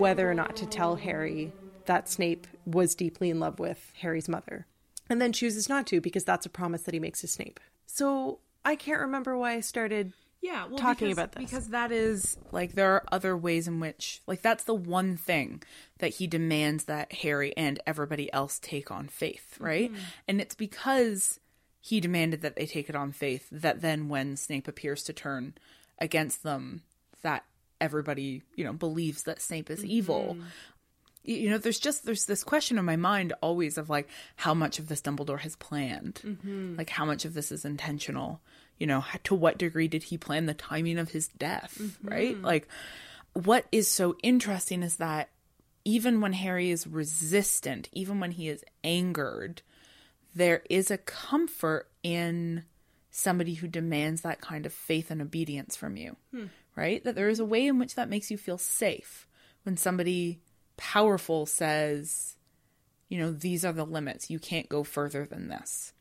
Whether 0.00 0.30
or 0.30 0.34
not 0.34 0.56
to 0.56 0.66
tell 0.66 0.96
Harry 0.96 1.52
that 1.86 2.08
Snape 2.08 2.46
was 2.66 2.94
deeply 2.94 3.30
in 3.30 3.40
love 3.40 3.58
with 3.58 3.92
Harry's 4.00 4.28
mother, 4.28 4.66
and 5.08 5.20
then 5.20 5.32
chooses 5.32 5.68
not 5.68 5.86
to 5.88 6.00
because 6.00 6.24
that's 6.24 6.46
a 6.46 6.50
promise 6.50 6.82
that 6.82 6.94
he 6.94 7.00
makes 7.00 7.20
to 7.20 7.28
Snape. 7.28 7.60
So 7.86 8.38
I 8.64 8.76
can't 8.76 9.00
remember 9.00 9.36
why 9.36 9.52
I 9.54 9.60
started. 9.60 10.12
yeah 10.40 10.66
well, 10.66 10.78
talking 10.78 11.08
because- 11.08 11.18
about 11.18 11.32
this. 11.32 11.44
because 11.44 11.68
that 11.68 11.92
is 11.92 12.36
like 12.52 12.72
there 12.74 12.92
are 12.92 13.04
other 13.12 13.36
ways 13.36 13.68
in 13.68 13.80
which 13.80 14.22
like 14.26 14.42
that's 14.42 14.64
the 14.64 14.74
one 14.74 15.16
thing 15.16 15.62
that 15.98 16.14
he 16.14 16.26
demands 16.26 16.84
that 16.84 17.12
harry 17.12 17.54
and 17.58 17.78
everybody 17.86 18.32
else 18.32 18.58
take 18.58 18.90
on 18.90 19.06
faith 19.06 19.56
right 19.60 19.92
mm-hmm. 19.92 20.02
and 20.26 20.40
it's 20.40 20.54
because 20.54 21.40
he 21.82 22.00
demanded 22.00 22.40
that 22.40 22.56
they 22.56 22.64
take 22.64 22.88
it 22.88 22.96
on 22.96 23.12
faith 23.12 23.46
that 23.52 23.82
then 23.82 24.08
when 24.08 24.34
snape 24.36 24.66
appears 24.66 25.02
to 25.02 25.12
turn 25.12 25.52
against 25.98 26.42
them 26.42 26.82
that 27.22 27.44
everybody 27.80 28.42
you 28.54 28.64
know 28.64 28.72
believes 28.72 29.24
that 29.24 29.40
snape 29.40 29.70
is 29.70 29.80
mm-hmm. 29.80 29.90
evil. 29.90 30.36
Y- 30.38 30.44
you 31.22 31.50
know 31.50 31.58
there's 31.58 31.78
just 31.78 32.04
there's 32.04 32.24
this 32.24 32.42
question 32.42 32.78
in 32.78 32.84
my 32.84 32.96
mind 32.96 33.32
always 33.42 33.76
of 33.76 33.90
like 33.90 34.08
how 34.36 34.54
much 34.54 34.78
of 34.78 34.88
this 34.88 35.02
dumbledore 35.02 35.40
has 35.40 35.56
planned? 35.56 36.20
Mm-hmm. 36.24 36.76
Like 36.76 36.90
how 36.90 37.04
much 37.04 37.24
of 37.24 37.34
this 37.34 37.52
is 37.52 37.64
intentional? 37.64 38.40
You 38.78 38.86
know 38.86 39.04
to 39.24 39.34
what 39.34 39.58
degree 39.58 39.88
did 39.88 40.04
he 40.04 40.18
plan 40.18 40.46
the 40.46 40.54
timing 40.54 40.98
of 40.98 41.10
his 41.10 41.28
death 41.28 41.76
mm-hmm. 41.80 42.08
right? 42.08 42.40
Like 42.40 42.68
what 43.32 43.66
is 43.70 43.88
so 43.88 44.16
interesting 44.22 44.82
is 44.82 44.96
that 44.96 45.30
even 45.84 46.20
when 46.20 46.34
harry 46.34 46.70
is 46.70 46.86
resistant 46.86 47.88
even 47.92 48.20
when 48.20 48.32
he 48.32 48.48
is 48.48 48.62
angered 48.84 49.62
there 50.34 50.62
is 50.68 50.90
a 50.90 50.98
comfort 50.98 51.88
in 52.02 52.64
somebody 53.10 53.54
who 53.54 53.68
demands 53.68 54.22
that 54.22 54.40
kind 54.40 54.66
of 54.66 54.72
faith 54.72 55.10
and 55.10 55.20
obedience 55.20 55.76
from 55.76 55.96
you, 55.96 56.16
hmm. 56.32 56.46
Right? 56.80 57.04
That 57.04 57.14
there 57.14 57.28
is 57.28 57.40
a 57.40 57.44
way 57.44 57.66
in 57.66 57.78
which 57.78 57.94
that 57.94 58.08
makes 58.08 58.30
you 58.30 58.38
feel 58.38 58.56
safe 58.56 59.28
when 59.64 59.76
somebody 59.76 60.40
powerful 60.78 61.44
says, 61.44 62.36
you 63.10 63.18
know, 63.18 63.30
these 63.30 63.66
are 63.66 63.72
the 63.72 63.84
limits. 63.84 64.30
You 64.30 64.38
can't 64.38 64.68
go 64.68 64.82
further 64.82 65.26
than 65.26 65.48
this. 65.48 65.92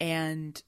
And 0.00 0.62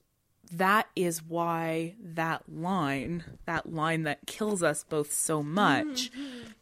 that 0.51 0.89
is 0.97 1.22
why 1.22 1.95
that 2.03 2.43
line, 2.53 3.22
that 3.47 3.72
line 3.72 4.03
that 4.03 4.26
kills 4.26 4.64
us 4.64 4.83
both 4.83 5.12
so 5.12 5.45
much, 5.45 6.11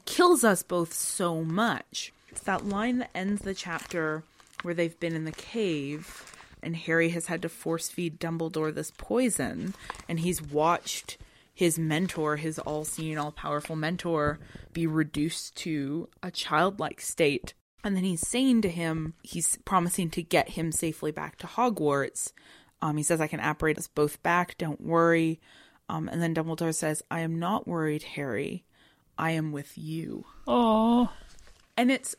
kills 0.05 0.45
us 0.45 0.63
both 0.63 0.93
so 0.93 1.43
much. 1.43 2.13
It's 2.29 2.43
that 2.43 2.67
line 2.67 2.99
that 2.99 3.11
ends 3.15 3.41
the 3.41 3.55
chapter 3.55 4.25
where 4.61 4.75
they've 4.75 5.01
been 5.01 5.15
in 5.15 5.25
the 5.25 5.33
cave 5.33 6.35
and 6.63 6.77
Harry 6.77 7.09
has 7.11 7.27
had 7.27 7.41
to 7.41 7.49
force 7.49 7.89
feed 7.89 8.21
Dumbledore 8.21 8.75
this 8.75 8.93
poison 8.99 9.73
and 10.07 10.21
he's 10.21 10.43
watched 10.43 11.17
his 11.59 11.77
mentor, 11.77 12.37
his 12.37 12.61
all 12.61 12.85
seeing, 12.85 13.19
all 13.19 13.33
powerful 13.33 13.75
mentor, 13.75 14.39
be 14.73 14.87
reduced 14.87 15.57
to 15.57 16.09
a 16.23 16.31
childlike 16.31 17.01
state. 17.01 17.53
And 17.83 17.97
then 17.97 18.05
he's 18.05 18.29
saying 18.29 18.63
to 18.63 18.69
him, 18.69 19.15
he's 19.25 19.59
promising 19.65 20.09
to 20.11 20.23
get 20.23 20.51
him 20.51 20.71
safely 20.71 21.11
back 21.11 21.35
to 21.39 21.49
Hogwarts. 21.49 22.33
Um, 22.81 22.97
he 22.97 23.03
says, 23.03 23.21
I 23.21 23.27
can 23.27 23.41
apparate 23.41 23.77
us 23.77 23.89
both 23.89 24.23
back, 24.23 24.57
don't 24.57 24.81
worry. 24.81 25.41
Um, 25.89 26.07
and 26.07 26.23
then 26.23 26.33
Dumbledore 26.33 26.73
says, 26.73 27.03
I 27.11 27.23
am 27.23 27.41
not 27.41 27.67
worried, 27.67 28.05
Harry. 28.05 28.63
I 29.19 29.33
am 29.33 29.51
with 29.51 29.77
you. 29.77 30.27
Oh. 30.47 31.11
And 31.77 31.91
it's 31.91 32.15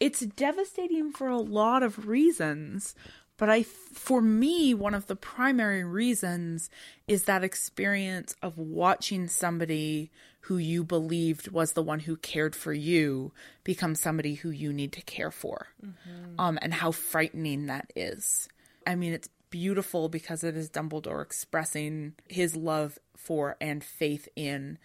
it's 0.00 0.20
devastating 0.20 1.12
for 1.12 1.28
a 1.28 1.38
lot 1.38 1.82
of 1.82 2.06
reasons. 2.06 2.94
But 3.42 3.50
I, 3.50 3.64
for 3.64 4.22
me, 4.22 4.72
one 4.72 4.94
of 4.94 5.08
the 5.08 5.16
primary 5.16 5.82
reasons 5.82 6.70
is 7.08 7.24
that 7.24 7.42
experience 7.42 8.36
of 8.40 8.56
watching 8.56 9.26
somebody 9.26 10.12
who 10.42 10.58
you 10.58 10.84
believed 10.84 11.50
was 11.50 11.72
the 11.72 11.82
one 11.82 11.98
who 11.98 12.16
cared 12.16 12.54
for 12.54 12.72
you 12.72 13.32
become 13.64 13.96
somebody 13.96 14.34
who 14.34 14.50
you 14.50 14.72
need 14.72 14.92
to 14.92 15.02
care 15.02 15.32
for. 15.32 15.66
Um, 16.38 16.56
and 16.62 16.72
how 16.72 16.92
frightening 16.92 17.66
that 17.66 17.92
is. 17.96 18.48
I 18.86 18.94
mean, 18.94 19.12
it's 19.12 19.28
beautiful 19.50 20.08
because 20.08 20.44
it 20.44 20.56
is 20.56 20.70
Dumbledore 20.70 21.20
expressing 21.20 22.12
his 22.28 22.54
love 22.54 22.96
for 23.16 23.56
and 23.60 23.82
faith 23.82 24.28
in 24.36 24.78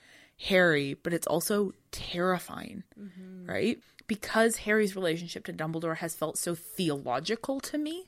Harry, 0.48 0.96
but 0.96 1.14
it's 1.14 1.28
also 1.28 1.74
terrifying, 1.92 2.82
right? 3.48 3.78
Because 4.08 4.58
Harry's 4.58 4.96
relationship 4.96 5.46
to 5.46 5.54
Dumbledore 5.54 5.98
has 5.98 6.16
felt 6.16 6.38
so 6.38 6.56
theological 6.56 7.60
to 7.62 7.78
me, 7.78 8.08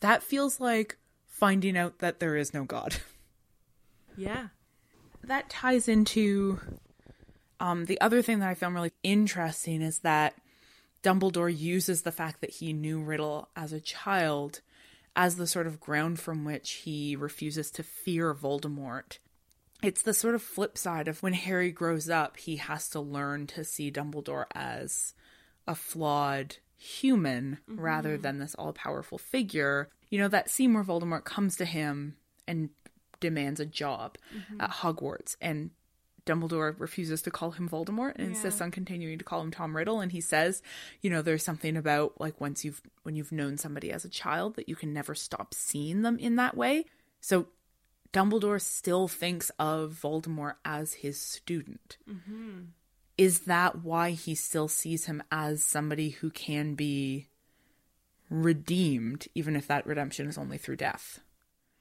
that 0.00 0.22
feels 0.22 0.60
like 0.60 0.98
finding 1.26 1.76
out 1.76 1.98
that 2.00 2.20
there 2.20 2.36
is 2.36 2.52
no 2.54 2.64
God. 2.64 2.96
Yeah. 4.16 4.48
that 5.24 5.48
ties 5.48 5.88
into 5.88 6.60
um, 7.60 7.86
the 7.86 8.00
other 8.00 8.20
thing 8.22 8.40
that 8.40 8.48
I 8.48 8.54
found 8.54 8.74
really 8.74 8.92
interesting 9.02 9.80
is 9.80 10.00
that 10.00 10.34
Dumbledore 11.02 11.56
uses 11.56 12.02
the 12.02 12.12
fact 12.12 12.40
that 12.40 12.50
he 12.50 12.72
knew 12.72 13.00
Riddle 13.00 13.48
as 13.56 13.72
a 13.72 13.80
child 13.80 14.60
as 15.14 15.36
the 15.36 15.46
sort 15.46 15.66
of 15.66 15.80
ground 15.80 16.20
from 16.20 16.44
which 16.44 16.72
he 16.84 17.16
refuses 17.16 17.70
to 17.72 17.82
fear 17.82 18.34
Voldemort. 18.34 19.18
It's 19.82 20.02
the 20.02 20.14
sort 20.14 20.34
of 20.34 20.42
flip 20.42 20.78
side 20.78 21.08
of 21.08 21.22
when 21.22 21.32
Harry 21.32 21.72
grows 21.72 22.08
up, 22.08 22.36
he 22.36 22.56
has 22.56 22.88
to 22.90 23.00
learn 23.00 23.46
to 23.48 23.64
see 23.64 23.90
Dumbledore 23.90 24.46
as 24.54 25.14
a 25.66 25.74
flawed 25.74 26.56
human 26.76 27.58
mm-hmm. 27.68 27.80
rather 27.80 28.16
than 28.16 28.38
this 28.38 28.54
all 28.54 28.72
powerful 28.72 29.18
figure. 29.18 29.88
You 30.10 30.18
know, 30.18 30.28
that 30.28 30.50
scene 30.50 30.74
where 30.74 30.84
Voldemort 30.84 31.24
comes 31.24 31.56
to 31.56 31.64
him 31.64 32.16
and 32.46 32.70
demands 33.20 33.60
a 33.60 33.66
job 33.66 34.18
mm-hmm. 34.34 34.60
at 34.60 34.70
Hogwarts 34.70 35.36
and 35.40 35.70
Dumbledore 36.24 36.78
refuses 36.78 37.22
to 37.22 37.30
call 37.30 37.52
him 37.52 37.68
Voldemort 37.68 38.14
and 38.16 38.28
insists 38.28 38.60
on 38.60 38.70
continuing 38.70 39.18
to 39.18 39.24
call 39.24 39.40
him 39.40 39.50
Tom 39.50 39.76
Riddle 39.76 40.00
and 40.00 40.12
he 40.12 40.20
says, 40.20 40.62
you 41.00 41.10
know, 41.10 41.22
there's 41.22 41.44
something 41.44 41.76
about 41.76 42.20
like 42.20 42.40
once 42.40 42.64
you've 42.64 42.80
when 43.02 43.16
you've 43.16 43.32
known 43.32 43.58
somebody 43.58 43.90
as 43.90 44.04
a 44.04 44.08
child 44.08 44.54
that 44.54 44.68
you 44.68 44.76
can 44.76 44.92
never 44.92 45.14
stop 45.14 45.52
seeing 45.52 46.02
them 46.02 46.18
in 46.18 46.36
that 46.36 46.56
way. 46.56 46.84
So 47.20 47.46
Dumbledore 48.12 48.60
still 48.60 49.08
thinks 49.08 49.50
of 49.58 49.98
Voldemort 50.02 50.54
as 50.64 50.94
his 50.94 51.20
student. 51.20 51.96
Mm-hmm. 52.08 52.60
Is 53.16 53.40
that 53.40 53.82
why 53.82 54.10
he 54.10 54.34
still 54.34 54.68
sees 54.68 55.06
him 55.06 55.22
as 55.30 55.64
somebody 55.64 56.10
who 56.10 56.30
can 56.30 56.74
be 56.74 57.28
redeemed, 58.30 59.28
even 59.34 59.56
if 59.56 59.66
that 59.66 59.86
redemption 59.86 60.26
is 60.26 60.38
only 60.38 60.58
through 60.58 60.76
death? 60.76 61.20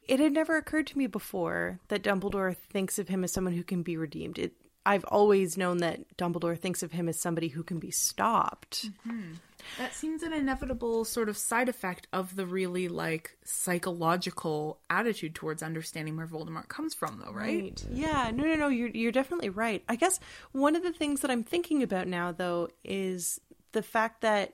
It 0.08 0.20
had 0.20 0.34
never 0.34 0.58
occurred 0.58 0.88
to 0.88 0.98
me 0.98 1.08
before 1.08 1.80
that 1.88 2.04
Dumbledore 2.04 2.56
thinks 2.56 3.00
of 3.00 3.08
him 3.08 3.24
as 3.24 3.32
someone 3.32 3.54
who 3.54 3.64
can 3.64 3.84
be 3.84 3.98
redeemed. 3.98 4.38
It, 4.40 4.54
I've 4.86 5.06
always 5.06 5.58
known 5.58 5.78
that 5.78 6.18
Dumbledore 6.18 6.58
thinks 6.58 6.84
of 6.84 6.92
him 6.92 7.08
as 7.08 7.20
somebody 7.20 7.50
who 7.50 7.64
can 7.64 7.80
be 7.80 7.92
stopped. 7.92 8.90
Mm-hmm. 9.08 9.34
That 9.78 9.94
seems 9.94 10.24
an 10.24 10.34
inevitable 10.34 11.06
sort 11.06 11.30
of 11.30 11.38
side 11.38 11.70
effect 11.70 12.08
of 12.14 12.36
the 12.36 12.46
really 12.46 12.88
like 12.88 13.38
psychological 13.44 14.80
attitude 14.90 15.36
towards 15.36 15.64
understanding 15.64 16.18
where 16.18 16.28
Voldemort 16.28 16.68
comes 16.68 16.94
from, 16.94 17.22
though, 17.24 17.34
right? 17.34 17.84
Yeah, 17.92 18.32
no, 18.34 18.44
no, 18.44 18.56
no. 18.56 18.68
You're 18.68 18.90
you're 18.90 19.12
definitely 19.12 19.50
right. 19.50 19.84
I 19.88 19.96
guess 19.96 20.20
one 20.52 20.76
of 20.76 20.84
the 20.84 20.92
things 20.94 21.22
that 21.22 21.32
I'm 21.32 21.44
thinking 21.44 21.84
about 21.84 22.08
now, 22.08 22.32
though, 22.32 22.70
is 22.84 23.40
the 23.72 23.84
fact 23.84 24.22
that 24.22 24.54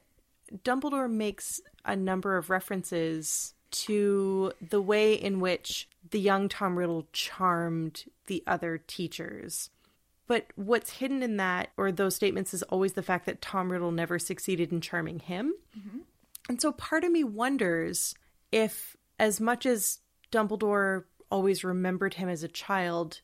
Dumbledore 0.63 1.11
makes 1.11 1.61
a 1.85 1.95
number 1.95 2.37
of 2.37 2.49
references 2.49 3.53
to 3.69 4.53
the 4.61 4.81
way 4.81 5.13
in 5.13 5.39
which 5.39 5.89
the 6.09 6.19
young 6.19 6.47
Tom 6.47 6.77
Riddle 6.77 7.07
charmed 7.11 8.05
the 8.27 8.43
other 8.47 8.77
teachers. 8.77 9.69
But 10.27 10.47
what's 10.55 10.91
hidden 10.91 11.23
in 11.23 11.37
that 11.37 11.69
or 11.77 11.91
those 11.91 12.15
statements 12.15 12.53
is 12.53 12.63
always 12.63 12.93
the 12.93 13.03
fact 13.03 13.25
that 13.25 13.41
Tom 13.41 13.71
Riddle 13.71 13.91
never 13.91 14.19
succeeded 14.19 14.71
in 14.71 14.81
charming 14.81 15.19
him. 15.19 15.53
Mm-hmm. 15.77 15.99
And 16.49 16.61
so 16.61 16.71
part 16.71 17.03
of 17.03 17.11
me 17.11 17.23
wonders 17.23 18.13
if, 18.51 18.95
as 19.19 19.39
much 19.39 19.65
as 19.65 19.99
Dumbledore 20.31 21.05
always 21.31 21.63
remembered 21.63 22.15
him 22.15 22.29
as 22.29 22.43
a 22.43 22.47
child, 22.47 23.21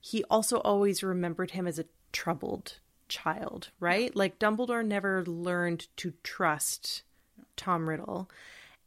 he 0.00 0.24
also 0.24 0.58
always 0.58 1.02
remembered 1.02 1.52
him 1.52 1.66
as 1.66 1.78
a 1.78 1.86
troubled 2.12 2.78
child, 3.08 3.70
right? 3.80 4.14
Like 4.14 4.38
Dumbledore 4.38 4.84
never 4.84 5.24
learned 5.24 5.86
to 5.98 6.12
trust 6.22 7.02
Tom 7.56 7.88
Riddle. 7.88 8.30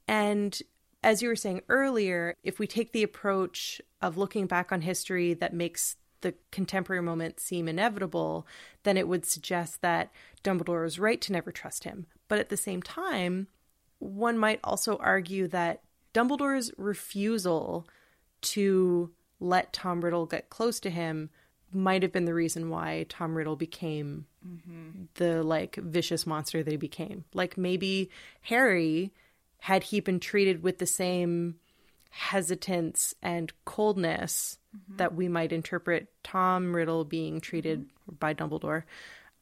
And 0.08 0.60
as 1.04 1.22
you 1.22 1.30
were 1.30 1.36
saying 1.36 1.62
earlier, 1.70 2.36
if 2.44 2.60
we 2.60 2.68
take 2.68 2.92
the 2.92 3.04
approach 3.04 3.82
of 4.02 4.18
looking 4.18 4.48
back 4.48 4.72
on 4.72 4.82
history 4.82 5.34
that 5.36 5.54
makes 5.54 5.96
the 6.22 6.36
contemporary 6.52 7.02
moment 7.02 7.40
seem 7.40 7.68
inevitable, 7.68 8.46
then 8.84 8.98
it 8.98 9.08
would 9.08 9.26
suggest 9.26 9.82
that 9.82 10.12
Dumbledore 10.44 10.84
was 10.84 11.00
right 11.00 11.20
to 11.22 11.34
never 11.34 11.52
trust 11.52 11.84
him. 11.84 12.06
But 12.28 12.40
at 12.40 12.50
the 12.50 12.58
same 12.58 12.82
time, 12.82 13.48
one 14.00 14.38
might 14.38 14.60
also 14.64 14.98
argue 14.98 15.48
that 15.50 15.82
Dumbledore's 16.14 16.72
refusal 16.78 17.88
to 18.42 19.12
let 19.40 19.74
Tom 19.74 20.02
Riddle 20.02 20.26
get 20.26 20.50
close 20.50 20.80
to 20.82 20.90
him 20.90 21.30
might 21.72 22.02
have 22.02 22.12
been 22.12 22.26
the 22.26 22.34
reason 22.34 22.70
why 22.70 23.06
Tom 23.10 23.36
Riddle 23.36 23.56
became 23.56 24.26
the 25.16 25.44
like 25.44 25.76
vicious 25.76 26.26
monster 26.26 26.64
that 26.64 26.72
he 26.72 26.78
became. 26.78 27.26
Like 27.34 27.58
maybe 27.58 28.10
Harry, 28.44 29.14
had 29.60 29.84
he 29.84 30.00
been 30.00 30.20
treated 30.20 30.64
with 30.64 30.80
the 30.80 30.86
same 30.86 31.56
hesitance 32.10 33.14
and 33.22 33.52
coldness 33.66 34.58
Mm-hmm. 34.76 34.98
that 34.98 35.16
we 35.16 35.28
might 35.28 35.52
interpret 35.52 36.10
Tom 36.24 36.76
Riddle 36.76 37.04
being 37.04 37.36
mm-hmm. 37.36 37.40
treated 37.40 37.88
by 38.20 38.36
Dumbledore, 38.36 38.84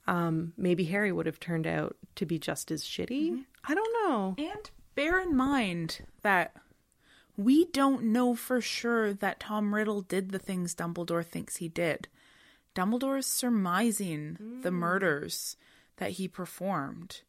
um, 0.08 0.54
maybe 0.56 0.86
Harry 0.86 1.12
would 1.12 1.26
have 1.26 1.40
turned 1.40 1.68
out 1.68 1.98
to 2.16 2.26
be 2.26 2.40
just 2.40 2.72
as 2.72 2.84
shitty. 2.84 3.32
Mm-hmm. 3.32 3.42
I 3.66 3.76
don't 3.76 3.94
know. 4.10 4.36
And 4.38 4.72
bear 4.96 5.20
in 5.20 5.36
mind 5.36 6.06
that 6.22 6.54
we 7.36 7.66
don't 7.66 8.06
know 8.06 8.36
for 8.36 8.62
sure 8.62 9.14
that 9.14 9.42
Tom 9.42 9.76
Riddle 9.76 10.02
did 10.02 10.32
the 10.32 10.40
things 10.40 10.74
Dumbledore 10.74 11.26
thinks 11.26 11.58
he 11.58 11.68
did. 11.68 12.08
Dumbledore 12.74 13.20
is 13.20 13.26
surmising 13.26 14.62
the 14.64 14.70
mm. 14.70 14.76
murders 14.76 15.58
that 15.98 16.12
he 16.12 16.28
performed, 16.28 17.22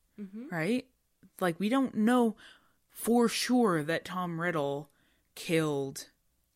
right? 0.50 0.86
Like, 1.40 1.58
we 1.58 1.68
don't 1.68 1.94
know 1.94 2.36
for 2.90 3.28
sure 3.28 3.82
that 3.82 4.04
Tom 4.04 4.40
Riddle 4.40 4.88
killed 5.34 6.08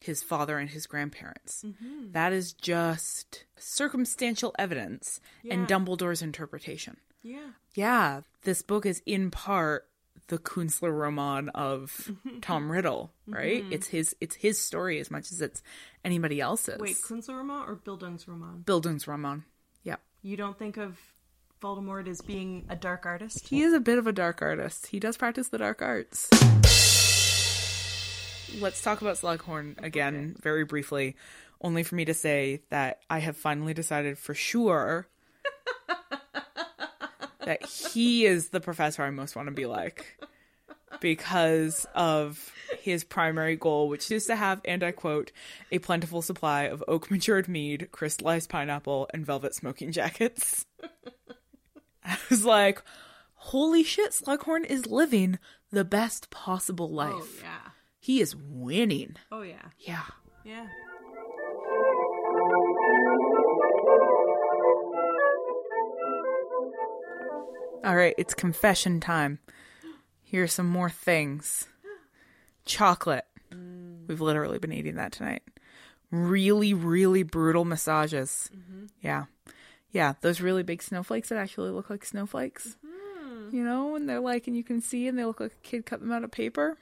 his 0.03 0.23
father 0.23 0.59
and 0.59 0.71
his 0.71 0.87
grandparents. 0.87 1.65
Mm-hmm. 1.65 2.13
That 2.13 2.33
is 2.33 2.53
just 2.53 3.45
circumstantial 3.57 4.55
evidence 4.59 5.21
and 5.49 5.67
Dumbledore's 5.67 6.23
interpretation. 6.23 6.97
Yeah. 7.23 7.51
Yeah, 7.75 8.21
this 8.43 8.63
book 8.63 8.85
is 8.85 9.03
in 9.07 9.31
part 9.31 9.87
the 10.29 10.39
Kunstlerroman 10.39 11.49
of 11.55 12.11
Tom 12.43 12.71
Riddle, 12.71 13.13
right? 13.27 13.63
Mm-hmm. 13.63 13.73
It's 13.73 13.89
his 13.89 14.17
it's 14.21 14.37
his 14.37 14.59
story 14.59 14.99
as 15.01 15.11
much 15.11 15.31
as 15.33 15.41
it's 15.41 15.63
anybody 16.05 16.41
else's. 16.41 16.79
Wait, 16.81 16.97
Kunstlerroman 16.97 17.69
or 17.69 17.77
Bildungsroman? 17.77 18.65
Bildungsroman. 18.65 19.45
Yeah. 19.83 19.97
You 20.23 20.37
don't 20.37 20.59
think 20.59 20.77
of 20.77 20.99
Voldemort 21.61 22.09
as 22.09 22.21
being 22.21 22.67
a 22.69 22.77
dark 22.77 23.07
artist? 23.07 23.49
He 23.49 23.63
is 23.63 23.73
a 23.73 23.81
bit 23.81 23.99
of 23.99 24.07
a 24.07 24.13
dark 24.13 24.43
artist. 24.43 24.89
He 24.89 24.99
does 24.99 25.17
practice 25.17 25.49
the 25.49 25.59
dark 25.59 25.81
arts. 25.81 26.29
Let's 28.61 28.83
talk 28.83 29.01
about 29.01 29.17
Slughorn 29.17 29.83
again 29.83 30.37
very 30.41 30.65
briefly, 30.65 31.17
only 31.61 31.83
for 31.83 31.95
me 31.95 32.05
to 32.05 32.15
say 32.15 32.63
that 32.71 33.01
I 33.09 33.19
have 33.19 33.37
finally 33.37 33.75
decided 33.75 34.19
for 34.19 34.35
sure 34.35 35.09
that 37.45 37.65
he 37.65 38.25
is 38.25 38.51
the 38.51 38.61
professor 38.61 39.03
I 39.03 39.11
most 39.11 39.37
want 39.37 39.49
to 39.49 39.55
be 39.55 39.67
like 39.67 40.19
because 41.01 41.87
of 41.95 42.53
his 42.81 43.05
primary 43.05 43.57
goal, 43.57 43.89
which 43.89 44.11
is 44.11 44.27
to 44.27 44.37
have, 44.37 44.61
and 44.65 44.83
I 44.83 44.93
quote, 44.93 45.33
a 45.71 45.79
plentiful 45.79 46.23
supply 46.23 46.65
of 46.65 46.85
oak 46.87 47.11
matured 47.11 47.49
mead, 47.49 47.89
crystallized 47.91 48.49
pineapple, 48.49 49.09
and 49.13 49.27
velvet 49.27 49.55
smoking 49.55 49.93
jackets. 49.93 50.67
I 52.05 52.19
was 52.31 52.45
like, 52.45 52.83
holy 53.35 53.83
shit, 53.83 54.13
Slughorn 54.13 54.65
is 54.65 54.87
living 54.87 55.39
the 55.71 55.85
best 55.85 56.31
possible 56.31 56.89
oh, 56.93 56.95
life. 56.95 57.43
yeah. 57.43 57.72
He 58.03 58.21
is 58.21 58.35
winning. 58.35 59.15
Oh 59.31 59.43
yeah. 59.43 59.63
Yeah. 59.79 60.03
Yeah. 60.45 60.67
All 67.85 67.95
right, 67.95 68.15
it's 68.19 68.35
confession 68.35 68.99
time. 68.99 69.39
Here 70.25 70.43
are 70.43 70.49
some 70.49 70.67
more 70.67 70.91
things. 70.91 71.69
Chocolate. 72.65 73.25
Mm. 73.53 74.09
We've 74.09 74.21
literally 74.21 74.59
been 74.59 74.73
eating 74.73 74.97
that 74.97 75.13
tonight. 75.13 75.43
Really, 76.11 76.75
really 76.75 77.23
brutal 77.23 77.65
massages. 77.65 78.51
Mm-hmm. 78.53 78.87
Yeah. 79.01 79.27
Yeah, 79.93 80.15
those 80.23 80.41
really 80.41 80.65
big 80.65 80.83
snowflakes 80.83 81.29
that 81.29 81.39
actually 81.39 81.71
look 81.71 81.89
like 81.89 82.05
snowflakes. 82.05 82.77
Mm-hmm. 82.85 83.55
you 83.57 83.63
know, 83.63 83.95
and 83.95 84.09
they're 84.09 84.19
like, 84.19 84.49
and 84.49 84.57
you 84.57 84.65
can 84.65 84.81
see, 84.81 85.07
and 85.07 85.17
they 85.17 85.25
look 85.25 85.39
like 85.39 85.53
a 85.53 85.63
kid 85.69 85.87
cut 85.87 86.01
them 86.01 86.11
out 86.11 86.25
of 86.25 86.33
paper. 86.33 86.79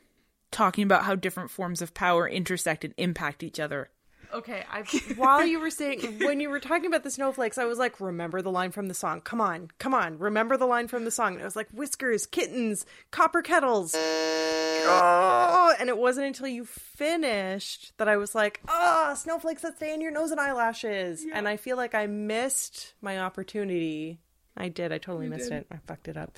Talking 0.50 0.84
about 0.84 1.04
how 1.04 1.14
different 1.14 1.50
forms 1.50 1.80
of 1.80 1.94
power 1.94 2.28
intersect 2.28 2.84
and 2.84 2.94
impact 2.96 3.42
each 3.42 3.60
other. 3.60 3.90
Okay, 4.32 4.64
I 4.70 4.82
while 5.16 5.44
you 5.44 5.58
were 5.58 5.70
saying 5.70 6.20
when 6.20 6.40
you 6.40 6.50
were 6.50 6.60
talking 6.60 6.86
about 6.86 7.02
the 7.02 7.10
snowflakes, 7.10 7.58
I 7.58 7.64
was 7.64 7.78
like, 7.78 8.00
remember 8.00 8.42
the 8.42 8.50
line 8.50 8.70
from 8.70 8.86
the 8.86 8.94
song. 8.94 9.20
Come 9.20 9.40
on, 9.40 9.70
come 9.78 9.92
on, 9.92 10.18
remember 10.18 10.56
the 10.56 10.66
line 10.66 10.88
from 10.88 11.04
the 11.04 11.10
song. 11.10 11.34
And 11.34 11.42
I 11.42 11.44
was 11.44 11.56
like, 11.56 11.68
whiskers, 11.70 12.26
kittens, 12.26 12.86
copper 13.10 13.42
kettles. 13.42 13.94
Oh, 13.96 15.74
and 15.78 15.88
it 15.88 15.98
wasn't 15.98 16.28
until 16.28 16.46
you 16.46 16.64
finished 16.64 17.92
that 17.98 18.08
I 18.08 18.16
was 18.16 18.34
like, 18.34 18.60
oh, 18.68 19.14
snowflakes 19.16 19.62
that 19.62 19.76
stay 19.76 19.92
in 19.92 20.00
your 20.00 20.12
nose 20.12 20.30
and 20.30 20.40
eyelashes. 20.40 21.24
And 21.32 21.48
I 21.48 21.56
feel 21.56 21.76
like 21.76 21.94
I 21.94 22.06
missed 22.06 22.94
my 23.00 23.18
opportunity. 23.18 24.20
I 24.56 24.68
did. 24.68 24.92
I 24.92 24.98
totally 24.98 25.28
missed 25.28 25.50
it. 25.50 25.66
I 25.70 25.78
fucked 25.86 26.08
it 26.08 26.16
up. 26.16 26.36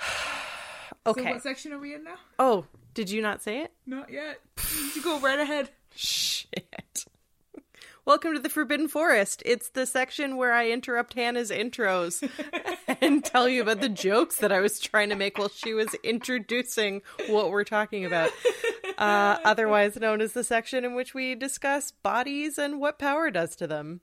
So 1.06 1.12
okay. 1.12 1.32
what 1.32 1.42
section 1.42 1.72
are 1.72 1.78
we 1.78 1.94
in 1.94 2.04
now? 2.04 2.16
oh, 2.38 2.66
did 2.92 3.08
you 3.08 3.22
not 3.22 3.42
say 3.42 3.62
it? 3.62 3.72
Not 3.86 4.10
yet. 4.12 4.38
you 4.94 5.02
go 5.02 5.18
right 5.18 5.38
ahead. 5.38 5.70
Shit. 5.94 7.06
Welcome 8.04 8.34
to 8.34 8.38
the 8.38 8.50
Forbidden 8.50 8.86
Forest. 8.86 9.42
It's 9.46 9.70
the 9.70 9.86
section 9.86 10.36
where 10.36 10.52
I 10.52 10.68
interrupt 10.68 11.14
Hannah's 11.14 11.50
intros 11.50 12.28
and 13.00 13.24
tell 13.24 13.48
you 13.48 13.62
about 13.62 13.80
the 13.80 13.88
jokes 13.88 14.36
that 14.36 14.52
I 14.52 14.60
was 14.60 14.78
trying 14.78 15.08
to 15.08 15.16
make 15.16 15.38
while 15.38 15.48
she 15.48 15.72
was 15.72 15.94
introducing 16.02 17.00
what 17.28 17.50
we're 17.50 17.64
talking 17.64 18.04
about. 18.04 18.30
Uh, 18.98 19.38
otherwise 19.44 19.96
known 19.96 20.20
as 20.20 20.34
the 20.34 20.44
section 20.44 20.84
in 20.84 20.94
which 20.94 21.14
we 21.14 21.34
discuss 21.34 21.92
bodies 21.92 22.58
and 22.58 22.78
what 22.78 22.98
power 22.98 23.30
does 23.30 23.56
to 23.56 23.66
them. 23.66 24.02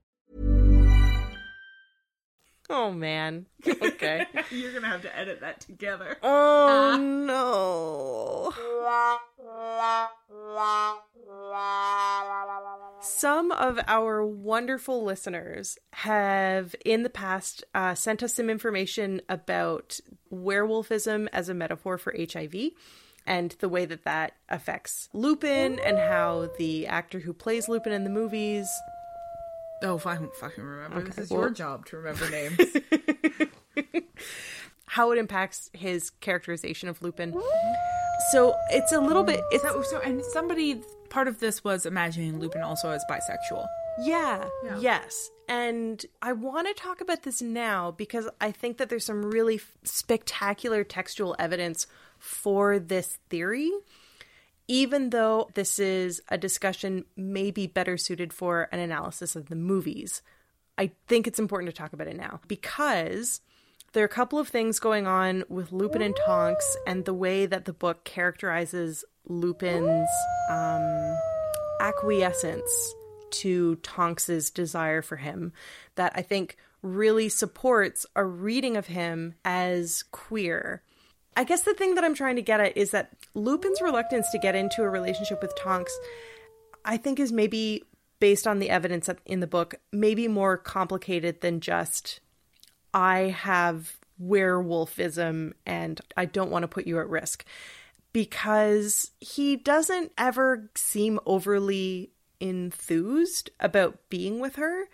Oh, 2.71 2.91
man. 2.91 3.45
Okay. 3.81 4.25
You're 4.49 4.73
gonna 4.73 4.87
have 4.87 5.03
to 5.03 5.15
edit 5.17 5.41
that 5.41 5.59
together. 5.59 6.17
oh, 6.23 6.97
no. 6.97 8.51
Some 13.01 13.51
of 13.51 13.79
our 13.87 14.25
wonderful 14.25 15.03
listeners 15.03 15.77
have 15.93 16.75
in 16.85 17.03
the 17.03 17.09
past 17.09 17.63
uh, 17.75 17.93
sent 17.93 18.23
us 18.23 18.33
some 18.33 18.49
information 18.49 19.21
about 19.29 19.99
werewolfism 20.33 21.27
as 21.33 21.49
a 21.49 21.53
metaphor 21.53 21.97
for 21.97 22.15
HIV 22.17 22.71
and 23.27 23.51
the 23.59 23.69
way 23.69 23.85
that 23.85 24.03
that 24.05 24.33
affects 24.49 25.09
Lupin 25.13 25.77
and 25.79 25.97
how 25.99 26.49
the 26.57 26.87
actor 26.87 27.19
who 27.19 27.33
plays 27.33 27.69
Lupin 27.69 27.93
in 27.93 28.03
the 28.03 28.09
movies. 28.09 28.67
Oh, 29.83 29.95
if 29.95 30.05
I 30.05 30.15
don't 30.15 30.33
fucking 30.35 30.63
remember. 30.63 31.01
this 31.01 31.13
Okay, 31.13 31.21
is 31.23 31.29
well- 31.29 31.41
your 31.41 31.49
job 31.49 31.85
to 31.87 31.97
remember 31.97 32.29
names. 32.29 32.57
How 34.85 35.11
it 35.11 35.17
impacts 35.17 35.69
his 35.73 36.09
characterization 36.09 36.89
of 36.89 37.01
Lupin. 37.01 37.33
So 38.31 38.55
it's 38.71 38.91
a 38.91 38.99
little 38.99 39.23
bit. 39.23 39.39
It's 39.51 39.63
so, 39.63 39.81
so, 39.83 39.99
and 40.01 40.23
somebody, 40.25 40.81
part 41.09 41.27
of 41.29 41.39
this 41.39 41.63
was 41.63 41.85
imagining 41.85 42.39
Lupin 42.39 42.61
also 42.61 42.89
as 42.89 43.03
bisexual. 43.09 43.65
Yeah, 44.01 44.47
yes. 44.79 45.29
And 45.47 46.05
I 46.21 46.33
want 46.33 46.67
to 46.67 46.73
talk 46.73 46.99
about 47.01 47.23
this 47.23 47.41
now 47.41 47.91
because 47.91 48.27
I 48.41 48.51
think 48.51 48.77
that 48.77 48.89
there's 48.89 49.05
some 49.05 49.23
really 49.25 49.55
f- 49.55 49.71
spectacular 49.83 50.83
textual 50.83 51.35
evidence 51.39 51.87
for 52.19 52.77
this 52.79 53.17
theory. 53.29 53.71
Even 54.71 55.09
though 55.09 55.49
this 55.53 55.79
is 55.79 56.21
a 56.29 56.37
discussion 56.37 57.03
maybe 57.17 57.67
better 57.67 57.97
suited 57.97 58.31
for 58.31 58.69
an 58.71 58.79
analysis 58.79 59.35
of 59.35 59.49
the 59.49 59.55
movies, 59.57 60.21
I 60.77 60.91
think 61.07 61.27
it's 61.27 61.39
important 61.39 61.69
to 61.69 61.77
talk 61.77 61.91
about 61.91 62.07
it 62.07 62.15
now 62.15 62.39
because 62.47 63.41
there 63.91 64.01
are 64.01 64.05
a 64.05 64.09
couple 64.09 64.39
of 64.39 64.47
things 64.47 64.79
going 64.79 65.07
on 65.07 65.43
with 65.49 65.73
Lupin 65.73 66.01
and 66.01 66.15
Tonks 66.25 66.77
and 66.87 67.03
the 67.03 67.13
way 67.13 67.45
that 67.45 67.65
the 67.65 67.73
book 67.73 68.05
characterizes 68.05 69.03
Lupin's 69.25 70.07
um, 70.49 71.17
acquiescence 71.81 72.93
to 73.31 73.75
Tonks's 73.77 74.49
desire 74.49 75.01
for 75.01 75.17
him 75.17 75.51
that 75.95 76.13
I 76.15 76.21
think 76.21 76.55
really 76.81 77.27
supports 77.27 78.05
a 78.15 78.23
reading 78.23 78.77
of 78.77 78.87
him 78.87 79.35
as 79.43 80.05
queer. 80.11 80.81
I 81.35 81.43
guess 81.43 81.63
the 81.63 81.73
thing 81.73 81.95
that 81.95 82.03
I'm 82.03 82.13
trying 82.13 82.35
to 82.35 82.41
get 82.41 82.59
at 82.59 82.75
is 82.75 82.91
that 82.91 83.11
Lupin's 83.33 83.81
reluctance 83.81 84.29
to 84.31 84.39
get 84.39 84.55
into 84.55 84.83
a 84.83 84.89
relationship 84.89 85.41
with 85.41 85.55
Tonks, 85.55 85.97
I 86.83 86.97
think, 86.97 87.19
is 87.19 87.31
maybe 87.31 87.83
based 88.19 88.45
on 88.45 88.59
the 88.59 88.69
evidence 88.69 89.09
in 89.25 89.39
the 89.39 89.47
book, 89.47 89.75
maybe 89.91 90.27
more 90.27 90.57
complicated 90.57 91.41
than 91.41 91.59
just 91.59 92.19
I 92.93 93.35
have 93.37 93.97
werewolfism 94.21 95.53
and 95.65 96.01
I 96.15 96.25
don't 96.25 96.51
want 96.51 96.63
to 96.63 96.67
put 96.67 96.87
you 96.87 96.99
at 96.99 97.09
risk. 97.09 97.45
Because 98.13 99.11
he 99.21 99.55
doesn't 99.55 100.11
ever 100.17 100.69
seem 100.75 101.19
overly 101.25 102.11
enthused 102.41 103.49
about 103.59 104.09
being 104.09 104.39
with 104.39 104.57
her. 104.57 104.89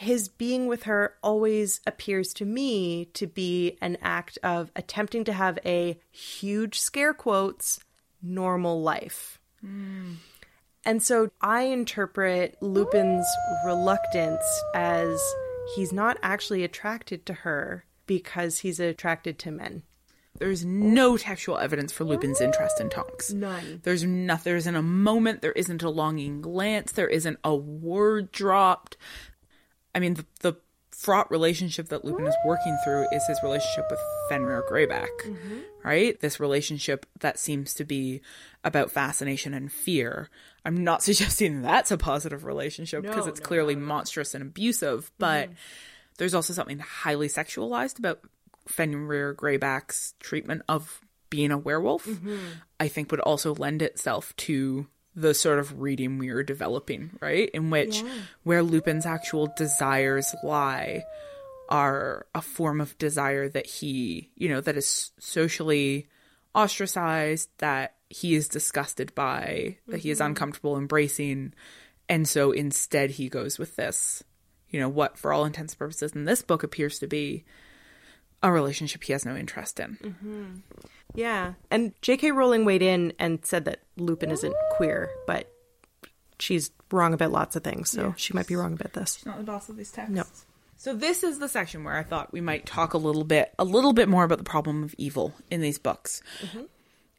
His 0.00 0.28
being 0.28 0.68
with 0.68 0.84
her 0.84 1.16
always 1.24 1.80
appears 1.84 2.32
to 2.34 2.44
me 2.44 3.06
to 3.14 3.26
be 3.26 3.76
an 3.82 3.98
act 4.00 4.38
of 4.44 4.70
attempting 4.76 5.24
to 5.24 5.32
have 5.32 5.58
a 5.66 5.98
huge 6.12 6.78
scare 6.78 7.12
quotes 7.12 7.80
normal 8.22 8.80
life. 8.80 9.40
And 9.60 11.02
so 11.02 11.32
I 11.40 11.62
interpret 11.62 12.62
Lupin's 12.62 13.26
reluctance 13.66 14.44
as 14.72 15.20
he's 15.74 15.92
not 15.92 16.16
actually 16.22 16.62
attracted 16.62 17.26
to 17.26 17.32
her 17.32 17.84
because 18.06 18.60
he's 18.60 18.78
attracted 18.78 19.36
to 19.40 19.50
men. 19.50 19.82
There's 20.38 20.64
no 20.64 21.16
textual 21.16 21.58
evidence 21.58 21.90
for 21.90 22.04
Lupin's 22.04 22.40
interest 22.40 22.80
in 22.80 22.90
Tonks. 22.90 23.32
None. 23.32 23.80
There's 23.82 24.04
nothing. 24.04 24.44
There 24.44 24.56
isn't 24.56 24.76
a 24.76 24.82
moment. 24.82 25.42
There 25.42 25.50
isn't 25.50 25.82
a 25.82 25.90
longing 25.90 26.40
glance. 26.40 26.92
There 26.92 27.08
isn't 27.08 27.40
a 27.42 27.56
word 27.56 28.30
dropped. 28.30 28.96
I 29.98 30.00
mean, 30.00 30.14
the, 30.14 30.26
the 30.42 30.54
fraught 30.92 31.28
relationship 31.28 31.88
that 31.88 32.04
Lupin 32.04 32.28
is 32.28 32.36
working 32.46 32.78
through 32.84 33.08
is 33.10 33.26
his 33.26 33.42
relationship 33.42 33.84
with 33.90 33.98
Fenrir 34.28 34.62
Greyback, 34.70 35.08
mm-hmm. 35.26 35.58
right? 35.82 36.20
This 36.20 36.38
relationship 36.38 37.04
that 37.18 37.36
seems 37.36 37.74
to 37.74 37.84
be 37.84 38.20
about 38.62 38.92
fascination 38.92 39.54
and 39.54 39.72
fear. 39.72 40.30
I'm 40.64 40.84
not 40.84 41.02
suggesting 41.08 41.62
that's 41.62 41.90
a 41.90 41.98
positive 41.98 42.44
relationship 42.44 43.02
because 43.02 43.26
it's 43.26 43.40
clearly 43.40 43.74
monstrous 43.74 44.34
and 44.34 44.42
abusive, 44.42 45.10
but 45.18 45.46
mm-hmm. 45.46 45.54
there's 46.18 46.34
also 46.34 46.52
something 46.52 46.78
highly 46.78 47.26
sexualized 47.26 47.98
about 47.98 48.20
Fenrir 48.68 49.34
Greyback's 49.34 50.14
treatment 50.20 50.62
of 50.68 51.00
being 51.28 51.50
a 51.50 51.58
werewolf. 51.58 52.06
Mm-hmm. 52.06 52.38
I 52.78 52.86
think 52.86 53.10
would 53.10 53.18
also 53.18 53.52
lend 53.52 53.82
itself 53.82 54.32
to 54.36 54.86
the 55.18 55.34
sort 55.34 55.58
of 55.58 55.80
reading 55.80 56.18
we 56.18 56.28
are 56.30 56.44
developing, 56.44 57.10
right? 57.20 57.50
In 57.52 57.70
which 57.70 58.04
where 58.44 58.62
Lupin's 58.62 59.04
actual 59.04 59.52
desires 59.56 60.34
lie 60.44 61.02
are 61.68 62.26
a 62.34 62.40
form 62.40 62.80
of 62.80 62.96
desire 62.98 63.48
that 63.48 63.66
he, 63.66 64.30
you 64.36 64.48
know, 64.48 64.60
that 64.60 64.76
is 64.76 65.10
socially 65.18 66.06
ostracized, 66.54 67.50
that 67.58 67.96
he 68.08 68.34
is 68.34 68.48
disgusted 68.48 69.14
by, 69.14 69.76
that 69.88 70.00
he 70.00 70.10
is 70.10 70.18
mm-hmm. 70.18 70.28
uncomfortable 70.28 70.78
embracing. 70.78 71.52
And 72.08 72.26
so 72.26 72.52
instead 72.52 73.10
he 73.10 73.28
goes 73.28 73.58
with 73.58 73.76
this, 73.76 74.22
you 74.70 74.78
know, 74.78 74.88
what 74.88 75.18
for 75.18 75.32
all 75.32 75.44
intents 75.44 75.74
and 75.74 75.78
purposes 75.78 76.12
in 76.12 76.24
this 76.24 76.42
book 76.42 76.62
appears 76.62 77.00
to 77.00 77.06
be 77.06 77.44
a 78.42 78.52
relationship 78.52 79.04
he 79.04 79.12
has 79.12 79.24
no 79.24 79.36
interest 79.36 79.80
in. 79.80 79.96
Mm-hmm. 80.02 80.54
Yeah. 81.14 81.54
And 81.70 81.92
J.K. 82.02 82.32
Rowling 82.32 82.64
weighed 82.64 82.82
in 82.82 83.12
and 83.18 83.44
said 83.44 83.64
that 83.64 83.80
Lupin 83.96 84.30
isn't 84.30 84.54
queer, 84.72 85.10
but 85.26 85.52
she's 86.38 86.70
wrong 86.90 87.12
about 87.12 87.32
lots 87.32 87.56
of 87.56 87.64
things, 87.64 87.90
so 87.90 88.14
she 88.16 88.32
might 88.34 88.46
be 88.46 88.56
wrong 88.56 88.72
about 88.72 88.92
this. 88.92 89.16
She's 89.16 89.26
not 89.26 89.38
the 89.38 89.44
boss 89.44 89.68
of 89.68 89.76
these 89.76 89.90
texts. 89.90 90.14
No. 90.14 90.24
So 90.76 90.94
this 90.94 91.24
is 91.24 91.40
the 91.40 91.48
section 91.48 91.82
where 91.82 91.96
I 91.96 92.04
thought 92.04 92.32
we 92.32 92.40
might 92.40 92.64
talk 92.64 92.94
a 92.94 92.98
little 92.98 93.24
bit, 93.24 93.52
a 93.58 93.64
little 93.64 93.92
bit 93.92 94.08
more 94.08 94.22
about 94.22 94.38
the 94.38 94.44
problem 94.44 94.84
of 94.84 94.94
evil 94.96 95.34
in 95.50 95.60
these 95.60 95.78
books, 95.78 96.22
mm-hmm. 96.40 96.62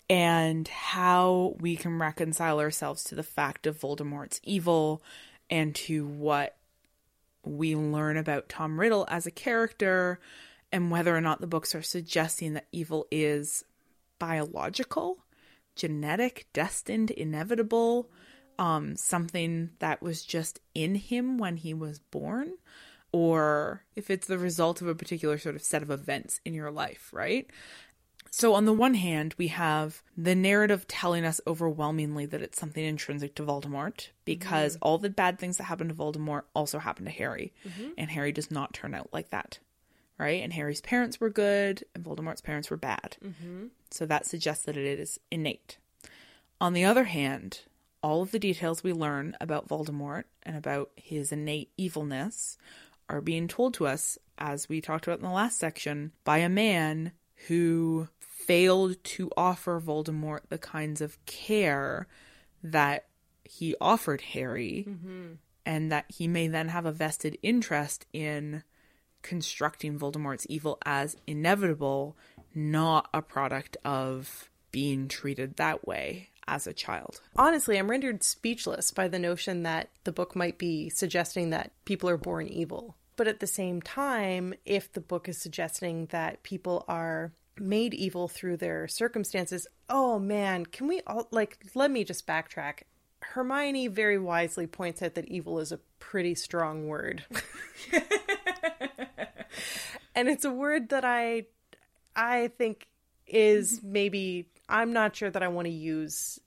and 0.10 0.68
how 0.70 1.56
we 1.60 1.76
can 1.76 2.00
reconcile 2.00 2.62
ourselves 2.62 3.04
to 3.06 3.16
the 3.16 3.24
fact 3.24 3.68
of 3.68 3.78
Voldemort's 3.78 4.40
evil, 4.44 5.04
and 5.50 5.76
to 5.76 6.08
what 6.08 6.56
we 7.44 7.76
learn 7.76 8.16
about 8.16 8.48
Tom 8.48 8.80
Riddle 8.80 9.06
as 9.10 9.26
a 9.26 9.32
character 9.32 10.20
and 10.72 10.92
whether 10.92 11.16
or 11.16 11.22
not 11.22 11.42
the 11.42 11.48
books 11.48 11.74
are 11.76 11.82
suggesting 11.82 12.54
that 12.54 12.68
evil 12.72 13.08
is 13.12 13.64
biological, 14.20 15.20
genetic, 15.76 16.48
destined, 16.54 17.12
inevitable, 17.12 18.10
um, 18.58 18.96
something 18.96 19.70
that 19.80 20.02
was 20.02 20.24
just 20.24 20.60
in 20.76 20.96
him 20.96 21.38
when 21.38 21.58
he 21.58 21.74
was 21.74 22.00
born, 22.00 22.54
or 23.12 23.84
if 23.96 24.10
it's 24.10 24.28
the 24.28 24.38
result 24.38 24.82
of 24.82 24.88
a 24.88 24.96
particular 24.96 25.38
sort 25.38 25.56
of 25.56 25.64
set 25.64 25.82
of 25.82 25.90
events 25.90 26.42
in 26.46 26.54
your 26.54 26.70
life, 26.70 27.10
right? 27.14 27.50
So, 28.32 28.54
on 28.54 28.66
the 28.66 28.74
one 28.74 28.94
hand, 28.94 29.34
we 29.40 29.48
have 29.48 30.04
the 30.16 30.36
narrative 30.36 30.88
telling 30.88 31.26
us 31.26 31.42
overwhelmingly 31.48 32.28
that 32.28 32.42
it's 32.44 32.60
something 32.60 32.84
intrinsic 32.84 33.34
to 33.36 33.44
Voldemort 33.44 34.10
because 34.24 34.78
all 34.82 35.00
the 35.00 35.10
bad 35.10 35.40
things 35.40 35.58
that 35.58 35.64
happened 35.64 35.90
to 35.90 35.96
Voldemort 35.96 36.44
also 36.54 36.78
happened 36.78 37.08
to 37.08 37.14
Harry. 37.14 37.54
And 37.98 38.12
Harry 38.12 38.32
does 38.32 38.52
not 38.52 38.74
turn 38.74 38.94
out 38.94 39.10
like 39.12 39.32
that, 39.32 39.58
right? 40.20 40.44
And 40.44 40.54
Harry's 40.54 40.82
parents 40.82 41.20
were 41.20 41.30
good 41.30 41.84
and 41.96 42.04
Voldemort's 42.04 42.42
parents 42.42 42.70
were 42.70 42.78
bad. 42.78 43.18
Mm-hmm. 43.24 43.68
So, 43.90 44.06
that 44.06 44.26
suggests 44.26 44.66
that 44.66 44.78
it 44.78 45.00
is 45.00 45.20
innate. 45.32 45.78
On 46.62 46.74
the 46.74 46.86
other 46.86 47.06
hand, 47.06 47.62
all 48.04 48.22
of 48.22 48.32
the 48.32 48.40
details 48.40 48.84
we 48.84 48.94
learn 48.94 49.36
about 49.42 49.68
Voldemort 49.68 50.26
and 50.44 50.56
about 50.56 50.92
his 50.96 51.32
innate 51.32 51.72
evilness 51.78 52.58
are 53.10 53.22
being 53.22 53.48
told 53.48 53.74
to 53.76 53.88
us, 53.88 54.18
as 54.38 54.70
we 54.70 54.82
talked 54.82 55.08
about 55.08 55.20
in 55.20 55.26
the 55.26 55.32
last 55.32 55.58
section, 55.58 56.12
by 56.24 56.38
a 56.38 56.50
man 56.50 57.12
who 57.48 58.08
failed 58.20 59.02
to 59.04 59.32
offer 59.36 59.80
Voldemort 59.80 60.42
the 60.50 60.58
kinds 60.58 61.02
of 61.02 61.24
care 61.26 62.08
that 62.64 63.06
he 63.44 63.76
offered 63.82 64.22
Harry, 64.22 64.86
mm-hmm. 64.88 65.34
and 65.66 65.92
that 65.92 66.06
he 66.10 66.28
may 66.28 66.48
then 66.48 66.68
have 66.70 66.86
a 66.86 66.92
vested 66.92 67.38
interest 67.42 68.06
in 68.14 68.64
constructing 69.22 69.98
Voldemort's 69.98 70.46
evil 70.50 70.78
as 70.86 71.18
inevitable, 71.28 72.16
not 72.54 73.10
a 73.14 73.22
product 73.22 73.78
of 73.84 74.50
being 74.72 75.08
treated 75.08 75.58
that 75.58 75.88
way 75.88 76.30
as 76.48 76.68
a 76.68 76.74
child. 76.74 77.22
Honestly, 77.36 77.78
I'm 77.78 77.90
rendered 77.90 78.24
speechless 78.24 78.92
by 78.92 79.08
the 79.08 79.20
notion 79.20 79.64
that 79.64 79.90
the 80.04 80.12
book 80.12 80.36
might 80.36 80.58
be 80.58 80.90
suggesting 80.90 81.52
that 81.52 81.72
people 81.86 82.10
are 82.10 82.18
born 82.18 82.48
evil. 82.48 82.96
But 83.16 83.28
at 83.28 83.40
the 83.40 83.48
same 83.48 83.82
time, 83.82 84.54
if 84.66 84.92
the 84.92 85.02
book 85.02 85.30
is 85.30 85.42
suggesting 85.42 86.08
that 86.08 86.42
people 86.44 86.86
are 86.88 87.34
made 87.60 87.94
evil 87.94 88.28
through 88.28 88.58
their 88.58 88.88
circumstances, 88.88 89.68
oh 89.90 90.20
man, 90.20 90.66
can 90.66 90.88
we 90.88 91.02
all, 91.06 91.28
like, 91.32 91.58
let 91.76 91.92
me 91.92 92.04
just 92.04 92.26
backtrack. 92.26 92.84
Hermione 93.22 93.88
very 93.88 94.18
wisely 94.18 94.66
points 94.68 95.02
out 95.02 95.16
that 95.16 95.28
evil 95.28 95.60
is 95.60 95.72
a 95.72 95.80
pretty 96.00 96.34
strong 96.36 96.88
word. 96.88 97.26
and 100.16 100.28
it's 100.28 100.46
a 100.46 100.52
word 100.52 100.90
that 100.90 101.06
I 101.06 101.46
I 102.16 102.50
think 102.58 102.88
is 103.28 103.80
mm-hmm. 103.80 103.92
maybe 103.92 104.50
I'm 104.68 104.94
not 104.94 105.16
sure 105.16 105.30
that 105.30 105.44
I 105.44 105.48
want 105.48 105.66
to 105.66 105.74
use 105.74 106.40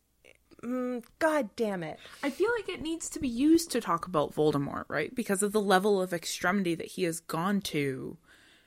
mm, 0.62 1.02
god 1.18 1.50
damn 1.56 1.82
it. 1.82 1.98
I 2.22 2.30
feel 2.30 2.50
like 2.56 2.68
it 2.68 2.82
needs 2.82 3.08
to 3.10 3.20
be 3.20 3.28
used 3.28 3.70
to 3.72 3.80
talk 3.80 4.06
about 4.06 4.34
Voldemort, 4.34 4.84
right? 4.88 5.14
Because 5.14 5.42
of 5.42 5.52
the 5.52 5.60
level 5.60 6.00
of 6.00 6.12
extremity 6.12 6.74
that 6.74 6.88
he 6.88 7.04
has 7.04 7.20
gone 7.20 7.60
to 7.62 8.16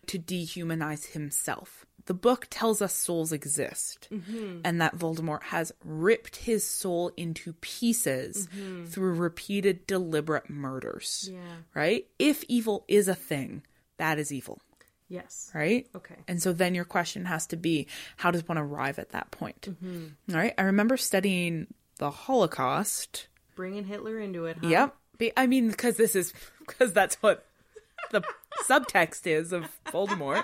to 0.07 0.19
dehumanize 0.19 1.11
himself. 1.13 1.85
The 2.05 2.13
book 2.13 2.45
tells 2.51 2.81
us 2.81 2.93
souls 2.93 3.31
exist 3.31 4.07
mm-hmm. 4.11 4.59
and 4.63 4.79
that 4.79 4.95
Voldemort 4.95 5.43
has 5.43 5.71
ripped 5.83 6.35
his 6.35 6.63
soul 6.63 7.11
into 7.17 7.53
pieces 7.53 8.47
mm-hmm. 8.47 8.85
through 8.85 9.15
repeated 9.15 9.87
deliberate 9.87 10.47
murders. 10.47 11.29
Yeah. 11.31 11.39
Right? 11.73 12.05
If 12.19 12.43
evil 12.47 12.85
is 12.87 13.07
a 13.07 13.15
thing, 13.15 13.63
that 13.97 14.19
is 14.19 14.31
evil, 14.31 14.59
Yes. 15.07 15.51
right? 15.53 15.87
Okay. 15.95 16.15
And 16.27 16.41
so 16.41 16.51
then 16.53 16.75
your 16.75 16.85
question 16.85 17.25
has 17.25 17.47
to 17.47 17.55
be 17.57 17.87
how 18.17 18.31
does 18.31 18.47
one 18.47 18.57
arrive 18.57 18.99
at 18.99 19.09
that 19.11 19.31
point? 19.31 19.67
All 19.83 20.35
right. 20.35 20.53
I 20.57 20.63
remember 20.63 20.97
studying 20.97 21.67
the 21.97 22.11
Holocaust. 22.11 23.27
Bringing 23.55 23.85
Hitler 23.85 24.19
into 24.19 24.45
it, 24.45 24.57
huh? 24.61 24.67
Yep. 24.67 24.95
Be- 25.17 25.33
I 25.37 25.47
mean, 25.47 25.69
because 25.69 25.95
this 25.97 26.15
is 26.15 26.33
because 26.59 26.91
that's 26.91 27.15
what 27.21 27.45
the 28.11 28.21
subtext 28.67 29.25
is 29.27 29.53
of 29.53 29.65
Voldemort, 29.87 30.43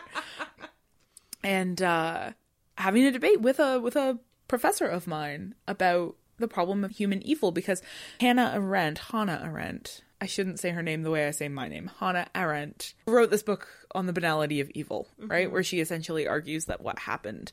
and 1.44 1.82
uh, 1.82 2.32
having 2.78 3.04
a 3.06 3.12
debate 3.12 3.42
with 3.42 3.60
a 3.60 3.80
with 3.80 3.96
a 3.96 4.20
professor 4.48 4.86
of 4.86 5.08
mine 5.08 5.56
about 5.68 6.16
the 6.38 6.48
problem 6.48 6.84
of 6.84 6.92
human 6.92 7.22
evil 7.24 7.52
because 7.52 7.82
Hannah 8.20 8.52
Arendt, 8.56 8.98
Hannah 9.12 9.42
Arendt, 9.44 10.02
I 10.22 10.28
shouldn't 10.28 10.60
say 10.60 10.70
her 10.70 10.84
name 10.84 11.02
the 11.02 11.10
way 11.10 11.28
I 11.28 11.32
say 11.32 11.50
my 11.50 11.68
name, 11.68 11.90
Hannah 12.00 12.28
Arendt, 12.36 12.94
wrote 13.08 13.32
this 13.32 13.42
book 13.42 13.68
on 13.94 14.06
the 14.06 14.14
banality 14.14 14.62
of 14.62 14.70
evil, 14.70 15.08
right? 15.18 15.46
Mm-hmm. 15.46 15.54
Where 15.54 15.64
she 15.64 15.80
essentially 15.80 16.28
argues 16.28 16.66
that 16.66 16.82
what 16.82 17.00
happened 17.00 17.52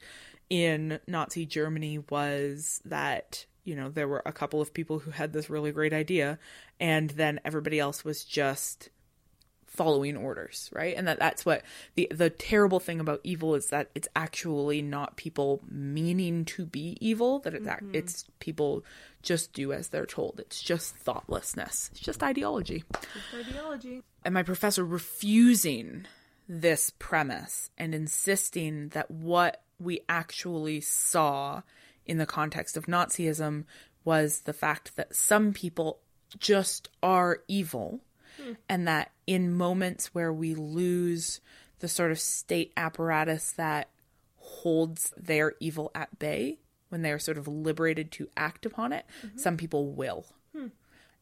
in 0.50 1.00
Nazi 1.06 1.46
Germany 1.46 2.04
was 2.10 2.82
that, 2.84 3.46
you 3.64 3.74
know, 3.74 3.88
there 3.88 4.06
were 4.06 4.22
a 4.26 4.32
couple 4.32 4.60
of 4.60 4.74
people 4.74 4.98
who 4.98 5.10
had 5.10 5.32
this 5.32 5.48
really 5.48 5.72
great 5.72 5.94
idea 5.94 6.38
and 6.78 7.08
then 7.10 7.40
everybody 7.42 7.78
else 7.78 8.04
was 8.04 8.22
just 8.22 8.90
following 9.68 10.16
orders, 10.16 10.70
right? 10.72 10.96
And 10.96 11.06
that 11.06 11.18
that's 11.18 11.46
what 11.46 11.62
the 11.94 12.08
the 12.10 12.30
terrible 12.30 12.80
thing 12.80 13.00
about 13.00 13.20
evil 13.22 13.54
is 13.54 13.66
that 13.66 13.90
it's 13.94 14.08
actually 14.16 14.82
not 14.82 15.16
people 15.16 15.62
meaning 15.70 16.44
to 16.46 16.66
be 16.66 16.96
evil, 17.00 17.38
that 17.40 17.54
it's 17.54 17.66
ac 17.66 17.76
mm-hmm. 17.76 17.94
it's 17.94 18.24
people 18.40 18.84
just 19.22 19.52
do 19.52 19.72
as 19.72 19.88
they're 19.88 20.06
told. 20.06 20.40
It's 20.40 20.60
just 20.60 20.96
thoughtlessness. 20.96 21.90
It's 21.92 22.00
just 22.00 22.22
ideology. 22.22 22.84
Just 22.92 23.48
Ideology. 23.48 24.02
And 24.24 24.34
my 24.34 24.42
professor 24.42 24.84
refusing 24.84 26.06
this 26.48 26.92
premise 26.98 27.70
and 27.76 27.94
insisting 27.94 28.88
that 28.90 29.10
what 29.10 29.62
we 29.78 30.00
actually 30.08 30.80
saw 30.80 31.62
in 32.06 32.18
the 32.18 32.26
context 32.26 32.76
of 32.76 32.86
Nazism 32.86 33.64
was 34.04 34.40
the 34.40 34.52
fact 34.52 34.96
that 34.96 35.14
some 35.14 35.52
people 35.52 36.00
just 36.38 36.88
are 37.02 37.40
evil 37.48 38.00
and 38.68 38.88
that 38.88 39.10
in 39.26 39.52
moments 39.52 40.14
where 40.14 40.32
we 40.32 40.54
lose 40.54 41.40
the 41.80 41.88
sort 41.88 42.10
of 42.10 42.18
state 42.18 42.72
apparatus 42.76 43.52
that 43.52 43.88
holds 44.36 45.12
their 45.16 45.54
evil 45.60 45.90
at 45.94 46.18
bay 46.18 46.58
when 46.88 47.02
they 47.02 47.12
are 47.12 47.18
sort 47.18 47.38
of 47.38 47.46
liberated 47.46 48.10
to 48.10 48.28
act 48.36 48.64
upon 48.64 48.92
it 48.92 49.04
mm-hmm. 49.24 49.38
some 49.38 49.56
people 49.56 49.92
will. 49.92 50.26
Hmm. 50.56 50.68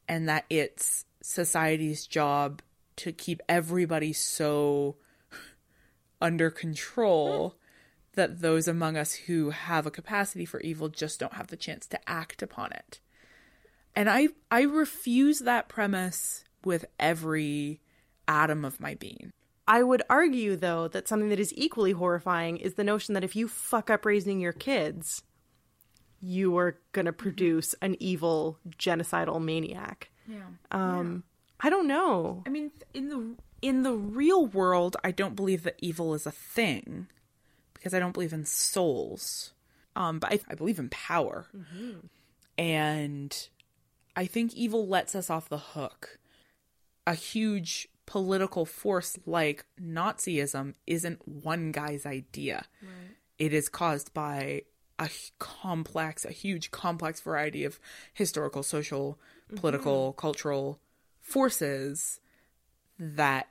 And 0.08 0.28
that 0.28 0.44
it's 0.48 1.04
society's 1.22 2.06
job 2.06 2.62
to 2.96 3.12
keep 3.12 3.42
everybody 3.48 4.12
so 4.12 4.96
under 6.20 6.50
control 6.50 7.50
hmm. 7.50 7.56
that 8.14 8.40
those 8.40 8.68
among 8.68 8.96
us 8.96 9.14
who 9.14 9.50
have 9.50 9.86
a 9.86 9.90
capacity 9.90 10.44
for 10.44 10.60
evil 10.60 10.88
just 10.88 11.18
don't 11.20 11.34
have 11.34 11.48
the 11.48 11.56
chance 11.56 11.86
to 11.88 12.08
act 12.08 12.42
upon 12.42 12.72
it. 12.72 13.00
And 13.94 14.08
I 14.08 14.28
I 14.50 14.62
refuse 14.62 15.40
that 15.40 15.68
premise 15.68 16.44
with 16.66 16.84
every 16.98 17.80
atom 18.28 18.64
of 18.64 18.80
my 18.80 18.94
being. 18.94 19.32
I 19.68 19.82
would 19.82 20.02
argue, 20.08 20.56
though, 20.56 20.88
that 20.88 21.08
something 21.08 21.30
that 21.30 21.40
is 21.40 21.52
equally 21.56 21.92
horrifying 21.92 22.58
is 22.58 22.74
the 22.74 22.84
notion 22.84 23.14
that 23.14 23.24
if 23.24 23.34
you 23.34 23.48
fuck 23.48 23.90
up 23.90 24.04
raising 24.04 24.40
your 24.40 24.52
kids, 24.52 25.22
you 26.20 26.56
are 26.56 26.78
going 26.92 27.06
to 27.06 27.12
produce 27.12 27.74
an 27.82 27.96
evil 27.98 28.58
genocidal 28.78 29.42
maniac. 29.42 30.10
Yeah. 30.28 30.38
Um, 30.70 31.24
I 31.60 31.70
don't 31.70 31.86
know. 31.88 32.42
I 32.46 32.50
mean, 32.50 32.70
in 32.94 33.08
the 33.08 33.34
in 33.62 33.82
the 33.82 33.94
real 33.94 34.46
world, 34.46 34.96
I 35.02 35.10
don't 35.10 35.34
believe 35.34 35.62
that 35.64 35.76
evil 35.78 36.14
is 36.14 36.26
a 36.26 36.30
thing 36.30 37.08
because 37.74 37.94
I 37.94 37.98
don't 37.98 38.12
believe 38.12 38.32
in 38.32 38.44
souls. 38.44 39.52
Um, 39.96 40.18
but 40.18 40.32
I, 40.32 40.40
I 40.50 40.54
believe 40.54 40.78
in 40.78 40.90
power, 40.90 41.46
and 42.58 43.48
I 44.14 44.26
think 44.26 44.54
evil 44.54 44.86
lets 44.86 45.14
us 45.14 45.30
off 45.30 45.48
the 45.48 45.58
hook. 45.58 46.18
A 47.06 47.14
huge 47.14 47.88
political 48.06 48.64
force 48.64 49.18
like 49.26 49.66
Nazism 49.80 50.74
isn't 50.86 51.26
one 51.26 51.72
guy's 51.72 52.06
idea. 52.06 52.66
It 53.38 53.52
is 53.52 53.68
caused 53.68 54.14
by 54.14 54.62
a 54.98 55.10
complex, 55.38 56.24
a 56.24 56.32
huge 56.32 56.70
complex 56.70 57.20
variety 57.20 57.64
of 57.64 57.78
historical, 58.14 58.62
social, 58.62 59.18
mm-hmm. 59.46 59.56
political, 59.60 60.12
cultural 60.14 60.80
forces 61.20 62.20
that 62.98 63.48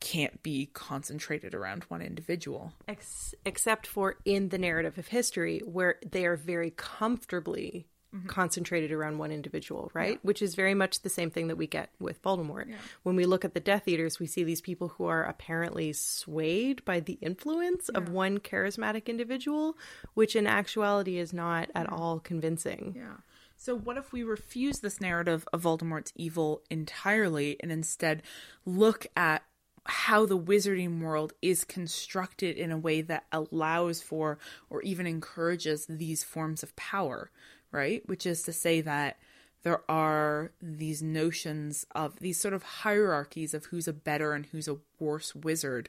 can't 0.00 0.42
be 0.42 0.66
concentrated 0.74 1.54
around 1.54 1.84
one 1.84 2.02
individual. 2.02 2.74
Ex- 2.86 3.34
except 3.46 3.86
for 3.86 4.16
in 4.24 4.50
the 4.50 4.58
narrative 4.58 4.98
of 4.98 5.08
history, 5.08 5.60
where 5.64 5.96
they 6.04 6.26
are 6.26 6.36
very 6.36 6.70
comfortably 6.70 7.86
Mm-hmm. 8.14 8.28
concentrated 8.28 8.92
around 8.92 9.18
one 9.18 9.32
individual, 9.32 9.90
right? 9.92 10.20
Which 10.22 10.40
is 10.40 10.54
very 10.54 10.74
much 10.74 11.00
the 11.00 11.08
same 11.08 11.30
thing 11.30 11.48
that 11.48 11.56
we 11.56 11.66
get 11.66 11.90
with 11.98 12.22
Voldemort. 12.22 12.72
When 13.02 13.16
we 13.16 13.24
look 13.24 13.44
at 13.44 13.54
the 13.54 13.60
Death 13.60 13.88
Eaters, 13.88 14.20
we 14.20 14.26
see 14.26 14.44
these 14.44 14.60
people 14.60 14.88
who 14.88 15.06
are 15.06 15.24
apparently 15.24 15.92
swayed 15.92 16.84
by 16.84 17.00
the 17.00 17.18
influence 17.20 17.88
of 17.88 18.10
one 18.10 18.38
charismatic 18.38 19.06
individual, 19.06 19.76
which 20.14 20.36
in 20.36 20.46
actuality 20.46 21.18
is 21.18 21.32
not 21.32 21.70
at 21.74 21.90
all 21.92 22.20
convincing. 22.20 22.94
Yeah. 22.96 23.16
So, 23.56 23.76
what 23.76 23.96
if 23.96 24.12
we 24.12 24.22
refuse 24.22 24.78
this 24.78 25.00
narrative 25.00 25.48
of 25.52 25.62
Voldemort's 25.62 26.12
evil 26.14 26.62
entirely 26.70 27.56
and 27.60 27.72
instead 27.72 28.22
look 28.64 29.08
at 29.16 29.42
how 29.86 30.24
the 30.24 30.38
wizarding 30.38 31.00
world 31.00 31.32
is 31.42 31.64
constructed 31.64 32.56
in 32.56 32.70
a 32.70 32.78
way 32.78 33.02
that 33.02 33.24
allows 33.32 34.00
for 34.00 34.38
or 34.70 34.82
even 34.82 35.06
encourages 35.06 35.86
these 35.86 36.24
forms 36.24 36.62
of 36.62 36.74
power, 36.76 37.30
right? 37.74 38.08
Which 38.08 38.24
is 38.24 38.42
to 38.42 38.52
say 38.52 38.80
that 38.80 39.18
there 39.64 39.82
are 39.90 40.52
these 40.62 41.02
notions 41.02 41.86
of 41.94 42.20
these 42.20 42.38
sort 42.38 42.54
of 42.54 42.62
hierarchies 42.62 43.52
of 43.54 43.66
who's 43.66 43.88
a 43.88 43.92
better 43.92 44.32
and 44.32 44.46
who's 44.46 44.68
a 44.68 44.78
worse 44.98 45.34
wizard 45.34 45.88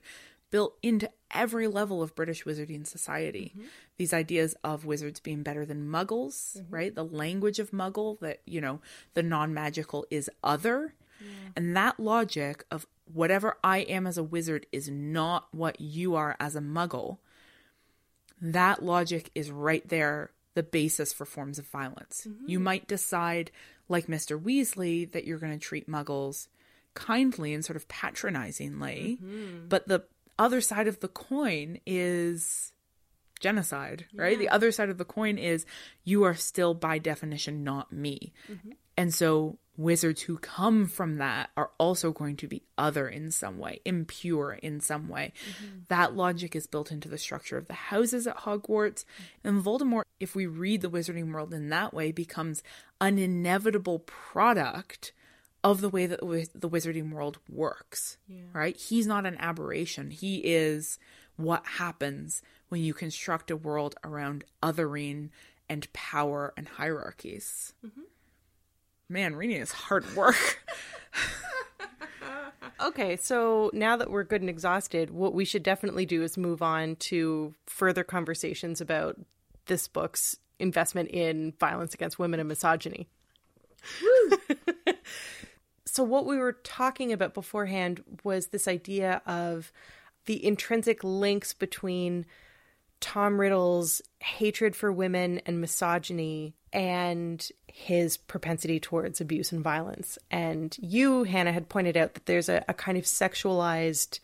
built 0.49 0.77
into 0.81 1.09
every 1.31 1.67
level 1.67 2.01
of 2.01 2.15
British 2.15 2.45
wizarding 2.45 2.87
society. 2.87 3.53
Mm-hmm. 3.55 3.67
These 3.97 4.13
ideas 4.13 4.55
of 4.63 4.85
wizards 4.85 5.19
being 5.19 5.43
better 5.43 5.65
than 5.65 5.89
muggles, 5.89 6.57
mm-hmm. 6.57 6.73
right? 6.73 6.95
The 6.95 7.03
language 7.03 7.59
of 7.59 7.71
muggle 7.71 8.19
that, 8.21 8.41
you 8.45 8.61
know, 8.61 8.79
the 9.13 9.23
non 9.23 9.53
magical 9.53 10.05
is 10.09 10.29
other. 10.43 10.93
And 11.55 11.75
that 11.77 11.99
logic 11.99 12.65
of 12.69 12.85
whatever 13.11 13.57
I 13.63 13.79
am 13.79 14.05
as 14.05 14.17
a 14.17 14.23
wizard 14.23 14.65
is 14.71 14.89
not 14.89 15.47
what 15.51 15.79
you 15.79 16.15
are 16.15 16.35
as 16.39 16.55
a 16.55 16.61
muggle, 16.61 17.17
that 18.41 18.83
logic 18.83 19.31
is 19.33 19.51
right 19.51 19.87
there, 19.87 20.31
the 20.55 20.63
basis 20.63 21.13
for 21.13 21.25
forms 21.25 21.59
of 21.59 21.67
violence. 21.67 22.25
Mm-hmm. 22.27 22.49
You 22.49 22.59
might 22.59 22.87
decide, 22.87 23.51
like 23.87 24.07
Mr. 24.07 24.41
Weasley, 24.41 25.11
that 25.11 25.25
you're 25.25 25.37
going 25.37 25.57
to 25.57 25.59
treat 25.59 25.87
muggles 25.87 26.47
kindly 26.95 27.53
and 27.53 27.63
sort 27.63 27.75
of 27.75 27.87
patronizingly, 27.87 29.19
mm-hmm. 29.21 29.67
but 29.67 29.87
the 29.87 30.03
other 30.39 30.61
side 30.61 30.87
of 30.87 31.01
the 31.01 31.07
coin 31.07 31.79
is 31.85 32.71
genocide, 33.39 34.05
right? 34.15 34.39
The 34.39 34.49
other 34.49 34.71
side 34.71 34.89
of 34.89 34.97
the 34.97 35.05
coin 35.05 35.37
is 35.37 35.65
you 36.03 36.23
are 36.23 36.35
still 36.35 36.73
by 36.73 36.97
definition 36.97 37.63
not 37.63 37.91
me. 37.91 38.33
Mm-hmm. 38.49 38.71
And 38.97 39.13
so 39.13 39.59
wizards 39.77 40.21
who 40.21 40.37
come 40.37 40.87
from 40.87 41.17
that 41.17 41.49
are 41.57 41.71
also 41.77 42.11
going 42.11 42.35
to 42.37 42.47
be 42.47 42.63
other 42.77 43.07
in 43.07 43.31
some 43.31 43.57
way, 43.57 43.81
impure 43.85 44.53
in 44.53 44.79
some 44.79 45.07
way. 45.09 45.33
Mm-hmm. 45.49 45.79
That 45.89 46.15
logic 46.15 46.55
is 46.55 46.67
built 46.67 46.91
into 46.91 47.09
the 47.09 47.17
structure 47.17 47.57
of 47.57 47.67
the 47.67 47.73
houses 47.73 48.27
at 48.27 48.37
Hogwarts. 48.37 49.05
And 49.43 49.63
Voldemort, 49.63 50.03
if 50.19 50.35
we 50.35 50.45
read 50.45 50.81
the 50.81 50.89
wizarding 50.89 51.31
world 51.31 51.53
in 51.53 51.69
that 51.69 51.93
way, 51.93 52.11
becomes 52.11 52.63
an 53.01 53.17
inevitable 53.17 53.99
product 53.99 55.11
of 55.63 55.81
the 55.81 55.89
way 55.89 56.05
that 56.05 56.19
the 56.19 56.69
wizarding 56.69 57.11
world 57.11 57.39
works, 57.49 58.17
right? 58.53 58.77
He's 58.77 59.07
not 59.07 59.25
an 59.25 59.35
aberration. 59.39 60.11
He 60.11 60.37
is 60.37 60.99
what 61.37 61.65
happens 61.65 62.41
when 62.69 62.81
you 62.81 62.93
construct 62.93 63.49
a 63.49 63.57
world 63.57 63.95
around 64.03 64.45
othering 64.61 65.29
and 65.67 65.91
power 65.91 66.53
and 66.55 66.67
hierarchies. 66.67 67.73
Mm-hmm. 67.85 68.01
Man, 69.07 69.35
reading 69.35 69.57
is 69.61 69.71
hard 69.71 70.15
work. 70.15 70.59
Okay, 72.81 73.15
so 73.15 73.71
now 73.73 73.95
that 73.97 74.11
we're 74.11 74.23
good 74.23 74.41
and 74.41 74.49
exhausted, 74.49 75.09
what 75.09 75.33
we 75.33 75.45
should 75.45 75.63
definitely 75.63 76.05
do 76.05 76.21
is 76.23 76.37
move 76.37 76.61
on 76.61 76.97
to 76.97 77.55
further 77.65 78.03
conversations 78.03 78.81
about 78.81 79.17
this 79.67 79.87
book's 79.87 80.37
investment 80.59 81.09
in 81.09 81.53
violence 81.59 81.93
against 81.93 82.19
women 82.19 82.39
and 82.39 82.49
misogyny. 82.49 83.07
so, 85.85 86.03
what 86.03 86.25
we 86.25 86.37
were 86.37 86.53
talking 86.63 87.13
about 87.13 87.33
beforehand 87.33 88.03
was 88.23 88.47
this 88.47 88.67
idea 88.67 89.21
of 89.25 89.71
the 90.25 90.45
intrinsic 90.45 91.03
links 91.03 91.53
between 91.53 92.25
Tom 92.99 93.39
Riddle's 93.39 94.01
hatred 94.19 94.75
for 94.75 94.91
women 94.91 95.41
and 95.45 95.61
misogyny 95.61 96.55
and 96.73 97.47
his 97.67 98.17
propensity 98.17 98.79
towards 98.79 99.21
abuse 99.21 99.51
and 99.51 99.63
violence. 99.63 100.17
And 100.31 100.75
you, 100.79 101.23
Hannah, 101.23 101.51
had 101.51 101.69
pointed 101.69 101.97
out 101.97 102.13
that 102.13 102.25
there's 102.25 102.49
a, 102.49 102.63
a 102.67 102.73
kind 102.73 102.97
of 102.97 103.03
sexualized 103.05 104.19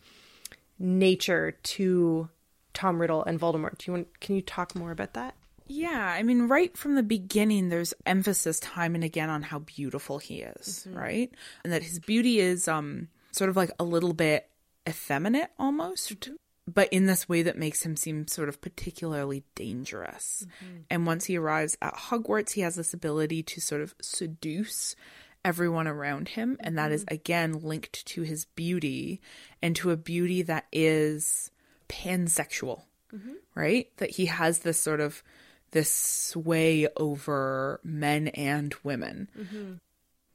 nature 0.78 1.52
to 1.62 2.28
Tom 2.74 3.00
Riddle 3.00 3.24
and 3.24 3.40
Voldemort. 3.40 3.78
Do 3.78 3.90
you 3.90 3.92
want 3.92 4.20
can 4.20 4.34
you 4.36 4.42
talk 4.42 4.74
more 4.74 4.90
about 4.90 5.14
that? 5.14 5.34
Yeah, 5.68 6.12
I 6.14 6.22
mean, 6.22 6.48
right 6.48 6.76
from 6.76 6.96
the 6.96 7.02
beginning, 7.02 7.68
there's 7.68 7.94
emphasis 8.04 8.60
time 8.60 8.94
and 8.94 9.04
again 9.04 9.30
on 9.30 9.42
how 9.42 9.60
beautiful 9.60 10.18
he 10.18 10.42
is, 10.42 10.86
right? 10.90 11.30
And 11.64 11.72
that 11.72 11.82
his 11.82 12.00
beauty 12.00 12.40
is 12.40 12.68
um 12.68 13.08
sort 13.30 13.50
of 13.50 13.56
like 13.56 13.70
a 13.78 13.84
little 13.84 14.12
bit 14.12 14.48
effeminate 14.88 15.50
almost, 15.58 16.28
but 16.66 16.88
in 16.92 17.06
this 17.06 17.28
way 17.28 17.42
that 17.42 17.58
makes 17.58 17.82
him 17.82 17.96
seem 17.96 18.26
sort 18.28 18.48
of 18.48 18.60
particularly 18.60 19.44
dangerous. 19.54 20.46
Mm-hmm. 20.46 20.76
And 20.90 21.06
once 21.06 21.24
he 21.26 21.36
arrives 21.36 21.76
at 21.82 21.94
Hogwarts, 21.94 22.52
he 22.52 22.60
has 22.60 22.76
this 22.76 22.94
ability 22.94 23.42
to 23.42 23.60
sort 23.60 23.80
of 23.80 23.94
seduce 24.00 24.94
everyone 25.44 25.88
around 25.88 26.28
him, 26.28 26.56
and 26.60 26.78
that 26.78 26.92
is 26.92 27.04
mm-hmm. 27.04 27.14
again 27.14 27.52
linked 27.60 28.06
to 28.06 28.22
his 28.22 28.44
beauty 28.44 29.20
and 29.60 29.74
to 29.76 29.90
a 29.90 29.96
beauty 29.96 30.42
that 30.42 30.66
is 30.72 31.50
pansexual 31.88 32.82
mm-hmm. 33.14 33.32
right? 33.54 33.88
That 33.98 34.10
he 34.10 34.26
has 34.26 34.60
this 34.60 34.78
sort 34.78 35.00
of 35.00 35.22
this 35.70 35.90
sway 35.90 36.88
over 36.96 37.80
men 37.82 38.28
and 38.28 38.74
women. 38.82 39.28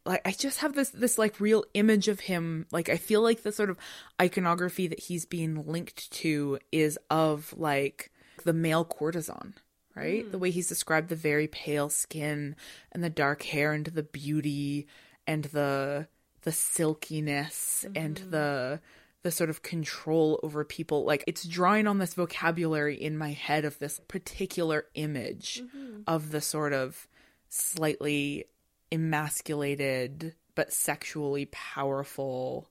Like 0.08 0.22
I 0.26 0.32
just 0.32 0.60
have 0.60 0.74
this 0.74 0.89
this 0.89 1.18
like 1.18 1.39
real 1.39 1.66
image 1.74 2.08
of 2.08 2.22
him. 2.22 2.66
Like 2.72 2.89
I 2.89 2.97
feel 2.97 3.22
like 3.22 3.43
the 3.43 3.51
sort 3.51 3.70
of 3.70 3.78
iconography 4.22 4.88
that 4.88 5.01
he's 5.01 5.26
being 5.26 5.68
linked 5.68 6.12
to 6.14 6.60
is 6.72 6.97
of 7.10 7.53
like 7.58 8.12
the 8.45 8.53
male 8.53 8.86
courtesan, 8.86 9.53
right? 9.95 10.24
Hmm. 10.24 10.32
The 10.32 10.39
way 10.39 10.51
he's 10.51 10.70
described 10.70 11.10
the 11.10 11.16
very 11.16 11.47
pale 11.47 11.89
skin 11.89 12.55
and 12.91 13.03
the 13.03 13.10
dark 13.10 13.43
hair 13.43 13.74
and 13.74 13.86
the 13.86 14.03
beauty 14.03 14.88
and 15.28 15.43
the 15.45 16.08
the 16.43 16.51
silkiness 16.53 17.86
and 17.95 18.16
mm-hmm. 18.16 18.30
the 18.32 18.82
the 19.24 19.32
sort 19.32 19.49
of 19.49 19.62
control 19.62 20.39
over 20.41 20.64
people 20.64 21.03
like 21.03 21.22
it's 21.28 21.43
drawing 21.43 21.86
on 21.86 21.97
this 21.97 22.14
vocabulary 22.14 22.95
in 22.95 23.18
my 23.18 23.32
head 23.32 23.66
of 23.66 23.78
this 23.80 23.99
particular 24.08 24.86
image 24.93 25.62
mm-hmm. 25.66 26.03
of 26.08 26.32
the 26.32 26.39
sort 26.39 26.72
of 26.72 27.10
slightly 27.49 28.45
emasculated 28.91 30.33
but 30.55 30.73
sexually 30.73 31.45
powerful 31.51 32.69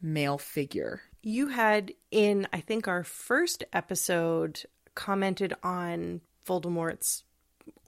male 0.00 0.38
figure 0.38 1.00
You 1.22 1.48
had 1.48 1.92
in 2.10 2.46
I 2.52 2.60
think 2.60 2.88
our 2.88 3.04
first 3.04 3.64
episode 3.72 4.62
commented 4.94 5.54
on 5.62 6.20
Voldemort's 6.46 7.24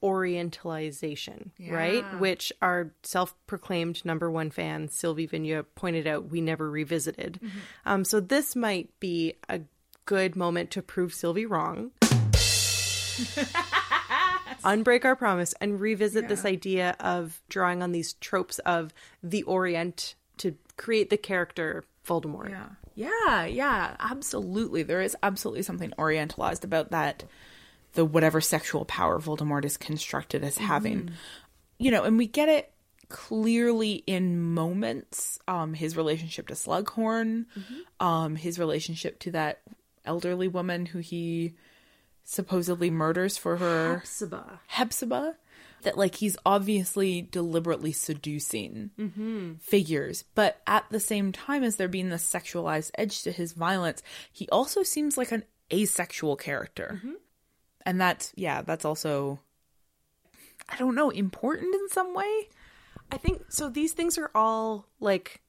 orientalization, 0.02 1.50
right? 1.68 2.04
Which 2.20 2.52
our 2.62 2.92
self-proclaimed 3.02 4.04
number 4.04 4.30
one 4.30 4.50
fan 4.50 4.88
Sylvie 4.88 5.28
Vigna 5.28 5.64
pointed 5.74 6.06
out 6.06 6.30
we 6.30 6.40
never 6.40 6.70
revisited. 6.70 7.40
Um, 7.86 8.04
so 8.04 8.20
this 8.20 8.54
might 8.56 8.90
be 9.00 9.34
a 9.48 9.60
good 10.04 10.36
moment 10.36 10.70
to 10.72 10.82
prove 10.82 11.14
Sylvie 11.14 11.46
wrong. 11.46 11.92
Unbreak 14.64 15.04
our 15.04 15.16
promise 15.16 15.54
and 15.60 15.80
revisit 15.80 16.28
this 16.28 16.44
idea 16.44 16.96
of 17.00 17.40
drawing 17.48 17.82
on 17.82 17.92
these 17.92 18.14
tropes 18.14 18.58
of 18.60 18.92
the 19.22 19.42
Orient 19.44 20.14
to 20.38 20.56
create 20.76 21.10
the 21.10 21.16
character 21.16 21.84
Voldemort. 22.06 22.50
Yeah. 22.50 22.68
Yeah, 22.94 23.44
yeah, 23.44 23.96
absolutely. 24.00 24.82
There 24.82 25.00
is 25.02 25.16
absolutely 25.22 25.62
something 25.62 25.92
orientalized 25.98 26.64
about 26.64 26.90
that 26.90 27.22
the 27.92 28.04
whatever 28.04 28.40
sexual 28.40 28.84
power 28.84 29.20
Voldemort 29.20 29.64
is 29.64 29.76
constructed 29.76 30.42
as 30.42 30.58
having. 30.58 31.10
You 31.78 31.92
know, 31.92 32.02
and 32.02 32.18
we 32.18 32.26
get 32.26 32.48
it 32.48 32.72
clearly 33.08 34.02
in 34.06 34.40
moments. 34.40 35.38
Um 35.46 35.74
his 35.74 35.96
relationship 35.96 36.48
to 36.48 36.54
Slughorn, 36.54 37.46
um 38.00 38.34
his 38.34 38.58
relationship 38.58 39.20
to 39.20 39.30
that 39.30 39.60
elderly 40.04 40.48
woman 40.48 40.86
who 40.86 40.98
he 40.98 41.54
supposedly 42.30 42.90
murders 42.90 43.36
for 43.36 43.56
her 43.56 43.98
Hepzibah. 43.98 44.60
Hepzibah 44.66 45.36
that 45.82 45.96
like 45.96 46.16
he's 46.16 46.36
obviously 46.44 47.22
deliberately 47.22 47.92
seducing 47.92 48.90
figures 49.60 50.24
but 50.34 50.60
at 50.66 50.84
the 50.90 51.00
same 51.00 51.30
time 51.30 51.62
as 51.62 51.76
there 51.76 51.88
being 51.88 52.08
this 52.10 52.28
sexualized 52.28 52.90
edge 52.98 53.22
to 53.22 53.30
his 53.30 53.52
violence 53.52 54.02
he 54.32 54.48
also 54.50 54.82
seems 54.82 55.16
like 55.16 55.30
an 55.30 55.44
asexual 55.72 56.36
character 56.36 57.00
and 57.86 58.00
that's 58.00 58.32
yeah 58.34 58.60
that's 58.60 58.84
also 58.84 59.38
i 60.68 60.76
don't 60.76 60.96
know 60.96 61.10
important 61.10 61.72
in 61.72 61.88
some 61.88 62.12
way 62.12 62.48
I 63.10 63.16
think 63.16 63.44
so. 63.48 63.68
These 63.68 63.92
things 63.92 64.18
are 64.18 64.30
all 64.34 64.86
like 65.00 65.40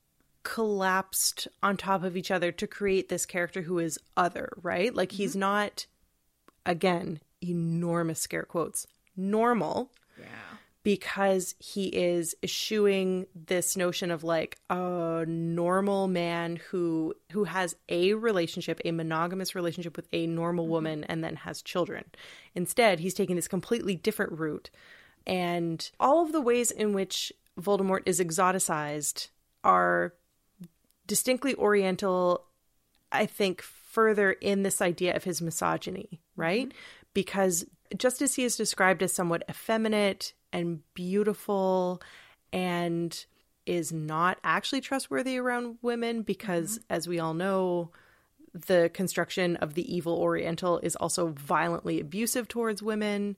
collapsed 0.44 1.48
on 1.62 1.78
top 1.78 2.04
of 2.04 2.16
each 2.16 2.32
other 2.32 2.52
to 2.54 2.68
create 2.68 3.10
this 3.10 3.26
character 3.26 3.62
who 3.62 3.80
is 3.80 4.00
other, 4.16 4.52
right? 4.62 4.94
Like 4.94 5.12
he's 5.12 5.32
mm-hmm. 5.32 5.42
not, 5.42 5.86
again, 6.70 7.20
enormous 7.42 8.22
scare 8.22 8.44
quotes, 8.44 8.88
normal. 9.18 9.92
yeah. 10.18 10.26
Because 10.82 11.56
he 11.60 11.88
is 11.88 12.36
eschewing 12.42 13.26
this 13.36 13.76
notion 13.76 14.12
of 14.12 14.24
like 14.24 14.58
a 14.70 15.26
normal 15.28 16.08
man 16.08 16.56
who 16.70 17.14
who 17.34 17.44
has 17.44 17.76
a 17.90 18.14
relationship, 18.14 18.80
a 18.86 18.92
monogamous 18.92 19.56
relationship 19.56 19.98
with 19.98 20.08
a 20.14 20.26
normal 20.26 20.64
mm-hmm. 20.64 20.72
woman, 20.72 21.04
and 21.04 21.22
then 21.22 21.36
has 21.36 21.62
children. 21.62 22.06
Instead, 22.56 23.02
he's 23.02 23.14
taking 23.14 23.36
this 23.36 23.50
completely 23.50 23.96
different 23.96 24.40
route. 24.40 24.70
And 25.28 25.92
all 26.00 26.24
of 26.24 26.32
the 26.32 26.42
ways 26.42 26.72
in 26.72 26.94
which 26.94 27.34
Voldemort 27.60 28.04
is 28.06 28.22
exoticized 28.22 29.28
are 29.66 30.14
distinctly 31.08 31.56
oriental, 31.56 32.46
I 33.12 33.26
think, 33.26 33.62
further 33.62 34.32
in 34.32 34.64
this 34.64 34.82
idea 34.82 35.16
of 35.16 35.26
his 35.26 35.42
misogyny, 35.42 36.22
right? 36.40 36.68
Mm-hmm. 36.68 36.78
Because 37.14 37.66
just 37.98 38.22
as 38.22 38.36
he 38.36 38.44
is 38.44 38.56
described 38.56 39.04
as 39.04 39.14
somewhat 39.14 39.44
effeminate 39.50 40.34
and 40.54 40.82
beautiful 40.94 42.02
and 42.54 43.26
is 43.66 43.92
not 43.92 44.38
actually 44.44 44.82
trustworthy 44.82 45.38
around 45.38 45.78
women, 45.82 46.22
because 46.22 46.80
mm-hmm. 46.80 46.94
as 46.94 47.08
we 47.08 47.20
all 47.20 47.34
know, 47.34 47.92
the 48.54 48.90
construction 48.94 49.56
of 49.58 49.76
the 49.76 49.94
evil 49.94 50.14
Oriental 50.14 50.80
is 50.80 50.96
also 50.96 51.28
violently 51.28 52.00
abusive 52.00 52.48
towards 52.48 52.82
women, 52.82 53.38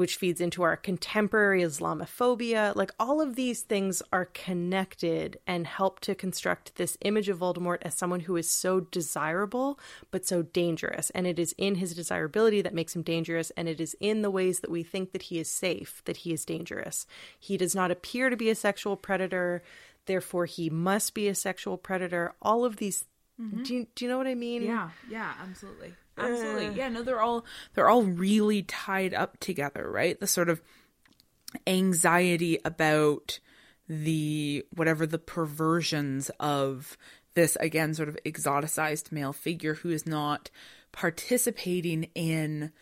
which 0.00 0.16
feeds 0.16 0.40
into 0.40 0.62
our 0.62 0.78
contemporary 0.78 1.62
Islamophobia. 1.62 2.74
Like 2.74 2.90
all 2.98 3.20
of 3.20 3.36
these 3.36 3.60
things 3.60 4.02
are 4.10 4.24
connected 4.24 5.38
and 5.46 5.66
help 5.66 6.00
to 6.00 6.14
construct 6.14 6.76
this 6.76 6.96
image 7.02 7.28
of 7.28 7.40
Voldemort 7.40 7.80
as 7.82 7.98
someone 7.98 8.20
who 8.20 8.34
is 8.36 8.48
so 8.48 8.80
desirable, 8.80 9.78
but 10.10 10.26
so 10.26 10.40
dangerous. 10.40 11.10
And 11.10 11.26
it 11.26 11.38
is 11.38 11.54
in 11.58 11.74
his 11.74 11.92
desirability 11.92 12.62
that 12.62 12.72
makes 12.72 12.96
him 12.96 13.02
dangerous, 13.02 13.50
and 13.58 13.68
it 13.68 13.78
is 13.78 13.94
in 14.00 14.22
the 14.22 14.30
ways 14.30 14.60
that 14.60 14.70
we 14.70 14.82
think 14.82 15.12
that 15.12 15.24
he 15.24 15.38
is 15.38 15.50
safe 15.50 16.00
that 16.06 16.16
he 16.16 16.32
is 16.32 16.46
dangerous. 16.46 17.06
He 17.38 17.58
does 17.58 17.74
not 17.74 17.90
appear 17.90 18.30
to 18.30 18.38
be 18.38 18.48
a 18.48 18.54
sexual 18.54 18.96
predator. 18.96 19.62
Therefore, 20.06 20.46
he 20.46 20.70
must 20.70 21.12
be 21.12 21.28
a 21.28 21.34
sexual 21.34 21.76
predator. 21.76 22.32
All 22.40 22.64
of 22.64 22.76
these 22.76 23.04
Mm-hmm. 23.40 23.62
do 23.62 23.74
you, 23.74 23.86
do 23.94 24.04
you 24.04 24.10
know 24.10 24.18
what 24.18 24.26
I 24.26 24.34
mean? 24.34 24.62
Yeah, 24.62 24.90
yeah, 25.08 25.32
absolutely. 25.40 25.94
Absolutely. 26.18 26.66
Uh. 26.66 26.72
Yeah, 26.72 26.88
no, 26.90 27.02
they're 27.02 27.20
all 27.20 27.44
they're 27.74 27.88
all 27.88 28.02
really 28.02 28.62
tied 28.64 29.14
up 29.14 29.38
together, 29.40 29.90
right? 29.90 30.18
The 30.18 30.26
sort 30.26 30.48
of 30.48 30.60
anxiety 31.66 32.58
about 32.64 33.40
the 33.88 34.64
whatever 34.74 35.06
the 35.06 35.18
perversions 35.18 36.30
of 36.38 36.96
this 37.34 37.56
again 37.56 37.94
sort 37.94 38.08
of 38.08 38.18
exoticized 38.24 39.10
male 39.10 39.32
figure 39.32 39.74
who 39.74 39.90
is 39.90 40.06
not 40.06 40.50
participating 40.92 42.04
in 42.14 42.72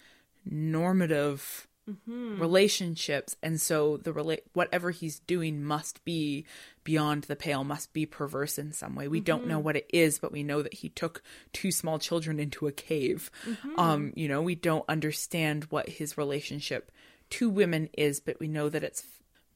normative 0.45 1.68
Mm-hmm. 1.89 2.39
relationships. 2.39 3.35
And 3.43 3.59
so 3.59 3.97
the 3.97 4.13
rela- 4.13 4.43
whatever 4.53 4.91
he's 4.91 5.21
doing 5.21 5.65
must 5.65 6.05
be 6.05 6.45
beyond 6.85 7.25
the 7.25 7.37
pale 7.37 7.65
must 7.65 7.95
be 7.95 8.05
perverse 8.05 8.59
in 8.59 8.73
some 8.73 8.95
way. 8.95 9.09
We 9.09 9.21
don't 9.21 9.47
know 9.47 9.57
mm-hmm. 9.57 9.65
what 9.65 9.77
it 9.77 9.87
is 9.91 10.19
but 10.19 10.31
we 10.31 10.43
know 10.43 10.61
that 10.61 10.75
he 10.75 10.91
took 10.91 11.23
two 11.55 11.71
small 11.73 11.99
children 11.99 12.39
into 12.39 12.67
a 12.67 12.73
cave. 12.73 13.31
Mm-hmm. 13.47 13.81
Um 13.81 14.13
you 14.17 14.29
know 14.29 14.43
we 14.43 14.55
don't 14.55 14.85
understand 14.89 15.65
what 15.71 15.89
his 15.89 16.19
relationship 16.19 16.93
to 17.31 17.49
women 17.49 17.89
is 17.97 18.21
but 18.21 18.39
we 18.39 18.49
know 18.49 18.69
that 18.69 18.85
it's 18.85 19.05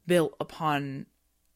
built 0.07 0.35
upon 0.41 1.07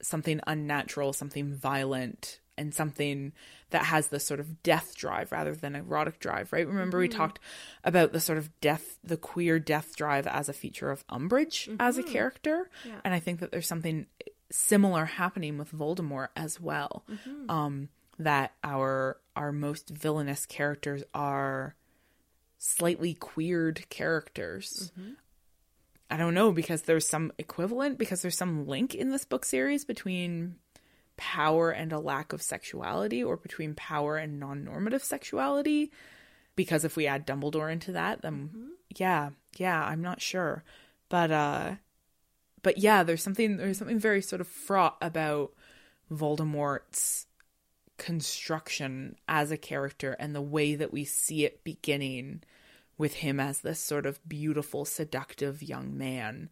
something 0.02 0.40
unnatural 0.46 1.14
something 1.14 1.54
violent 1.54 2.40
and 2.58 2.74
something 2.74 3.32
that 3.70 3.86
has 3.86 4.08
this 4.08 4.24
sort 4.24 4.40
of 4.40 4.62
death 4.62 4.94
drive 4.94 5.32
rather 5.32 5.54
than 5.54 5.74
erotic 5.74 6.20
drive, 6.20 6.52
right? 6.52 6.66
Remember 6.66 6.98
we 6.98 7.08
mm-hmm. 7.08 7.18
talked 7.18 7.40
about 7.84 8.12
the 8.12 8.20
sort 8.20 8.38
of 8.38 8.60
death, 8.60 8.98
the 9.02 9.16
queer 9.16 9.58
death 9.58 9.96
drive 9.96 10.26
as 10.26 10.48
a 10.48 10.52
feature 10.52 10.90
of 10.90 11.06
Umbridge 11.08 11.74
as 11.80 11.98
a 11.98 12.02
mm-hmm. 12.02 12.12
character, 12.12 12.70
and 13.04 13.12
I 13.12 13.20
think 13.20 13.40
that 13.40 13.50
there's 13.50 13.66
something 13.66 14.06
similar 14.50 15.04
happening 15.04 15.58
with 15.58 15.72
Voldemort 15.72 16.28
as 16.36 16.60
well. 16.60 17.04
Mm-hmm. 17.10 17.50
Um, 17.50 17.88
that 18.18 18.54
our 18.64 19.18
our 19.34 19.52
most 19.52 19.90
villainous 19.90 20.46
characters 20.46 21.02
are 21.12 21.74
slightly 22.58 23.14
queered 23.14 23.88
characters. 23.90 24.90
I 26.08 26.16
don't 26.16 26.34
know 26.34 26.52
because 26.52 26.82
there's 26.82 27.08
some 27.08 27.32
equivalent 27.38 27.98
because 27.98 28.22
there's 28.22 28.38
some 28.38 28.66
link 28.66 28.94
in 28.94 29.10
this 29.10 29.24
book 29.24 29.44
series 29.44 29.84
between 29.84 30.56
power 31.16 31.70
and 31.70 31.92
a 31.92 31.98
lack 31.98 32.32
of 32.32 32.42
sexuality 32.42 33.22
or 33.22 33.36
between 33.36 33.74
power 33.74 34.16
and 34.16 34.38
non-normative 34.38 35.02
sexuality 35.02 35.90
because 36.56 36.84
if 36.84 36.96
we 36.96 37.06
add 37.06 37.26
Dumbledore 37.26 37.72
into 37.72 37.92
that 37.92 38.22
then 38.22 38.72
yeah 38.96 39.30
yeah 39.56 39.82
I'm 39.82 40.02
not 40.02 40.20
sure. 40.20 40.64
But 41.08 41.30
uh 41.30 41.74
but 42.62 42.78
yeah 42.78 43.02
there's 43.02 43.22
something 43.22 43.56
there's 43.56 43.78
something 43.78 43.98
very 43.98 44.22
sort 44.22 44.40
of 44.40 44.48
fraught 44.48 44.96
about 45.00 45.52
Voldemort's 46.10 47.26
construction 47.98 49.16
as 49.26 49.50
a 49.50 49.56
character 49.56 50.12
and 50.18 50.34
the 50.34 50.42
way 50.42 50.74
that 50.74 50.92
we 50.92 51.04
see 51.04 51.44
it 51.44 51.64
beginning 51.64 52.42
with 52.98 53.14
him 53.14 53.40
as 53.40 53.60
this 53.60 53.80
sort 53.80 54.06
of 54.06 54.26
beautiful 54.28 54.84
seductive 54.84 55.62
young 55.62 55.96
man 55.96 56.48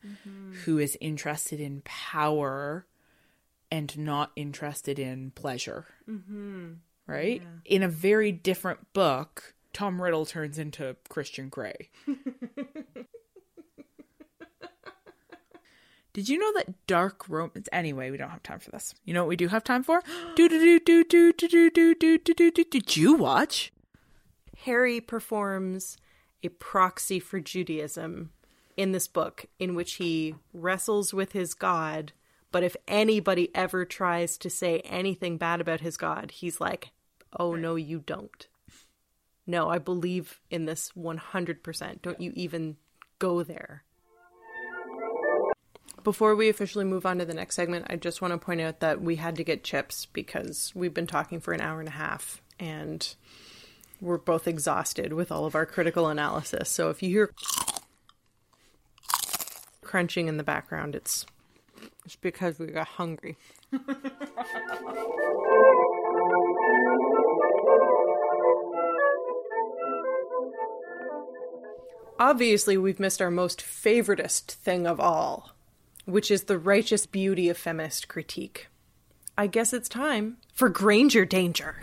who 0.64 0.78
is 0.78 0.96
interested 1.00 1.60
in 1.60 1.82
power 1.84 2.86
and 3.74 3.98
not 3.98 4.30
interested 4.36 5.00
in 5.00 5.32
pleasure. 5.32 5.86
Mm-hmm. 6.08 6.74
Right? 7.08 7.42
In 7.64 7.82
a 7.82 7.88
very 7.88 8.30
different 8.30 8.92
book, 8.92 9.54
Tom 9.72 10.00
Riddle 10.00 10.24
turns 10.24 10.60
into 10.60 10.94
Christian 11.08 11.48
Grey. 11.48 11.90
Did 16.12 16.28
you 16.28 16.38
know 16.38 16.52
that 16.54 16.86
dark 16.86 17.28
romance? 17.28 17.68
Anyway, 17.72 18.12
we 18.12 18.16
don't 18.16 18.30
have 18.30 18.44
time 18.44 18.60
for 18.60 18.70
this. 18.70 18.94
You 19.04 19.12
know 19.12 19.24
what 19.24 19.30
we 19.30 19.36
do 19.36 19.48
have 19.48 19.64
time 19.64 19.82
for? 19.82 20.00
Do 20.36 20.48
do 20.48 20.78
do 20.78 20.78
do 20.78 21.32
do 21.32 21.32
do 21.32 21.70
do 21.70 21.94
do 21.94 22.18
do 22.18 22.34
do 22.34 22.50
do. 22.52 22.64
Did 22.64 22.96
you 22.96 23.14
watch? 23.14 23.72
Harry 24.58 25.00
performs 25.00 25.96
a 26.44 26.48
proxy 26.48 27.18
for 27.18 27.40
Judaism 27.40 28.30
in 28.76 28.92
this 28.92 29.08
book, 29.08 29.46
in 29.58 29.74
which 29.74 29.94
he 29.94 30.36
wrestles 30.52 31.12
with 31.12 31.32
his 31.32 31.54
God. 31.54 32.12
But 32.54 32.62
if 32.62 32.76
anybody 32.86 33.50
ever 33.52 33.84
tries 33.84 34.38
to 34.38 34.48
say 34.48 34.78
anything 34.84 35.38
bad 35.38 35.60
about 35.60 35.80
his 35.80 35.96
God, 35.96 36.30
he's 36.30 36.60
like, 36.60 36.92
oh, 37.36 37.56
no, 37.56 37.74
you 37.74 37.98
don't. 37.98 38.46
No, 39.44 39.68
I 39.68 39.78
believe 39.78 40.40
in 40.52 40.64
this 40.64 40.92
100%. 40.96 42.00
Don't 42.00 42.20
you 42.20 42.32
even 42.36 42.76
go 43.18 43.42
there. 43.42 43.82
Before 46.04 46.36
we 46.36 46.48
officially 46.48 46.84
move 46.84 47.04
on 47.04 47.18
to 47.18 47.24
the 47.24 47.34
next 47.34 47.56
segment, 47.56 47.86
I 47.90 47.96
just 47.96 48.22
want 48.22 48.30
to 48.30 48.38
point 48.38 48.60
out 48.60 48.78
that 48.78 49.02
we 49.02 49.16
had 49.16 49.34
to 49.34 49.42
get 49.42 49.64
chips 49.64 50.06
because 50.06 50.70
we've 50.76 50.94
been 50.94 51.08
talking 51.08 51.40
for 51.40 51.54
an 51.54 51.60
hour 51.60 51.80
and 51.80 51.88
a 51.88 51.92
half 51.92 52.40
and 52.60 53.16
we're 54.00 54.16
both 54.16 54.46
exhausted 54.46 55.12
with 55.12 55.32
all 55.32 55.44
of 55.44 55.56
our 55.56 55.66
critical 55.66 56.06
analysis. 56.06 56.70
So 56.70 56.90
if 56.90 57.02
you 57.02 57.08
hear 57.08 57.30
crunching 59.82 60.28
in 60.28 60.36
the 60.36 60.44
background, 60.44 60.94
it's 60.94 61.26
it's 62.04 62.16
because 62.16 62.58
we 62.58 62.66
got 62.66 62.86
hungry. 62.86 63.36
Obviously, 72.18 72.78
we've 72.78 73.00
missed 73.00 73.20
our 73.20 73.30
most 73.30 73.60
favoritist 73.60 74.52
thing 74.52 74.86
of 74.86 75.00
all, 75.00 75.50
which 76.04 76.30
is 76.30 76.44
the 76.44 76.58
righteous 76.58 77.06
beauty 77.06 77.48
of 77.48 77.58
feminist 77.58 78.08
critique. 78.08 78.68
I 79.36 79.48
guess 79.48 79.72
it's 79.72 79.88
time 79.88 80.36
for 80.52 80.68
Granger 80.68 81.24
Danger. 81.24 81.82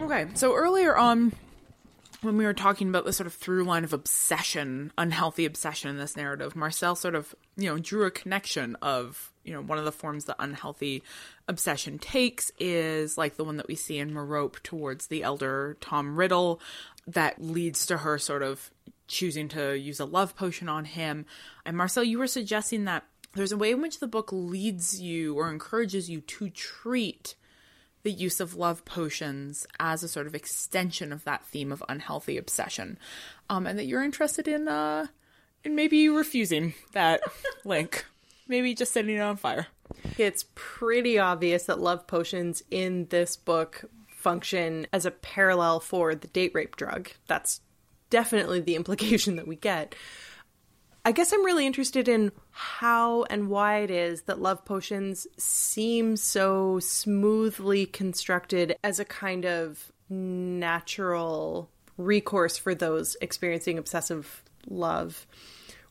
Okay, 0.00 0.26
so 0.34 0.54
earlier 0.54 0.96
on, 0.96 1.32
when 2.20 2.36
we 2.36 2.44
were 2.44 2.54
talking 2.54 2.88
about 2.88 3.04
the 3.04 3.12
sort 3.12 3.26
of 3.26 3.34
through 3.34 3.64
line 3.64 3.84
of 3.84 3.92
obsession, 3.92 4.92
unhealthy 4.98 5.44
obsession 5.44 5.90
in 5.90 5.98
this 5.98 6.16
narrative, 6.16 6.56
Marcelle 6.56 6.96
sort 6.96 7.14
of, 7.14 7.34
you 7.56 7.68
know, 7.68 7.78
drew 7.78 8.06
a 8.06 8.10
connection 8.10 8.76
of, 8.82 9.32
you 9.44 9.52
know, 9.52 9.60
one 9.60 9.78
of 9.78 9.84
the 9.84 9.92
forms 9.92 10.24
that 10.24 10.36
unhealthy 10.38 11.02
obsession 11.46 11.98
takes 11.98 12.50
is 12.58 13.16
like 13.16 13.36
the 13.36 13.44
one 13.44 13.56
that 13.56 13.68
we 13.68 13.76
see 13.76 13.98
in 13.98 14.12
Merope 14.12 14.60
towards 14.62 15.06
the 15.06 15.22
elder 15.22 15.76
Tom 15.80 16.16
Riddle 16.16 16.60
that 17.06 17.40
leads 17.40 17.86
to 17.86 17.98
her 17.98 18.18
sort 18.18 18.42
of 18.42 18.70
choosing 19.06 19.48
to 19.48 19.78
use 19.78 20.00
a 20.00 20.04
love 20.04 20.36
potion 20.36 20.68
on 20.68 20.84
him. 20.84 21.24
And 21.64 21.76
Marcelle, 21.76 22.04
you 22.04 22.18
were 22.18 22.26
suggesting 22.26 22.84
that 22.84 23.04
there's 23.34 23.52
a 23.52 23.56
way 23.56 23.70
in 23.70 23.80
which 23.80 24.00
the 24.00 24.08
book 24.08 24.30
leads 24.32 25.00
you 25.00 25.36
or 25.36 25.50
encourages 25.50 26.10
you 26.10 26.20
to 26.22 26.50
treat 26.50 27.36
the 28.02 28.12
use 28.12 28.40
of 28.40 28.54
love 28.54 28.84
potions 28.84 29.66
as 29.80 30.02
a 30.02 30.08
sort 30.08 30.26
of 30.26 30.34
extension 30.34 31.12
of 31.12 31.24
that 31.24 31.44
theme 31.44 31.72
of 31.72 31.82
unhealthy 31.88 32.36
obsession, 32.38 32.98
um, 33.50 33.66
and 33.66 33.78
that 33.78 33.86
you're 33.86 34.02
interested 34.02 34.48
in 34.48 34.68
uh, 34.68 35.06
in 35.64 35.74
maybe 35.74 36.08
refusing 36.08 36.74
that 36.92 37.20
link, 37.64 38.06
maybe 38.46 38.74
just 38.74 38.92
setting 38.92 39.16
it 39.16 39.20
on 39.20 39.36
fire. 39.36 39.66
It's 40.16 40.44
pretty 40.54 41.18
obvious 41.18 41.64
that 41.64 41.80
love 41.80 42.06
potions 42.06 42.62
in 42.70 43.06
this 43.06 43.36
book 43.36 43.84
function 44.08 44.86
as 44.92 45.06
a 45.06 45.10
parallel 45.10 45.80
for 45.80 46.14
the 46.14 46.28
date 46.28 46.52
rape 46.54 46.76
drug. 46.76 47.10
That's 47.26 47.60
definitely 48.10 48.60
the 48.60 48.74
implication 48.74 49.36
that 49.36 49.46
we 49.46 49.56
get. 49.56 49.94
I 51.04 51.12
guess 51.12 51.32
I'm 51.32 51.44
really 51.44 51.66
interested 51.66 52.08
in 52.08 52.32
how 52.50 53.22
and 53.24 53.48
why 53.48 53.78
it 53.78 53.90
is 53.90 54.22
that 54.22 54.40
love 54.40 54.64
potions 54.64 55.26
seem 55.38 56.16
so 56.16 56.78
smoothly 56.80 57.86
constructed 57.86 58.76
as 58.84 58.98
a 59.00 59.04
kind 59.04 59.46
of 59.46 59.90
natural 60.10 61.70
recourse 61.96 62.56
for 62.56 62.74
those 62.74 63.16
experiencing 63.20 63.78
obsessive 63.78 64.42
love 64.68 65.26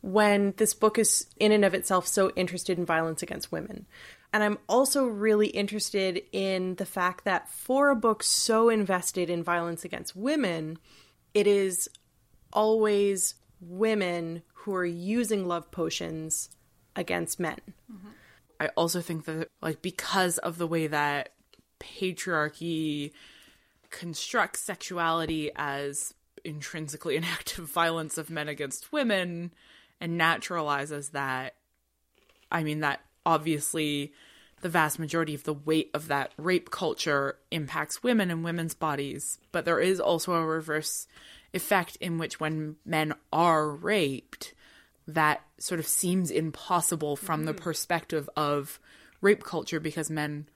when 0.02 0.54
this 0.58 0.74
book 0.74 0.98
is 1.00 1.26
in 1.40 1.52
and 1.52 1.66
of 1.66 1.74
itself 1.74 2.08
so 2.08 2.30
interested 2.32 2.78
in 2.78 2.86
violence 2.86 3.24
against 3.24 3.52
women. 3.52 3.86
And 4.34 4.44
I'm 4.44 4.60
also 4.70 5.06
really 5.06 5.48
interested 5.48 6.22
in 6.32 6.76
the 6.76 6.86
fact 6.86 7.26
that 7.26 7.50
for 7.50 7.90
a 7.90 7.96
book 7.96 8.24
so 8.24 8.70
invested 8.70 9.30
in 9.30 9.44
violence 9.44 9.84
against 9.84 10.16
women, 10.16 10.78
it 11.34 11.48
is 11.48 11.90
always 12.54 13.36
women 13.62 14.44
who 14.68 14.76
are 14.76 14.86
using 14.86 15.48
love 15.48 15.72
potions 15.72 16.50
against 16.94 17.40
men. 17.40 17.56
Mm-hmm. 17.90 18.10
I 18.60 18.68
also 18.76 19.00
think 19.00 19.24
that 19.24 19.48
like 19.62 19.82
because 19.82 20.40
of 20.40 20.58
the 20.58 20.68
way 20.68 20.88
that 20.88 21.30
patriarchy 21.80 23.14
constructs 23.92 24.60
sexuality 24.60 25.52
as 25.56 26.14
intrinsically 26.44 27.16
an 27.16 27.24
act 27.32 27.58
of 27.58 27.72
violence 27.72 28.18
of 28.18 28.30
men 28.30 28.50
against 28.50 28.92
women 28.92 29.54
and 30.02 30.20
naturalizes 30.20 31.12
that 31.12 31.56
I 32.52 32.62
mean 32.62 32.82
that 32.82 33.00
obviously 33.26 34.12
the 34.60 34.68
vast 34.68 35.00
majority 35.00 35.34
of 35.34 35.44
the 35.44 35.54
weight 35.54 35.92
of 35.94 36.10
that 36.10 36.34
rape 36.36 36.72
culture 36.72 37.38
impacts 37.52 38.04
women 38.04 38.30
and 38.30 38.44
women's 38.44 38.74
bodies, 38.74 39.40
but 39.54 39.64
there 39.64 39.80
is 39.80 40.02
also 40.02 40.34
a 40.34 40.46
reverse 40.46 41.08
effect 41.54 41.96
in 42.02 42.18
which 42.18 42.42
when 42.42 42.76
men 42.86 43.14
are 43.32 43.70
raped, 43.70 44.54
that 45.08 45.42
sort 45.58 45.80
of 45.80 45.88
seems 45.88 46.30
impossible 46.32 47.16
from 47.16 47.46
the 47.46 47.54
perspective 47.54 48.30
of 48.36 48.80
rape 49.22 49.44
culture 49.44 49.80
because 49.80 50.10
men 50.10 50.48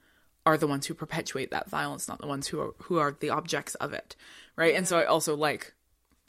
are 0.45 0.57
the 0.57 0.67
ones 0.67 0.85
who 0.85 0.93
perpetuate 0.93 1.51
that 1.51 1.69
violence, 1.69 2.07
not 2.07 2.19
the 2.19 2.27
ones 2.27 2.47
who 2.47 2.59
are 2.59 2.73
who 2.83 2.97
are 2.97 3.15
the 3.19 3.29
objects 3.29 3.75
of 3.75 3.93
it, 3.93 4.15
right? 4.55 4.75
And 4.75 4.87
so 4.87 4.97
I 4.97 5.05
also 5.05 5.35
like 5.35 5.73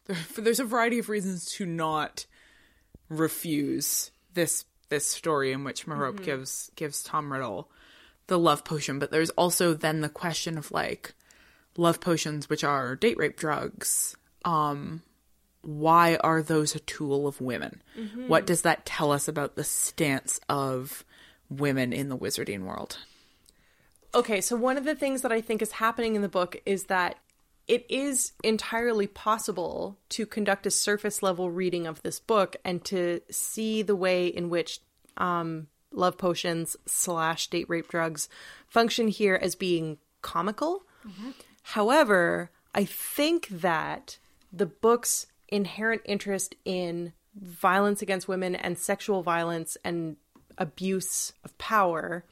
there's 0.36 0.60
a 0.60 0.64
variety 0.64 0.98
of 0.98 1.08
reasons 1.08 1.50
to 1.52 1.66
not 1.66 2.26
refuse 3.08 4.10
this 4.34 4.64
this 4.88 5.08
story 5.08 5.52
in 5.52 5.64
which 5.64 5.86
Merope 5.86 6.22
gives 6.22 6.70
gives 6.76 7.02
Tom 7.02 7.32
Riddle 7.32 7.70
the 8.28 8.38
love 8.38 8.64
potion, 8.64 8.98
but 8.98 9.10
there's 9.10 9.30
also 9.30 9.74
then 9.74 10.00
the 10.00 10.08
question 10.08 10.56
of 10.56 10.70
like 10.70 11.14
love 11.76 12.00
potions 12.00 12.48
which 12.48 12.62
are 12.62 12.96
date 12.96 13.16
rape 13.16 13.36
drugs. 13.36 14.16
Um 14.44 15.02
why 15.62 16.16
are 16.16 16.42
those 16.42 16.74
a 16.74 16.80
tool 16.80 17.26
of 17.26 17.40
women? 17.40 17.82
What 18.26 18.46
does 18.46 18.62
that 18.62 18.84
tell 18.84 19.12
us 19.12 19.28
about 19.28 19.56
the 19.56 19.64
stance 19.64 20.40
of 20.48 21.04
women 21.48 21.92
in 21.92 22.08
the 22.08 22.16
wizarding 22.16 22.62
world? 22.62 22.98
Okay, 24.14 24.40
so 24.40 24.56
one 24.56 24.76
of 24.76 24.84
the 24.84 24.94
things 24.94 25.22
that 25.22 25.32
I 25.32 25.40
think 25.40 25.62
is 25.62 25.72
happening 25.72 26.16
in 26.16 26.22
the 26.22 26.28
book 26.28 26.60
is 26.66 26.84
that 26.84 27.16
it 27.68 27.86
is 27.88 28.32
entirely 28.42 29.06
possible 29.06 29.96
to 30.10 30.26
conduct 30.26 30.66
a 30.66 30.70
surface 30.70 31.22
level 31.22 31.50
reading 31.50 31.86
of 31.86 32.02
this 32.02 32.18
book 32.20 32.56
and 32.64 32.84
to 32.86 33.20
see 33.30 33.82
the 33.82 33.96
way 33.96 34.26
in 34.26 34.50
which 34.50 34.80
um, 35.16 35.68
love 35.92 36.18
potions 36.18 36.76
slash 36.86 37.46
date 37.46 37.68
rape 37.68 37.88
drugs 37.88 38.28
function 38.66 39.08
here 39.08 39.38
as 39.40 39.54
being 39.54 39.98
comical. 40.22 40.82
However, 41.62 42.50
I 42.74 42.84
think 42.84 43.48
that 43.48 44.18
the 44.52 44.66
book's 44.66 45.26
inherent 45.52 46.02
interest 46.04 46.54
in 46.64 47.12
violence 47.34 48.02
against 48.02 48.28
women 48.28 48.54
and 48.54 48.78
sexual 48.78 49.22
violence 49.22 49.76
and 49.84 50.16
abuse 50.58 51.32
of 51.44 51.56
power 51.58 52.24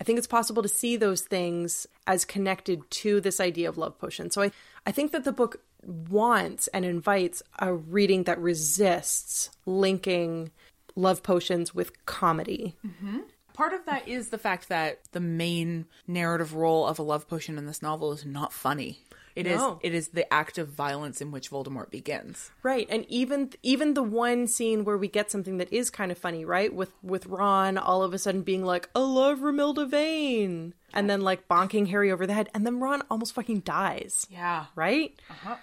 I 0.00 0.04
think 0.04 0.18
it's 0.18 0.26
possible 0.26 0.62
to 0.62 0.68
see 0.68 0.96
those 0.96 1.22
things 1.22 1.86
as 2.06 2.24
connected 2.24 2.88
to 2.90 3.20
this 3.20 3.40
idea 3.40 3.68
of 3.68 3.78
love 3.78 3.98
potion. 3.98 4.30
So 4.30 4.42
I, 4.42 4.52
I 4.86 4.92
think 4.92 5.12
that 5.12 5.24
the 5.24 5.32
book 5.32 5.60
wants 5.82 6.68
and 6.68 6.84
invites 6.84 7.42
a 7.58 7.72
reading 7.72 8.24
that 8.24 8.38
resists 8.38 9.50
linking 9.66 10.50
love 10.94 11.22
potions 11.22 11.74
with 11.74 12.06
comedy. 12.06 12.76
Mm-hmm. 12.86 13.18
Part 13.54 13.72
of 13.72 13.84
that 13.86 14.06
is 14.06 14.28
the 14.28 14.38
fact 14.38 14.68
that 14.68 15.00
the 15.10 15.20
main 15.20 15.86
narrative 16.06 16.54
role 16.54 16.86
of 16.86 17.00
a 17.00 17.02
love 17.02 17.28
potion 17.28 17.58
in 17.58 17.66
this 17.66 17.82
novel 17.82 18.12
is 18.12 18.24
not 18.24 18.52
funny. 18.52 19.00
It 19.38 19.46
is 19.46 19.58
No. 19.58 19.78
it 19.82 19.94
is 19.94 20.08
the 20.08 20.30
act 20.32 20.58
of 20.58 20.68
violence 20.68 21.20
in 21.20 21.30
which 21.30 21.50
Voldemort 21.50 21.90
begins. 21.90 22.50
Right. 22.62 22.86
And 22.90 23.06
even 23.08 23.50
even 23.62 23.94
the 23.94 24.02
one 24.02 24.46
scene 24.46 24.84
where 24.84 24.98
we 24.98 25.08
get 25.08 25.30
something 25.30 25.58
that 25.58 25.72
is 25.72 25.90
kind 25.90 26.10
of 26.10 26.18
funny, 26.18 26.44
right? 26.44 26.74
With 26.74 26.92
with 27.02 27.26
Ron 27.26 27.78
all 27.78 28.02
of 28.02 28.12
a 28.12 28.18
sudden 28.18 28.42
being 28.42 28.64
like, 28.64 28.88
I 28.94 29.00
love 29.00 29.38
Romilda 29.38 29.88
Vane 29.88 30.74
and 30.92 31.08
then 31.08 31.20
like 31.20 31.46
bonking 31.48 31.88
Harry 31.88 32.10
over 32.10 32.26
the 32.26 32.34
head 32.34 32.48
and 32.52 32.66
then 32.66 32.80
Ron 32.80 33.02
almost 33.10 33.32
fucking 33.34 33.60
dies. 33.60 34.26
Yeah. 34.30 34.66
right? 34.74 35.14
Uh-huh. 35.30 35.56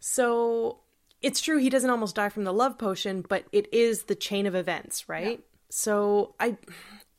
So 0.00 0.78
it's 1.22 1.40
true 1.40 1.58
he 1.58 1.70
doesn't 1.70 1.90
almost 1.90 2.16
die 2.16 2.30
from 2.30 2.44
the 2.44 2.52
love 2.52 2.78
potion, 2.78 3.22
but 3.28 3.44
it 3.52 3.72
is 3.72 4.04
the 4.04 4.14
chain 4.14 4.46
of 4.46 4.54
events, 4.54 5.08
right? 5.08 5.40
So 5.68 6.34
I, 6.40 6.56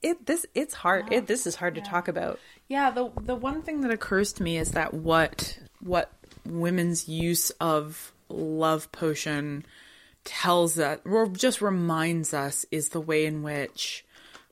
it 0.01 0.25
this 0.25 0.45
it's 0.55 0.73
hard. 0.73 1.13
It 1.13 1.27
this 1.27 1.45
is 1.47 1.55
hard 1.55 1.75
to 1.75 1.81
talk 1.81 2.07
about. 2.07 2.39
Yeah, 2.67 2.89
the 2.91 3.11
the 3.21 3.35
one 3.35 3.61
thing 3.61 3.81
that 3.81 3.91
occurs 3.91 4.33
to 4.33 4.43
me 4.43 4.57
is 4.57 4.71
that 4.71 4.93
what 4.93 5.59
what 5.81 6.11
women's 6.45 7.07
use 7.07 7.49
of 7.51 8.13
love 8.29 8.91
potion 8.91 9.65
tells 10.23 10.77
us 10.79 10.99
or 11.05 11.27
just 11.27 11.61
reminds 11.61 12.33
us 12.33 12.65
is 12.71 12.89
the 12.89 13.01
way 13.01 13.25
in 13.25 13.43
which 13.43 14.05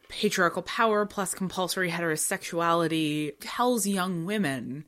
patriarchal 0.07 0.63
power 0.63 1.05
plus 1.05 1.33
compulsory 1.33 1.91
heterosexuality 1.91 3.33
tells 3.39 3.85
young 3.85 4.25
women 4.25 4.83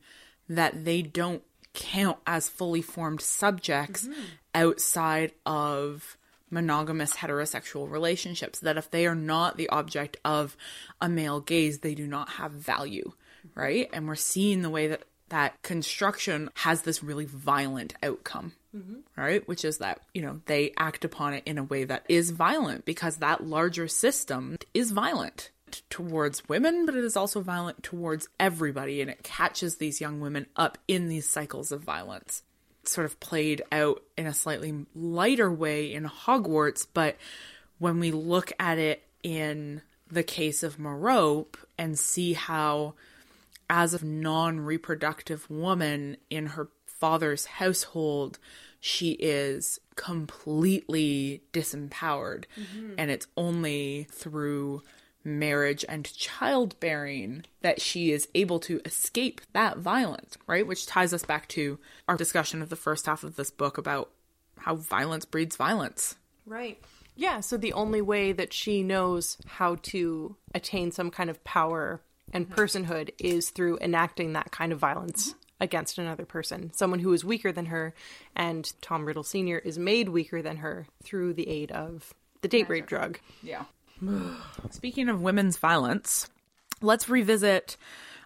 that 0.48 0.84
they 0.84 1.00
don't 1.00 1.42
count 1.72 2.18
as 2.26 2.48
fully 2.48 2.82
formed 2.82 3.20
subjects 3.20 4.06
mm-hmm. 4.06 4.20
outside 4.54 5.32
of 5.46 6.16
monogamous 6.50 7.16
heterosexual 7.16 7.90
relationships 7.90 8.58
that 8.60 8.76
if 8.76 8.90
they 8.90 9.06
are 9.06 9.14
not 9.14 9.56
the 9.56 9.68
object 9.70 10.16
of 10.24 10.56
a 11.00 11.08
male 11.08 11.40
gaze 11.40 11.78
they 11.78 11.94
do 11.94 12.06
not 12.06 12.28
have 12.30 12.50
value 12.50 13.12
right? 13.54 13.88
And 13.92 14.06
we're 14.06 14.14
seeing 14.14 14.62
the 14.62 14.70
way 14.70 14.88
that 14.88 15.02
that 15.32 15.60
construction 15.62 16.48
has 16.54 16.82
this 16.82 17.02
really 17.02 17.24
violent 17.24 17.94
outcome 18.02 18.52
mm-hmm. 18.76 19.00
right? 19.16 19.46
Which 19.46 19.64
is 19.64 19.78
that 19.78 20.00
you 20.14 20.22
know 20.22 20.40
they 20.46 20.72
act 20.76 21.04
upon 21.04 21.34
it 21.34 21.42
in 21.46 21.58
a 21.58 21.64
way 21.64 21.84
that 21.84 22.04
is 22.08 22.30
violent 22.30 22.84
because 22.84 23.16
that 23.16 23.44
larger 23.44 23.88
system 23.88 24.56
is 24.74 24.92
violent 24.92 25.50
towards 25.88 26.46
women 26.50 26.84
but 26.84 26.94
it 26.94 27.02
is 27.02 27.16
also 27.16 27.40
violent 27.40 27.82
towards 27.82 28.28
everybody. 28.38 29.00
And 29.00 29.10
it 29.10 29.22
catches 29.22 29.76
these 29.76 30.00
young 30.00 30.20
women 30.20 30.46
up 30.56 30.78
in 30.86 31.08
these 31.08 31.28
cycles 31.28 31.72
of 31.72 31.80
violence 31.80 32.42
sort 32.84 33.04
of 33.04 33.20
played 33.20 33.62
out 33.70 34.02
in 34.16 34.26
a 34.26 34.34
slightly 34.34 34.86
lighter 34.94 35.50
way 35.50 35.92
in 35.92 36.04
Hogwarts, 36.04 36.86
but 36.92 37.16
when 37.78 38.00
we 38.00 38.10
look 38.10 38.52
at 38.58 38.78
it 38.78 39.02
in 39.22 39.82
the 40.10 40.22
case 40.22 40.62
of 40.62 40.78
Merope 40.78 41.56
and 41.78 41.98
see 41.98 42.32
how, 42.32 42.94
as 43.68 43.94
a 43.94 44.04
non 44.04 44.60
reproductive 44.60 45.48
woman 45.50 46.16
in 46.30 46.46
her 46.46 46.68
father's 46.86 47.46
household, 47.46 48.38
she 48.80 49.12
is 49.12 49.78
completely 49.96 51.42
disempowered. 51.52 52.44
Mm-hmm. 52.58 52.94
And 52.98 53.10
it's 53.10 53.26
only 53.36 54.06
through 54.10 54.82
marriage 55.24 55.84
and 55.88 56.12
childbearing 56.14 57.44
that 57.60 57.80
she 57.80 58.10
is 58.10 58.28
able 58.34 58.58
to 58.60 58.80
escape 58.84 59.40
that 59.52 59.78
violence, 59.78 60.36
right? 60.46 60.66
Which 60.66 60.86
ties 60.86 61.12
us 61.12 61.24
back 61.24 61.48
to 61.48 61.78
our 62.08 62.16
discussion 62.16 62.62
of 62.62 62.70
the 62.70 62.76
first 62.76 63.06
half 63.06 63.22
of 63.24 63.36
this 63.36 63.50
book 63.50 63.78
about 63.78 64.10
how 64.58 64.74
violence 64.76 65.24
breeds 65.24 65.56
violence. 65.56 66.16
Right. 66.46 66.80
Yeah. 67.14 67.40
So 67.40 67.56
the 67.56 67.72
only 67.72 68.00
way 68.00 68.32
that 68.32 68.52
she 68.52 68.82
knows 68.82 69.38
how 69.46 69.76
to 69.82 70.36
attain 70.54 70.92
some 70.92 71.10
kind 71.10 71.30
of 71.30 71.42
power 71.44 72.00
and 72.32 72.48
personhood 72.48 73.10
is 73.18 73.50
through 73.50 73.78
enacting 73.80 74.32
that 74.32 74.50
kind 74.50 74.72
of 74.72 74.78
violence 74.78 75.34
against 75.60 75.96
another 75.96 76.24
person, 76.24 76.72
someone 76.74 76.98
who 76.98 77.12
is 77.12 77.24
weaker 77.24 77.52
than 77.52 77.66
her, 77.66 77.94
and 78.34 78.72
Tom 78.80 79.04
Riddle 79.04 79.22
Sr. 79.22 79.58
is 79.58 79.78
made 79.78 80.08
weaker 80.08 80.42
than 80.42 80.58
her 80.58 80.86
through 81.04 81.34
the 81.34 81.48
aid 81.48 81.70
of 81.70 82.12
the 82.40 82.48
date 82.48 82.68
rape 82.68 82.86
drug. 82.86 83.20
Yeah. 83.42 83.64
Speaking 84.70 85.08
of 85.08 85.22
women's 85.22 85.58
violence, 85.58 86.28
let's 86.80 87.08
revisit 87.08 87.76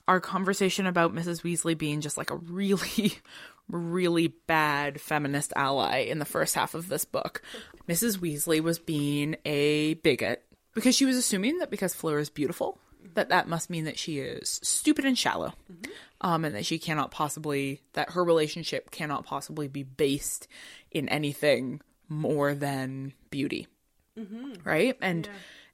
our 0.09 0.21
conversation 0.21 0.87
about 0.87 1.15
Mrs. 1.15 1.43
Weasley 1.43 1.77
being 1.77 2.01
just 2.01 2.17
like 2.17 2.31
a 2.31 2.37
really, 2.37 3.13
really 3.69 4.29
bad 4.47 5.01
feminist 5.01 5.53
ally 5.57 5.99
in 5.99 6.19
the 6.19 6.25
first 6.25 6.55
half 6.55 6.75
of 6.75 6.89
this 6.89 7.05
book. 7.05 7.43
Mrs. 7.89 8.19
Weasley 8.19 8.61
was 8.61 8.79
being 8.79 9.37
a 9.45 9.95
bigot 9.95 10.43
because 10.75 10.95
she 10.95 11.05
was 11.05 11.17
assuming 11.17 11.59
that 11.59 11.71
because 11.71 11.95
Fleur 11.95 12.19
is 12.19 12.31
beautiful, 12.31 12.79
that 13.15 13.31
that 13.31 13.49
must 13.49 13.71
mean 13.71 13.85
that 13.85 13.99
she 13.99 14.19
is 14.19 14.61
stupid 14.63 15.05
and 15.05 15.19
shallow, 15.19 15.55
mm-hmm. 15.73 15.91
um, 16.21 16.45
and 16.45 16.55
that 16.55 16.67
she 16.67 16.79
cannot 16.79 17.11
possibly 17.11 17.81
that 17.95 18.11
her 18.11 18.25
relationship 18.25 18.91
cannot 18.91 19.25
possibly 19.25 19.69
be 19.69 19.83
based 19.83 20.49
in 20.91 21.09
anything 21.09 21.81
more 22.09 22.55
than 22.55 23.13
beauty 23.31 23.67
mm-hmm. 24.19 24.53
right? 24.65 24.97
And 25.01 25.29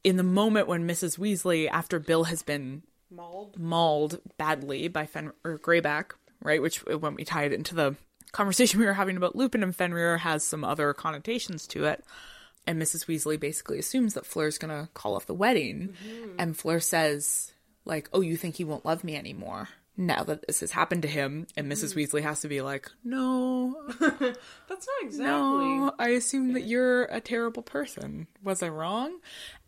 in 0.05 0.17
the 0.17 0.23
moment 0.23 0.69
when 0.69 0.87
Mrs. 0.87 1.19
Weasley, 1.19 1.69
after 1.71 1.99
Bill 1.99 2.25
has 2.25 2.43
been 2.43 2.83
mauled, 3.11 3.59
mauled 3.59 4.21
badly 4.37 4.89
by 4.89 5.07
Fen 5.07 5.33
or 5.45 5.59
Greyback, 5.59 6.13
right? 6.43 6.61
Which, 6.61 6.83
uh, 6.91 6.99
when 6.99 7.15
we 7.15 7.25
tie 7.25 7.45
it 7.45 7.53
into 7.53 7.75
the 7.75 7.97
conversation 8.33 8.81
we 8.81 8.87
were 8.87 8.95
having 8.95 9.17
about 9.17 9.37
Lupin 9.37 9.63
and 9.63 9.75
Fenrir, 9.75 10.19
has 10.19 10.45
some 10.45 10.65
other 10.65 10.93
connotations 10.95 11.67
to 11.69 11.85
it. 11.85 12.05
And 12.67 12.81
Mrs. 12.81 13.07
Weasley 13.07 13.39
basically 13.39 13.79
assumes 13.79 14.15
that 14.15 14.27
Fleur's 14.27 14.59
gonna 14.59 14.89
call 14.95 15.17
off 15.17 15.27
the 15.27 15.35
wedding. 15.35 15.95
Mm-hmm. 16.07 16.37
And 16.39 16.57
Fleur 16.57 16.81
says, 16.81 17.53
like, 17.85 18.09
oh, 18.13 18.21
you 18.21 18.37
think 18.37 18.57
he 18.57 18.65
won't 18.65 18.85
love 18.85 19.05
me 19.05 19.17
anymore 19.17 19.69
now 19.97 20.25
that 20.25 20.47
this 20.47 20.61
has 20.61 20.73
happened 20.73 21.03
to 21.03 21.09
him. 21.09 21.47
And 21.57 21.71
Mrs. 21.71 21.95
Mm. 21.95 21.97
Weasley 21.97 22.23
has 22.23 22.41
to 22.41 22.49
be 22.49 22.61
like, 22.63 22.91
no, 23.05 23.77
That's 24.01 24.11
not 24.71 25.03
exactly. 25.03 25.27
no, 25.27 25.93
I 25.99 26.11
assume 26.11 26.55
that 26.55 26.63
you're 26.63 27.05
a 27.05 27.21
terrible 27.21 27.63
person. 27.63 28.27
Was 28.43 28.63
I 28.63 28.69
wrong? 28.69 29.19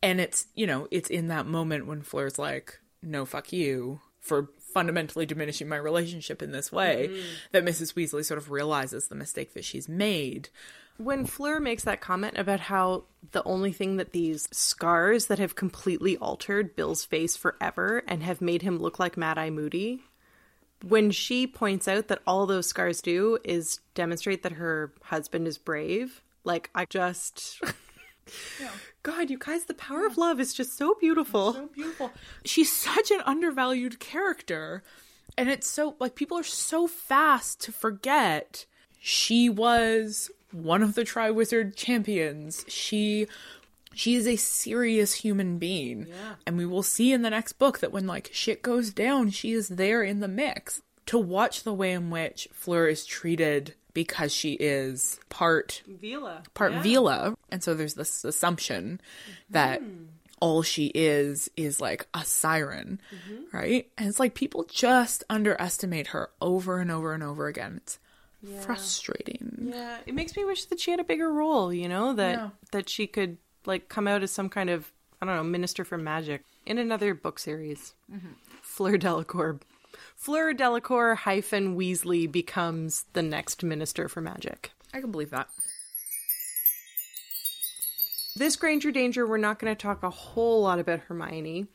And 0.03 0.21
it's, 0.21 0.47
you 0.55 0.66
know, 0.66 0.89
it's 0.91 1.11
in 1.11 1.29
that 1.29 1.47
moment 1.47 1.87
when 1.87 2.03
Fleur's 2.03 2.39
like, 2.39 2.81
no, 3.03 3.25
fuck 3.25 3.53
you 3.53 4.01
for 4.21 4.49
fundamentally 4.73 5.27
diminishing 5.27 5.69
my 5.69 5.77
relationship 5.77 6.43
in 6.43 6.51
this 6.51 6.73
way 6.73 7.09
mm-hmm. 7.09 7.27
that 7.53 7.65
Mrs. 7.65 7.95
Weasley 7.95 8.25
sort 8.25 8.39
of 8.39 8.51
realizes 8.51 9.09
the 9.09 9.15
mistake 9.15 9.55
that 9.55 9.65
she's 9.65 9.89
made. 9.89 10.49
When 10.97 11.27
Fleur 11.27 11.59
makes 11.61 11.85
that 11.85 12.01
comment 12.01 12.39
about 12.39 12.61
how 12.61 13.05
the 13.33 13.43
only 13.45 13.73
thing 13.73 13.97
that 13.97 14.12
these 14.12 14.49
scars 14.53 15.27
that 15.27 15.39
have 15.41 15.57
completely 15.57 16.16
altered 16.16 16.77
Bill's 16.77 17.05
face 17.05 17.37
forever 17.37 18.05
and 18.07 18.23
have 18.23 18.41
made 18.41 18.62
him 18.62 18.79
look 18.79 18.99
like 18.99 19.16
Mad 19.16 19.37
Eye 19.37 19.51
Moody, 19.51 20.03
when 20.87 21.11
she 21.11 21.47
points 21.47 21.89
out 21.89 22.09
that 22.09 22.23
all 22.27 22.47
those 22.47 22.69
scars 22.69 23.01
do 23.01 23.39
is 23.43 23.81
demonstrate 23.95 24.43
that 24.43 24.53
her 24.53 24.93
husband 25.03 25.49
is 25.49 25.59
brave, 25.59 26.23
like 26.45 26.71
I 26.75 26.85
just. 26.85 27.61
God, 29.03 29.31
you 29.31 29.39
guys, 29.39 29.65
the 29.65 29.75
power 29.75 30.07
of 30.07 30.16
love 30.16 30.41
is 30.41 30.55
just 30.55 30.77
so 30.77 30.95
beautiful. 31.01 31.53
so 31.53 31.66
beautiful. 31.66 32.11
She's 32.45 32.73
such 32.73 33.11
an 33.11 33.21
undervalued 33.25 34.01
character. 34.01 34.83
And 35.37 35.49
it's 35.49 35.69
so, 35.69 35.97
like, 35.99 36.15
people 36.15 36.39
are 36.39 36.45
so 36.45 36.87
fast 36.87 37.61
to 37.62 37.73
forget 37.73 38.66
she 39.01 39.51
was 39.51 40.31
one 40.55 40.82
of 40.82 40.94
the 40.94 41.02
Triwizard 41.02 41.76
champions. 41.76 42.64
She. 42.68 43.26
She 43.97 44.16
is 44.16 44.26
a 44.26 44.35
serious 44.35 45.14
human 45.14 45.59
being. 45.59 46.09
And 46.47 46.56
we 46.56 46.66
will 46.66 46.82
see 46.82 47.12
in 47.12 47.22
the 47.22 47.31
next 47.31 47.52
book 47.60 47.78
that 47.78 47.93
when 47.93 48.09
like 48.09 48.28
shit 48.32 48.60
goes 48.60 48.90
down, 48.90 49.31
she 49.31 49.52
is 49.52 49.68
there 49.68 50.02
in 50.02 50.18
the 50.18 50.26
mix. 50.26 50.82
To 51.06 51.18
watch 51.18 51.62
the 51.62 51.72
way 51.72 51.93
in 51.93 52.10
which 52.10 52.48
Fleur 52.52 52.89
is 52.89 53.06
treated 53.06 53.74
because 53.94 54.35
she 54.35 54.55
is 54.55 55.18
part 55.28 55.82
Veela. 55.89 56.44
part 56.55 56.72
Veela, 56.72 57.36
and 57.51 57.62
so 57.62 57.74
there's 57.74 57.94
this 57.94 58.24
assumption 58.24 59.01
that 59.51 59.81
mm-hmm. 59.81 60.06
all 60.40 60.62
she 60.62 60.86
is 60.86 61.48
is 61.56 61.81
like 61.81 62.06
a 62.12 62.24
siren, 62.24 63.01
mm-hmm. 63.14 63.56
right? 63.56 63.89
And 63.97 64.09
it's 64.09 64.18
like 64.18 64.35
people 64.35 64.64
just 64.64 65.24
underestimate 65.31 66.09
her 66.09 66.31
over 66.40 66.81
and 66.81 66.90
over 66.90 67.14
and 67.14 67.22
over 67.22 67.47
again. 67.47 67.74
It's 67.76 67.98
frustrating. 68.61 69.71
Yeah, 69.75 69.99
it 70.07 70.15
makes 70.15 70.37
me 70.37 70.45
wish 70.45 70.65
that 70.66 70.81
she 70.81 70.91
had 70.91 71.01
a 71.01 71.05
bigger 71.05 71.33
role, 71.33 71.73
you 71.73 71.89
know, 71.89 72.12
that 72.15 72.33
Yeah. 72.39 72.51
that 72.73 72.89
she 72.89 73.07
could 73.07 73.39
like 73.66 73.89
come 73.89 74.07
out 74.07 74.23
as 74.23 74.31
some 74.31 74.49
kind 74.49 74.71
of 74.71 74.93
I 75.23 75.27
don't 75.27 75.37
know, 75.37 75.45
minister 75.45 75.85
for 75.85 75.97
magic 75.97 76.43
in 76.66 76.77
another 76.79 77.15
book 77.15 77.39
series. 77.39 77.95
Mm-hmm. 78.12 78.33
Fleur 78.62 78.99
Delacour. 78.99 79.61
Fleur 80.16 80.53
Delacour 80.53 81.15
hyphen 81.15 81.77
Weasley 81.77 82.31
becomes 82.31 83.05
the 83.15 83.23
next 83.23 83.62
minister 83.62 84.09
for 84.09 84.21
magic. 84.21 84.73
I 84.93 85.01
can 85.01 85.11
believe 85.11 85.31
that. 85.31 85.49
This 88.37 88.57
Granger 88.57 88.91
Danger, 88.91 89.27
we're 89.27 89.37
not 89.39 89.59
going 89.59 89.75
to 89.75 89.81
talk 89.81 90.03
a 90.03 90.11
whole 90.11 90.62
lot 90.62 90.79
about 90.81 91.01
Hermione. 91.01 91.66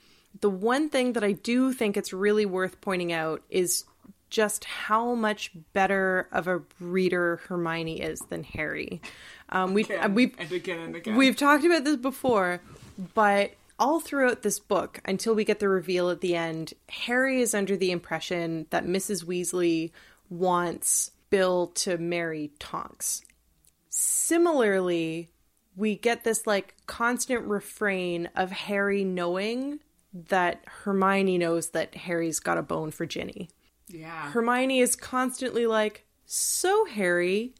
The 0.41 0.49
one 0.49 0.89
thing 0.89 1.13
that 1.13 1.23
I 1.23 1.31
do 1.31 1.71
think 1.73 1.95
it's 1.95 2.11
really 2.13 2.45
worth 2.45 2.81
pointing 2.81 3.13
out 3.13 3.41
is 3.49 3.85
just 4.29 4.65
how 4.65 5.15
much 5.15 5.51
better 5.73 6.27
of 6.31 6.47
a 6.47 6.61
reader 6.79 7.41
Hermione 7.47 8.01
is 8.01 8.19
than 8.29 8.43
Harry. 8.43 9.01
Um, 9.49 9.73
we 9.73 9.87
we've 10.09 10.35
and 10.39 10.51
again 10.51 10.79
and 10.79 10.95
again. 10.95 11.15
we've 11.15 11.35
talked 11.35 11.65
about 11.65 11.83
this 11.83 11.97
before, 11.97 12.61
but 13.13 13.51
all 13.79 13.99
throughout 13.99 14.41
this 14.41 14.59
book, 14.59 14.99
until 15.05 15.33
we 15.33 15.45
get 15.45 15.59
the 15.59 15.69
reveal 15.69 16.09
at 16.09 16.21
the 16.21 16.35
end, 16.35 16.73
Harry 16.89 17.41
is 17.41 17.53
under 17.55 17.77
the 17.77 17.91
impression 17.91 18.67
that 18.69 18.85
Mrs. 18.85 19.23
Weasley 19.23 19.91
wants 20.29 21.11
Bill 21.29 21.67
to 21.67 21.97
marry 21.97 22.51
Tonks. 22.59 23.21
Similarly, 23.89 25.29
we 25.75 25.95
get 25.95 26.23
this 26.23 26.45
like 26.45 26.75
constant 26.85 27.45
refrain 27.45 28.29
of 28.35 28.51
Harry 28.51 29.03
knowing 29.03 29.79
that 30.13 30.63
Hermione 30.65 31.37
knows 31.37 31.69
that 31.69 31.95
Harry's 31.95 32.39
got 32.39 32.57
a 32.57 32.63
bone 32.63 32.91
for 32.91 33.05
Ginny. 33.05 33.49
Yeah. 33.89 34.31
Hermione 34.31 34.79
is 34.79 34.95
constantly 34.95 35.65
like, 35.65 36.05
So, 36.25 36.85
Harry, 36.85 37.53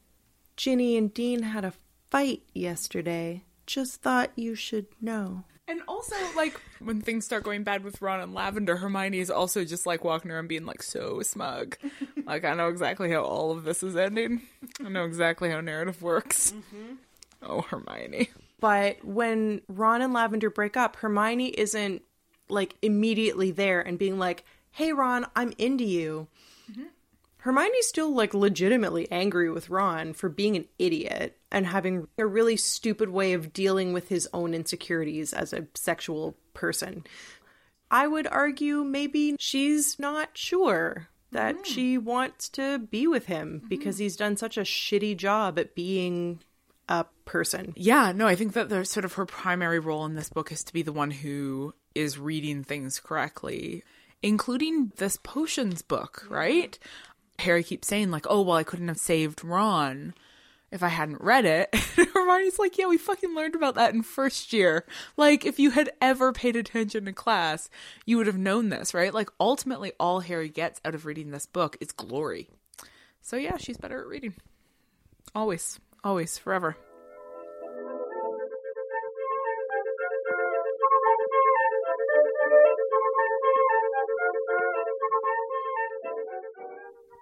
Ginny 0.56 0.98
and 0.98 1.14
Dean 1.14 1.44
had 1.44 1.66
a 1.66 1.74
fight 2.10 2.44
yesterday. 2.54 3.44
Just 3.66 4.02
thought 4.02 4.32
you 4.36 4.56
should 4.56 4.88
know. 5.02 5.44
And 5.68 5.82
also, 5.88 6.16
like, 6.36 6.60
when 6.80 7.00
things 7.00 7.26
start 7.26 7.44
going 7.44 7.62
bad 7.64 7.84
with 7.84 8.02
Ron 8.02 8.22
and 8.22 8.34
Lavender, 8.34 8.78
Hermione 8.78 9.20
is 9.20 9.30
also 9.30 9.64
just 9.64 9.86
like 9.86 10.04
walking 10.04 10.32
around 10.32 10.48
being 10.48 10.66
like 10.66 10.82
so 10.82 11.22
smug. 11.22 11.78
like, 12.26 12.44
I 12.44 12.56
know 12.56 12.70
exactly 12.70 13.12
how 13.12 13.22
all 13.22 13.52
of 13.52 13.64
this 13.64 13.84
is 13.84 13.96
ending. 13.96 14.42
I 14.84 14.90
know 14.90 15.06
exactly 15.06 15.52
how 15.52 15.62
narrative 15.62 16.02
works. 16.02 16.52
Mm-hmm. 16.52 16.94
Oh, 17.44 17.62
Hermione. 17.62 18.30
But 18.60 19.06
when 19.06 19.62
Ron 19.70 20.02
and 20.02 20.12
Lavender 20.12 20.50
break 20.50 20.76
up, 20.76 20.98
Hermione 20.98 21.50
isn't 21.50 22.02
like 22.50 22.76
immediately 22.82 23.52
there 23.52 23.80
and 23.80 23.98
being 23.98 24.18
like, 24.20 24.44
Hey, 24.80 24.94
Ron, 24.94 25.26
I'm 25.36 25.52
into 25.58 25.84
you. 25.84 26.30
Mm-hmm. 26.72 26.84
Hermione's 27.40 27.88
still 27.88 28.16
like 28.16 28.34
legitimately 28.34 29.12
angry 29.12 29.52
with 29.52 29.70
Ron 29.70 30.14
for 30.14 30.30
being 30.30 30.56
an 30.56 30.70
idiot 30.80 31.38
and 31.52 31.68
having 31.68 32.08
a 32.18 32.26
really 32.26 32.56
stupid 32.56 33.10
way 33.10 33.34
of 33.34 33.52
dealing 33.52 33.92
with 33.92 34.08
his 34.08 34.30
own 34.34 34.54
insecurities 34.54 35.34
as 35.34 35.52
a 35.52 35.68
sexual 35.76 36.38
person. 36.54 37.04
I 37.92 38.08
would 38.08 38.26
argue 38.26 38.86
maybe 38.86 39.36
she's 39.38 40.00
not 40.00 40.38
sure 40.38 41.10
that 41.34 41.58
mm. 41.58 41.66
she 41.66 41.98
wants 41.98 42.48
to 42.52 42.80
be 42.80 43.06
with 43.06 43.26
him 43.26 43.58
mm-hmm. 43.58 43.68
because 43.68 43.98
he's 43.98 44.16
done 44.16 44.38
such 44.38 44.58
a 44.58 44.62
shitty 44.62 45.18
job 45.18 45.60
at 45.60 45.76
being 45.76 46.40
a 46.88 47.04
person. 47.26 47.74
Yeah, 47.76 48.14
no, 48.14 48.28
I 48.28 48.36
think 48.36 48.54
that 48.54 48.70
the 48.70 48.86
sort 48.86 49.04
of 49.04 49.12
her 49.16 49.26
primary 49.26 49.80
role 49.80 50.06
in 50.06 50.16
this 50.16 50.30
book 50.30 50.54
is 50.54 50.64
to 50.64 50.72
be 50.72 50.84
the 50.84 50.94
one 50.94 51.12
who 51.12 51.74
is 51.94 52.18
reading 52.18 52.64
things 52.64 53.02
correctly, 53.02 53.84
including 54.22 54.92
this 54.98 55.18
potions 55.18 55.82
book, 55.82 56.26
right? 56.30 56.78
Harry 57.40 57.64
keeps 57.64 57.88
saying 57.88 58.12
like, 58.12 58.26
"Oh, 58.30 58.42
well, 58.42 58.58
I 58.58 58.64
couldn't 58.64 58.90
have 58.90 58.98
saved 58.98 59.44
Ron 59.44 60.14
if 60.72 60.84
I 60.84 60.90
hadn't 60.90 61.22
read 61.22 61.46
it." 61.46 61.74
Hermione's 62.14 62.60
like, 62.60 62.78
"Yeah, 62.78 62.88
we 62.88 62.98
fucking 62.98 63.34
learned 63.34 63.56
about 63.56 63.76
that 63.76 63.94
in 63.94 64.04
first 64.04 64.52
year. 64.52 64.86
Like, 65.18 65.46
if 65.46 65.60
you 65.60 65.72
had 65.72 65.92
ever 66.02 66.34
paid 66.34 66.56
attention 66.56 67.08
in 67.08 67.14
class, 67.14 67.70
you 68.06 68.18
would 68.18 68.28
have 68.28 68.38
known 68.38 68.70
this, 68.70 68.94
right? 68.94 69.14
Like, 69.14 69.30
ultimately, 69.40 69.94
all 70.00 70.20
Harry 70.20 70.50
gets 70.50 70.82
out 70.84 70.96
of 70.96 71.06
reading 71.06 71.32
this 71.32 71.46
book 71.46 71.78
is 71.80 71.92
glory. 71.92 72.50
So 73.22 73.38
yeah, 73.38 73.58
she's 73.58 73.78
better 73.78 74.02
at 74.02 74.08
reading. 74.08 74.36
Always, 75.34 75.80
always, 76.04 76.38
forever." 76.38 76.76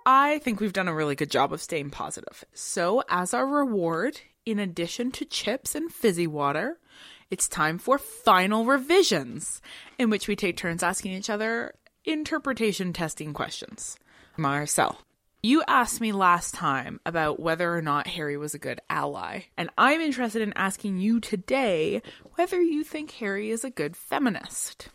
I 0.10 0.40
think 0.40 0.62
we've 0.62 0.72
done 0.72 0.88
a 0.88 0.94
really 0.94 1.16
good 1.16 1.30
job 1.30 1.52
of 1.52 1.62
staying 1.62 1.90
positive. 1.90 2.46
So, 2.54 3.04
as 3.10 3.34
our 3.34 3.46
reward, 3.46 4.22
in 4.46 4.58
addition 4.58 5.12
to 5.12 5.26
chips 5.26 5.76
and 5.76 5.92
fizzy 5.92 6.26
water, 6.26 6.80
it's 7.30 7.50
time 7.50 7.78
for 7.78 7.98
final 7.98 8.64
revisions, 8.64 9.62
in 10.00 10.10
which 10.10 10.30
we 10.30 10.38
take 10.38 10.56
turns 10.56 10.82
asking 10.82 11.12
each 11.12 11.30
other 11.30 11.74
interpretation 12.06 12.94
testing 12.94 13.34
questions. 13.34 13.98
Marcelle, 14.38 15.02
you 15.44 15.62
asked 15.68 16.00
me 16.00 16.14
last 16.14 16.56
time 16.56 17.02
about 17.06 17.42
whether 17.42 17.76
or 17.76 17.82
not 17.82 18.08
Harry 18.08 18.38
was 18.38 18.54
a 18.54 18.60
good 18.60 18.80
ally, 18.90 19.42
and 19.58 19.70
I'm 19.78 20.00
interested 20.00 20.42
in 20.42 20.54
asking 20.56 21.00
you 21.00 21.20
today 21.20 22.02
whether 22.36 22.62
you 22.62 22.86
think 22.86 23.12
Harry 23.12 23.52
is 23.52 23.66
a 23.66 23.70
good 23.70 23.98
feminist. 23.98 24.88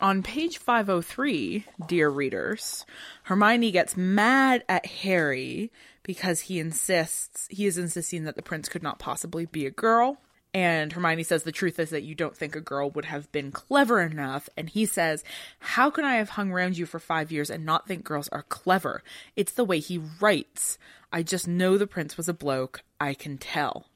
On 0.00 0.22
page 0.22 0.58
503, 0.58 1.64
dear 1.88 2.08
readers, 2.08 2.86
Hermione 3.24 3.72
gets 3.72 3.96
mad 3.96 4.62
at 4.68 4.86
Harry 4.86 5.72
because 6.04 6.42
he 6.42 6.60
insists 6.60 7.48
he 7.50 7.66
is 7.66 7.76
insisting 7.76 8.22
that 8.22 8.36
the 8.36 8.42
prince 8.42 8.68
could 8.68 8.82
not 8.82 9.00
possibly 9.00 9.44
be 9.44 9.66
a 9.66 9.72
girl. 9.72 10.18
And 10.54 10.92
Hermione 10.92 11.24
says 11.24 11.42
the 11.42 11.52
truth 11.52 11.80
is 11.80 11.90
that 11.90 12.04
you 12.04 12.14
don't 12.14 12.36
think 12.36 12.54
a 12.54 12.60
girl 12.60 12.90
would 12.90 13.06
have 13.06 13.30
been 13.32 13.50
clever 13.50 14.00
enough. 14.00 14.48
And 14.56 14.68
he 14.68 14.86
says, 14.86 15.24
How 15.58 15.90
can 15.90 16.04
I 16.04 16.14
have 16.14 16.30
hung 16.30 16.52
around 16.52 16.78
you 16.78 16.86
for 16.86 17.00
five 17.00 17.32
years 17.32 17.50
and 17.50 17.66
not 17.66 17.88
think 17.88 18.04
girls 18.04 18.28
are 18.28 18.44
clever? 18.44 19.02
It's 19.34 19.52
the 19.52 19.64
way 19.64 19.80
he 19.80 20.00
writes. 20.20 20.78
I 21.12 21.24
just 21.24 21.48
know 21.48 21.76
the 21.76 21.88
prince 21.88 22.16
was 22.16 22.28
a 22.28 22.34
bloke. 22.34 22.82
I 23.00 23.14
can 23.14 23.36
tell. 23.36 23.86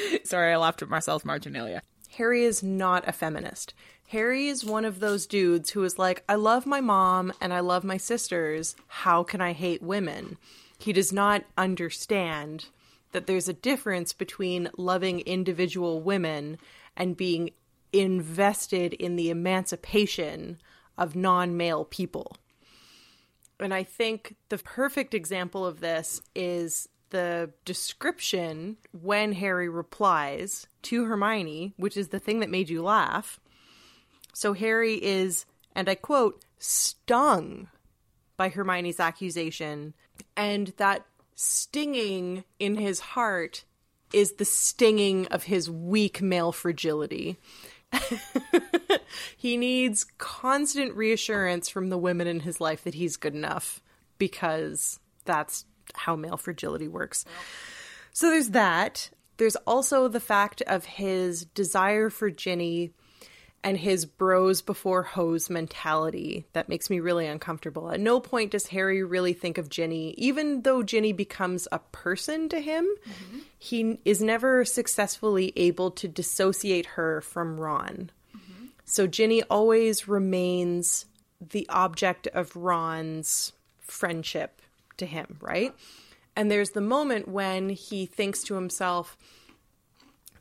Sorry, 0.24 0.52
I 0.52 0.56
laughed 0.56 0.82
at 0.82 0.88
Marcelle's 0.88 1.24
marginalia. 1.24 1.82
Harry 2.16 2.44
is 2.44 2.62
not 2.62 3.06
a 3.08 3.12
feminist. 3.12 3.74
Harry 4.08 4.46
is 4.46 4.64
one 4.64 4.84
of 4.84 5.00
those 5.00 5.26
dudes 5.26 5.70
who 5.70 5.82
is 5.84 5.98
like, 5.98 6.22
I 6.28 6.36
love 6.36 6.64
my 6.64 6.80
mom 6.80 7.32
and 7.40 7.52
I 7.52 7.60
love 7.60 7.84
my 7.84 7.96
sisters. 7.96 8.76
How 8.86 9.22
can 9.22 9.40
I 9.40 9.52
hate 9.52 9.82
women? 9.82 10.38
He 10.78 10.92
does 10.92 11.12
not 11.12 11.44
understand 11.58 12.66
that 13.12 13.26
there's 13.26 13.48
a 13.48 13.52
difference 13.54 14.12
between 14.12 14.70
loving 14.76 15.20
individual 15.20 16.00
women 16.00 16.58
and 16.96 17.16
being 17.16 17.50
invested 17.92 18.92
in 18.94 19.16
the 19.16 19.30
emancipation 19.30 20.58
of 20.96 21.16
non 21.16 21.56
male 21.56 21.84
people. 21.84 22.36
And 23.58 23.72
I 23.72 23.84
think 23.84 24.36
the 24.48 24.58
perfect 24.58 25.14
example 25.14 25.64
of 25.64 25.80
this 25.80 26.20
is 26.34 26.88
the 27.10 27.50
description 27.64 28.76
when 28.92 29.32
Harry 29.32 29.68
replies 29.68 30.66
to 30.82 31.04
Hermione, 31.04 31.74
which 31.76 31.96
is 31.96 32.08
the 32.08 32.18
thing 32.18 32.40
that 32.40 32.50
made 32.50 32.68
you 32.68 32.82
laugh. 32.82 33.40
So 34.32 34.52
Harry 34.52 35.02
is, 35.02 35.46
and 35.74 35.88
I 35.88 35.94
quote, 35.94 36.44
stung 36.58 37.68
by 38.36 38.48
Hermione's 38.48 39.00
accusation, 39.00 39.94
and 40.36 40.72
that 40.76 41.06
stinging 41.34 42.44
in 42.58 42.76
his 42.76 43.00
heart 43.00 43.64
is 44.12 44.32
the 44.32 44.44
stinging 44.44 45.26
of 45.28 45.44
his 45.44 45.70
weak 45.70 46.22
male 46.22 46.52
fragility. 46.52 47.38
he 49.36 49.56
needs 49.56 50.04
constant 50.18 50.94
reassurance 50.94 51.68
from 51.68 51.88
the 51.88 51.98
women 51.98 52.26
in 52.26 52.40
his 52.40 52.60
life 52.60 52.84
that 52.84 52.94
he's 52.94 53.16
good 53.16 53.34
enough 53.34 53.80
because 54.18 55.00
that's 55.24 55.64
how 55.94 56.16
male 56.16 56.36
fragility 56.36 56.88
works. 56.88 57.24
So 58.12 58.30
there's 58.30 58.50
that. 58.50 59.10
There's 59.36 59.56
also 59.56 60.08
the 60.08 60.20
fact 60.20 60.62
of 60.62 60.84
his 60.84 61.44
desire 61.44 62.08
for 62.10 62.30
Ginny 62.30 62.92
and 63.66 63.76
his 63.76 64.06
bros 64.06 64.62
before 64.62 65.02
hoes 65.02 65.50
mentality 65.50 66.46
that 66.52 66.68
makes 66.68 66.88
me 66.88 67.00
really 67.00 67.26
uncomfortable. 67.26 67.90
At 67.90 67.98
no 67.98 68.20
point 68.20 68.52
does 68.52 68.68
Harry 68.68 69.02
really 69.02 69.32
think 69.32 69.58
of 69.58 69.68
Ginny, 69.68 70.14
even 70.16 70.62
though 70.62 70.82
Ginny 70.84 71.12
becomes 71.12 71.66
a 71.72 71.80
person 71.80 72.48
to 72.50 72.60
him, 72.60 72.86
mm-hmm. 72.86 73.38
he 73.58 73.98
is 74.04 74.22
never 74.22 74.64
successfully 74.64 75.52
able 75.56 75.90
to 75.92 76.06
dissociate 76.06 76.86
her 76.86 77.20
from 77.22 77.58
Ron. 77.58 78.10
Mm-hmm. 78.36 78.66
So 78.84 79.08
Ginny 79.08 79.42
always 79.42 80.06
remains 80.06 81.06
the 81.40 81.68
object 81.68 82.28
of 82.28 82.54
Ron's 82.54 83.52
friendship 83.80 84.62
to 84.98 85.06
him, 85.06 85.38
right? 85.40 85.74
And 86.34 86.50
there's 86.50 86.70
the 86.70 86.80
moment 86.80 87.28
when 87.28 87.70
he 87.70 88.06
thinks 88.06 88.42
to 88.44 88.54
himself, 88.54 89.16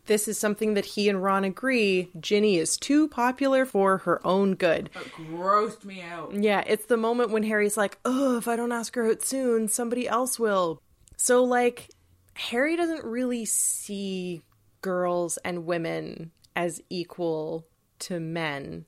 this 0.06 0.27
is 0.27 0.38
something 0.38 0.76
that 0.76 0.86
he 0.86 1.10
and 1.10 1.23
Ron 1.23 1.44
agree 1.44 2.11
Ginny 2.19 2.57
is 2.57 2.77
too 2.77 3.07
popular 3.07 3.65
for 3.65 3.99
her 3.99 4.26
own 4.26 4.53
good. 4.56 4.90
It 4.94 5.11
grossed 5.14 5.84
me 5.84 6.02
out. 6.02 6.34
Yeah, 6.34 6.64
it's 6.68 6.86
the 6.86 6.98
moment 6.98 7.32
when 7.32 7.44
Harry's 7.44 7.77
like, 7.77 7.98
oh, 8.06 8.38
if 8.38 8.48
I 8.48 8.56
don't 8.56 8.72
ask 8.72 8.94
her 8.95 9.10
out 9.10 9.23
soon, 9.23 9.68
somebody 9.68 10.07
else 10.07 10.38
will. 10.38 10.82
So, 11.18 11.44
like, 11.44 11.90
Harry 12.36 12.76
doesn't 12.76 13.03
really 13.03 13.45
see 13.45 14.44
girls 14.82 15.38
and 15.38 15.65
women 15.65 16.32
as 16.56 16.82
equal 16.90 17.65
to 17.99 18.19
men. 18.19 18.86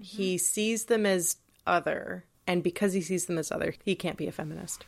Mm-hmm. 0.00 0.04
He 0.04 0.38
sees 0.38 0.84
them 0.86 1.04
as 1.04 1.36
other. 1.66 2.24
And 2.46 2.62
because 2.62 2.92
he 2.92 3.00
sees 3.00 3.26
them 3.26 3.38
as 3.38 3.50
other, 3.50 3.74
he 3.84 3.94
can't 3.94 4.16
be 4.16 4.28
a 4.28 4.32
feminist. 4.32 4.86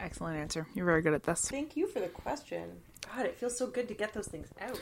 Excellent 0.00 0.38
answer. 0.38 0.66
You're 0.74 0.86
very 0.86 1.02
good 1.02 1.14
at 1.14 1.22
this. 1.22 1.48
Thank 1.48 1.76
you 1.76 1.86
for 1.86 2.00
the 2.00 2.08
question. 2.08 2.80
God, 3.14 3.26
it 3.26 3.36
feels 3.38 3.56
so 3.56 3.66
good 3.66 3.88
to 3.88 3.94
get 3.94 4.12
those 4.12 4.28
things 4.28 4.48
out. 4.60 4.80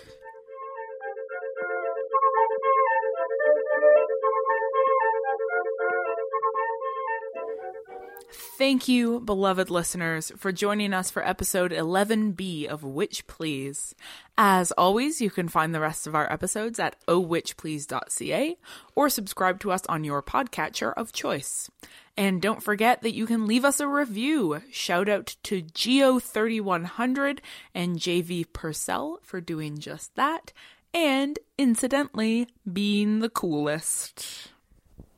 Thank 8.57 8.87
you, 8.87 9.21
beloved 9.21 9.69
listeners, 9.69 10.31
for 10.37 10.53
joining 10.53 10.95
us 10.95 11.11
for 11.11 11.27
episode 11.27 11.73
11B 11.73 12.67
of 12.67 12.85
Witch 12.85 13.27
Please. 13.27 13.97
As 14.39 14.71
always, 14.73 15.21
you 15.21 15.29
can 15.29 15.49
find 15.49 15.75
the 15.75 15.81
rest 15.81 16.07
of 16.07 16.15
our 16.15 16.33
episodes 16.33 16.79
at 16.79 16.97
oh 17.09 17.23
ohwitchplease.ca 17.25 18.57
or 18.95 19.09
subscribe 19.09 19.59
to 19.61 19.73
us 19.73 19.85
on 19.89 20.05
your 20.05 20.23
podcatcher 20.23 20.95
of 20.97 21.13
choice. 21.13 21.69
And 22.17 22.41
don't 22.41 22.63
forget 22.63 23.03
that 23.03 23.15
you 23.15 23.27
can 23.27 23.47
leave 23.47 23.65
us 23.65 23.81
a 23.81 23.89
review. 23.89 24.63
Shout 24.71 25.09
out 25.09 25.37
to 25.45 25.63
Geo3100 25.63 27.41
and 27.75 27.99
JV 27.99 28.45
Purcell 28.53 29.19
for 29.23 29.41
doing 29.41 29.79
just 29.79 30.15
that, 30.15 30.53
and 30.93 31.39
incidentally, 31.59 32.47
being 32.73 33.19
the 33.19 33.29
coolest. 33.29 34.51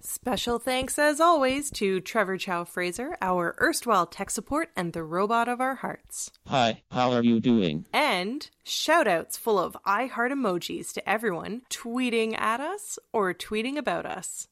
Special 0.01 0.59
thanks, 0.59 0.99
as 0.99 1.21
always, 1.21 1.71
to 1.73 2.01
Trevor 2.01 2.39
Chow 2.39 2.65
Fraser, 2.65 3.19
our 3.21 3.55
erstwhile 3.61 4.07
tech 4.07 4.31
support 4.31 4.71
and 4.75 4.93
the 4.93 5.03
robot 5.03 5.49
of 5.49 5.61
our 5.61 5.75
hearts. 5.75 6.31
Hi, 6.47 6.83
how 6.91 7.13
are 7.13 7.23
you 7.23 7.41
doing? 7.41 7.87
And 7.93 8.49
shoutouts 8.65 9.37
full 9.37 9.59
of 9.59 9.77
I 9.85 10.07
heart 10.07 10.33
emojis 10.33 10.93
to 10.95 11.07
everyone 11.09 11.63
tweeting 11.69 12.39
at 12.41 12.61
us 12.61 12.99
or 13.13 13.35
tweeting 13.35 13.77
about 13.77 14.07
us. 14.07 14.49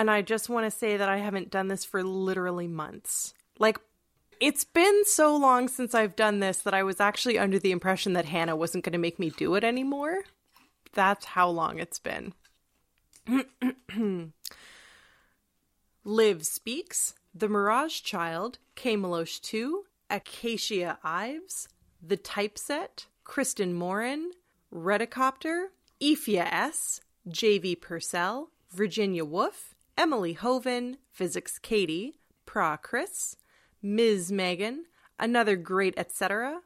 And 0.00 0.10
I 0.10 0.22
just 0.22 0.48
want 0.48 0.64
to 0.64 0.70
say 0.70 0.96
that 0.96 1.10
I 1.10 1.18
haven't 1.18 1.50
done 1.50 1.68
this 1.68 1.84
for 1.84 2.02
literally 2.02 2.66
months. 2.66 3.34
Like, 3.58 3.78
it's 4.40 4.64
been 4.64 5.04
so 5.04 5.36
long 5.36 5.68
since 5.68 5.94
I've 5.94 6.16
done 6.16 6.40
this 6.40 6.56
that 6.62 6.72
I 6.72 6.82
was 6.82 7.00
actually 7.00 7.38
under 7.38 7.58
the 7.58 7.70
impression 7.70 8.14
that 8.14 8.24
Hannah 8.24 8.56
wasn't 8.56 8.82
going 8.82 8.94
to 8.94 8.98
make 8.98 9.18
me 9.18 9.28
do 9.28 9.56
it 9.56 9.62
anymore. 9.62 10.20
That's 10.94 11.26
how 11.26 11.50
long 11.50 11.78
it's 11.78 11.98
been. 11.98 12.32
Liv 16.04 16.46
Speaks, 16.46 17.14
The 17.34 17.50
Mirage 17.50 18.00
Child, 18.00 18.56
K 18.76 18.96
2, 18.96 19.84
Acacia 20.08 20.98
Ives, 21.04 21.68
The 22.02 22.16
Typeset, 22.16 23.04
Kristen 23.24 23.74
Morin, 23.74 24.30
Redicopter, 24.74 25.66
Ephia 26.00 26.50
S., 26.50 27.02
J.V. 27.28 27.76
Purcell, 27.76 28.48
Virginia 28.72 29.26
Wolf, 29.26 29.74
Emily 29.96 30.32
Hoven, 30.34 30.96
Physics 31.12 31.58
Katie, 31.58 32.16
Pra 32.46 32.76
Chris, 32.76 33.36
Ms. 33.82 34.32
Megan, 34.32 34.84
Another 35.18 35.56
Great 35.56 35.94
Etc., 35.96 36.60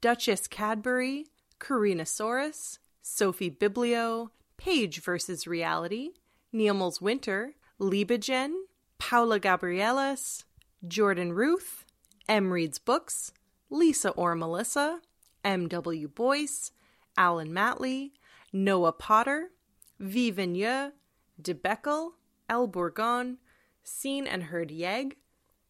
Duchess 0.00 0.46
Cadbury, 0.48 1.26
Karina 1.58 2.04
Saurus, 2.04 2.78
Sophie 3.00 3.50
Biblio, 3.50 4.30
Page 4.56 5.00
versus 5.02 5.46
Reality, 5.46 6.10
Neil's 6.52 7.00
Winter, 7.00 7.54
Libagen, 7.80 8.54
Paula 8.98 9.38
Gabrielis, 9.38 10.44
Jordan 10.86 11.32
Ruth, 11.32 11.84
M. 12.28 12.52
Reads 12.52 12.78
Books, 12.78 13.32
Lisa 13.70 14.10
or 14.10 14.34
Melissa, 14.34 15.00
M.W. 15.44 16.08
Boyce, 16.08 16.72
Alan 17.16 17.52
Matley, 17.52 18.12
Noah 18.52 18.92
Potter, 18.92 19.50
V. 19.98 20.30
Vigneux, 20.32 20.92
DeBeckel, 21.40 22.12
El 22.48 22.68
Bourgon, 22.68 23.36
Seen 23.82 24.26
and 24.26 24.44
Heard 24.44 24.70
Yegg, 24.70 25.14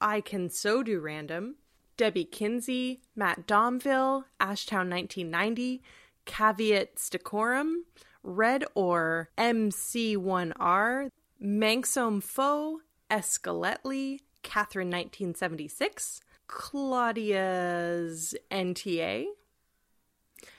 I 0.01 0.21
Can 0.21 0.49
So 0.49 0.83
Do 0.83 1.01
Random, 1.01 1.57
Debbie 1.97 2.25
Kinsey, 2.25 3.01
Matt 3.17 3.47
Domville, 3.47 4.25
Ashtown 4.41 4.89
1990, 4.89 5.83
Caveat 6.25 6.97
Sticorum, 6.97 7.85
Red 8.23 8.65
or 8.75 9.31
MC1R, 9.37 11.11
Manxome 11.43 12.23
Foe, 12.23 12.81
Escaletly, 13.11 14.21
Catherine 14.43 14.89
1976, 14.89 16.21
Claudia's 16.47 18.35
NTA, 18.51 19.27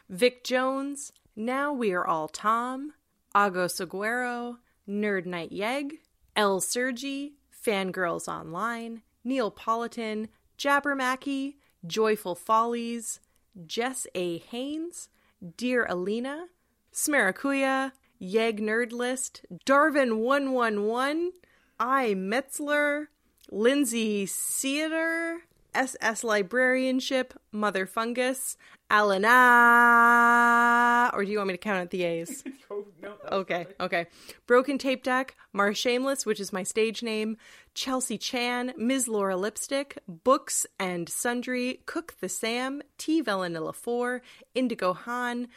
Vic 0.10 0.44
Jones, 0.44 1.14
Now 1.36 1.72
We 1.72 1.92
Are 1.94 2.06
All 2.06 2.28
Tom, 2.28 2.94
Agos 3.34 3.86
Aguero, 3.86 4.58
Nerd 4.88 5.26
Night 5.26 5.52
Yegg, 5.52 6.00
El 6.40 6.62
Sergi, 6.62 7.34
Fangirls 7.52 8.30
Online, 8.30 9.02
Neapolitan, 9.26 10.30
Jabbermacky, 10.58 11.56
Joyful 11.86 12.34
Follies, 12.34 13.20
Jess 13.68 14.08
A. 14.16 14.38
Haynes, 14.38 15.10
Dear 15.58 15.86
Alina, 15.90 16.46
Smarakuya, 16.94 17.92
Yeg 18.20 18.62
Nerd 18.62 18.94
List, 18.94 19.42
Darvin111, 19.66 21.32
I 21.78 22.14
Metzler, 22.14 23.08
Lindsay 23.52 24.26
Theater, 24.26 25.40
SS 25.76 26.24
Librarianship, 26.24 27.34
Mother 27.52 27.86
Fungus, 27.86 28.56
Alana, 28.92 29.28
ah, 29.28 31.12
or 31.14 31.24
do 31.24 31.32
you 31.32 31.38
want 31.38 31.50
me 31.50 31.54
to 31.54 31.60
count 31.60 31.78
out 31.80 31.92
the 31.92 32.04
A's? 32.04 32.44
oh, 32.72 32.86
no, 33.04 33.14
okay, 33.32 33.68
okay. 33.80 34.08
Broken 34.48 34.80
Tape 34.80 35.04
Deck, 35.04 35.36
Mar 35.54 35.76
Shameless, 35.76 36.26
which 36.26 36.40
is 36.40 36.52
my 36.52 36.64
stage 36.64 37.04
name, 37.04 37.38
Chelsea 37.76 38.18
Chan, 38.18 38.74
Ms. 38.78 39.08
Laura 39.08 39.38
Lipstick, 39.38 40.00
Books 40.08 40.66
and 40.80 41.08
Sundry, 41.08 41.82
Cook 41.86 42.16
the 42.20 42.30
Sam, 42.30 42.82
T 42.98 43.22
Vanilla 43.22 43.74
4, 43.74 44.24
Indigo 44.56 44.94
Han, 44.94 45.50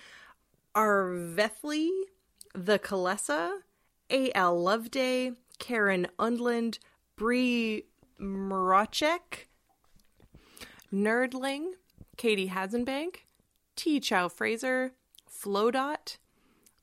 Arvethly, 0.74 1.88
The 2.54 2.78
Kalesa, 2.78 3.60
A.L. 4.10 4.62
Loveday, 4.62 5.32
Karen 5.58 6.06
Undland, 6.18 6.78
Bree 7.16 7.84
Mrocek, 8.20 9.46
Nerdling, 10.92 11.70
Katie 12.16 12.48
Hazenbank, 12.48 13.24
T. 13.76 13.98
Chow 14.00 14.28
Fraser, 14.28 14.92
Flowdot, 15.28 16.18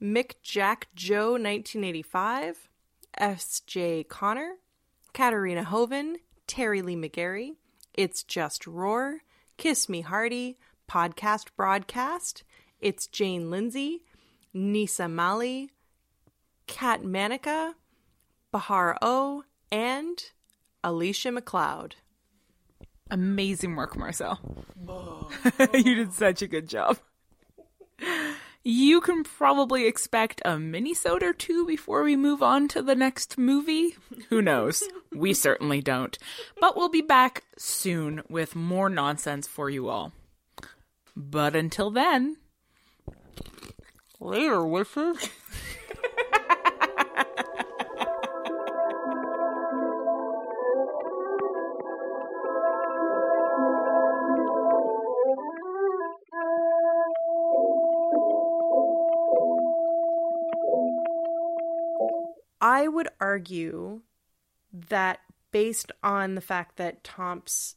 Mick 0.01 0.33
Jack 0.41 0.87
Joe 0.95 1.31
1985, 1.31 2.69
S.J. 3.17 4.05
Connor, 4.05 4.55
Katarina 5.13 5.63
Hoven, 5.63 6.17
Terry 6.47 6.81
Lee 6.81 6.95
McGarry, 6.95 7.51
It's 7.93 8.23
Just 8.23 8.65
Roar, 8.65 9.19
Kiss 9.57 9.87
Me 9.87 10.01
Hardy, 10.01 10.57
Podcast 10.89 11.47
Broadcast, 11.55 12.43
It's 12.79 13.07
Jane 13.07 13.51
Lindsay, 13.51 14.03
Nisa 14.53 15.07
Mali, 15.07 15.69
Kat 16.65 17.03
Manica, 17.03 17.75
Bahar 18.51 18.97
O, 19.01 19.43
and 19.71 20.23
Alicia 20.83 21.29
McLeod. 21.29 21.93
Amazing 23.11 23.75
work, 23.75 23.97
Marcelle. 23.97 24.39
you 25.73 25.95
did 25.95 26.13
such 26.13 26.41
a 26.41 26.47
good 26.47 26.67
job. 26.67 26.99
You 28.63 28.99
can 28.99 29.23
probably 29.23 29.87
expect 29.87 30.41
a 30.43 30.59
mini-sode 30.59 31.23
or 31.23 31.33
two 31.33 31.65
before 31.65 32.03
we 32.03 32.15
move 32.15 32.43
on 32.43 32.67
to 32.69 32.81
the 32.81 32.95
next 32.95 33.37
movie. 33.37 33.95
Who 34.29 34.41
knows? 34.41 34.83
we 35.15 35.33
certainly 35.33 35.81
don't. 35.81 36.17
But 36.59 36.75
we'll 36.75 36.89
be 36.89 37.01
back 37.01 37.45
soon 37.57 38.21
with 38.29 38.55
more 38.55 38.89
nonsense 38.89 39.47
for 39.47 39.69
you 39.69 39.87
all. 39.87 40.11
But 41.15 41.55
until 41.55 41.89
then, 41.89 42.37
later, 44.19 44.65
wishes. 44.65 45.29
Would 62.99 63.07
argue 63.21 64.01
that 64.73 65.19
based 65.51 65.89
on 66.03 66.35
the 66.35 66.41
fact 66.41 66.75
that 66.75 67.01
Tom's 67.01 67.75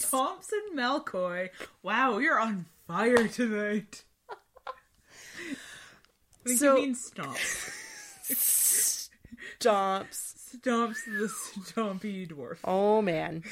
Thompson 0.00 0.60
Malcoy. 0.74 1.50
Wow, 1.82 2.18
you're 2.18 2.38
on 2.38 2.66
fire 2.86 3.28
tonight. 3.28 4.04
I 4.30 5.54
think 6.46 6.58
So- 6.58 6.76
you 6.76 6.82
mean 6.82 6.94
stomps. 6.94 7.70
stomps. 9.60 10.26
Stomps 10.56 11.04
the 11.04 11.28
stompy 11.62 12.28
dwarf. 12.28 12.58
Oh 12.64 13.00
man. 13.02 13.44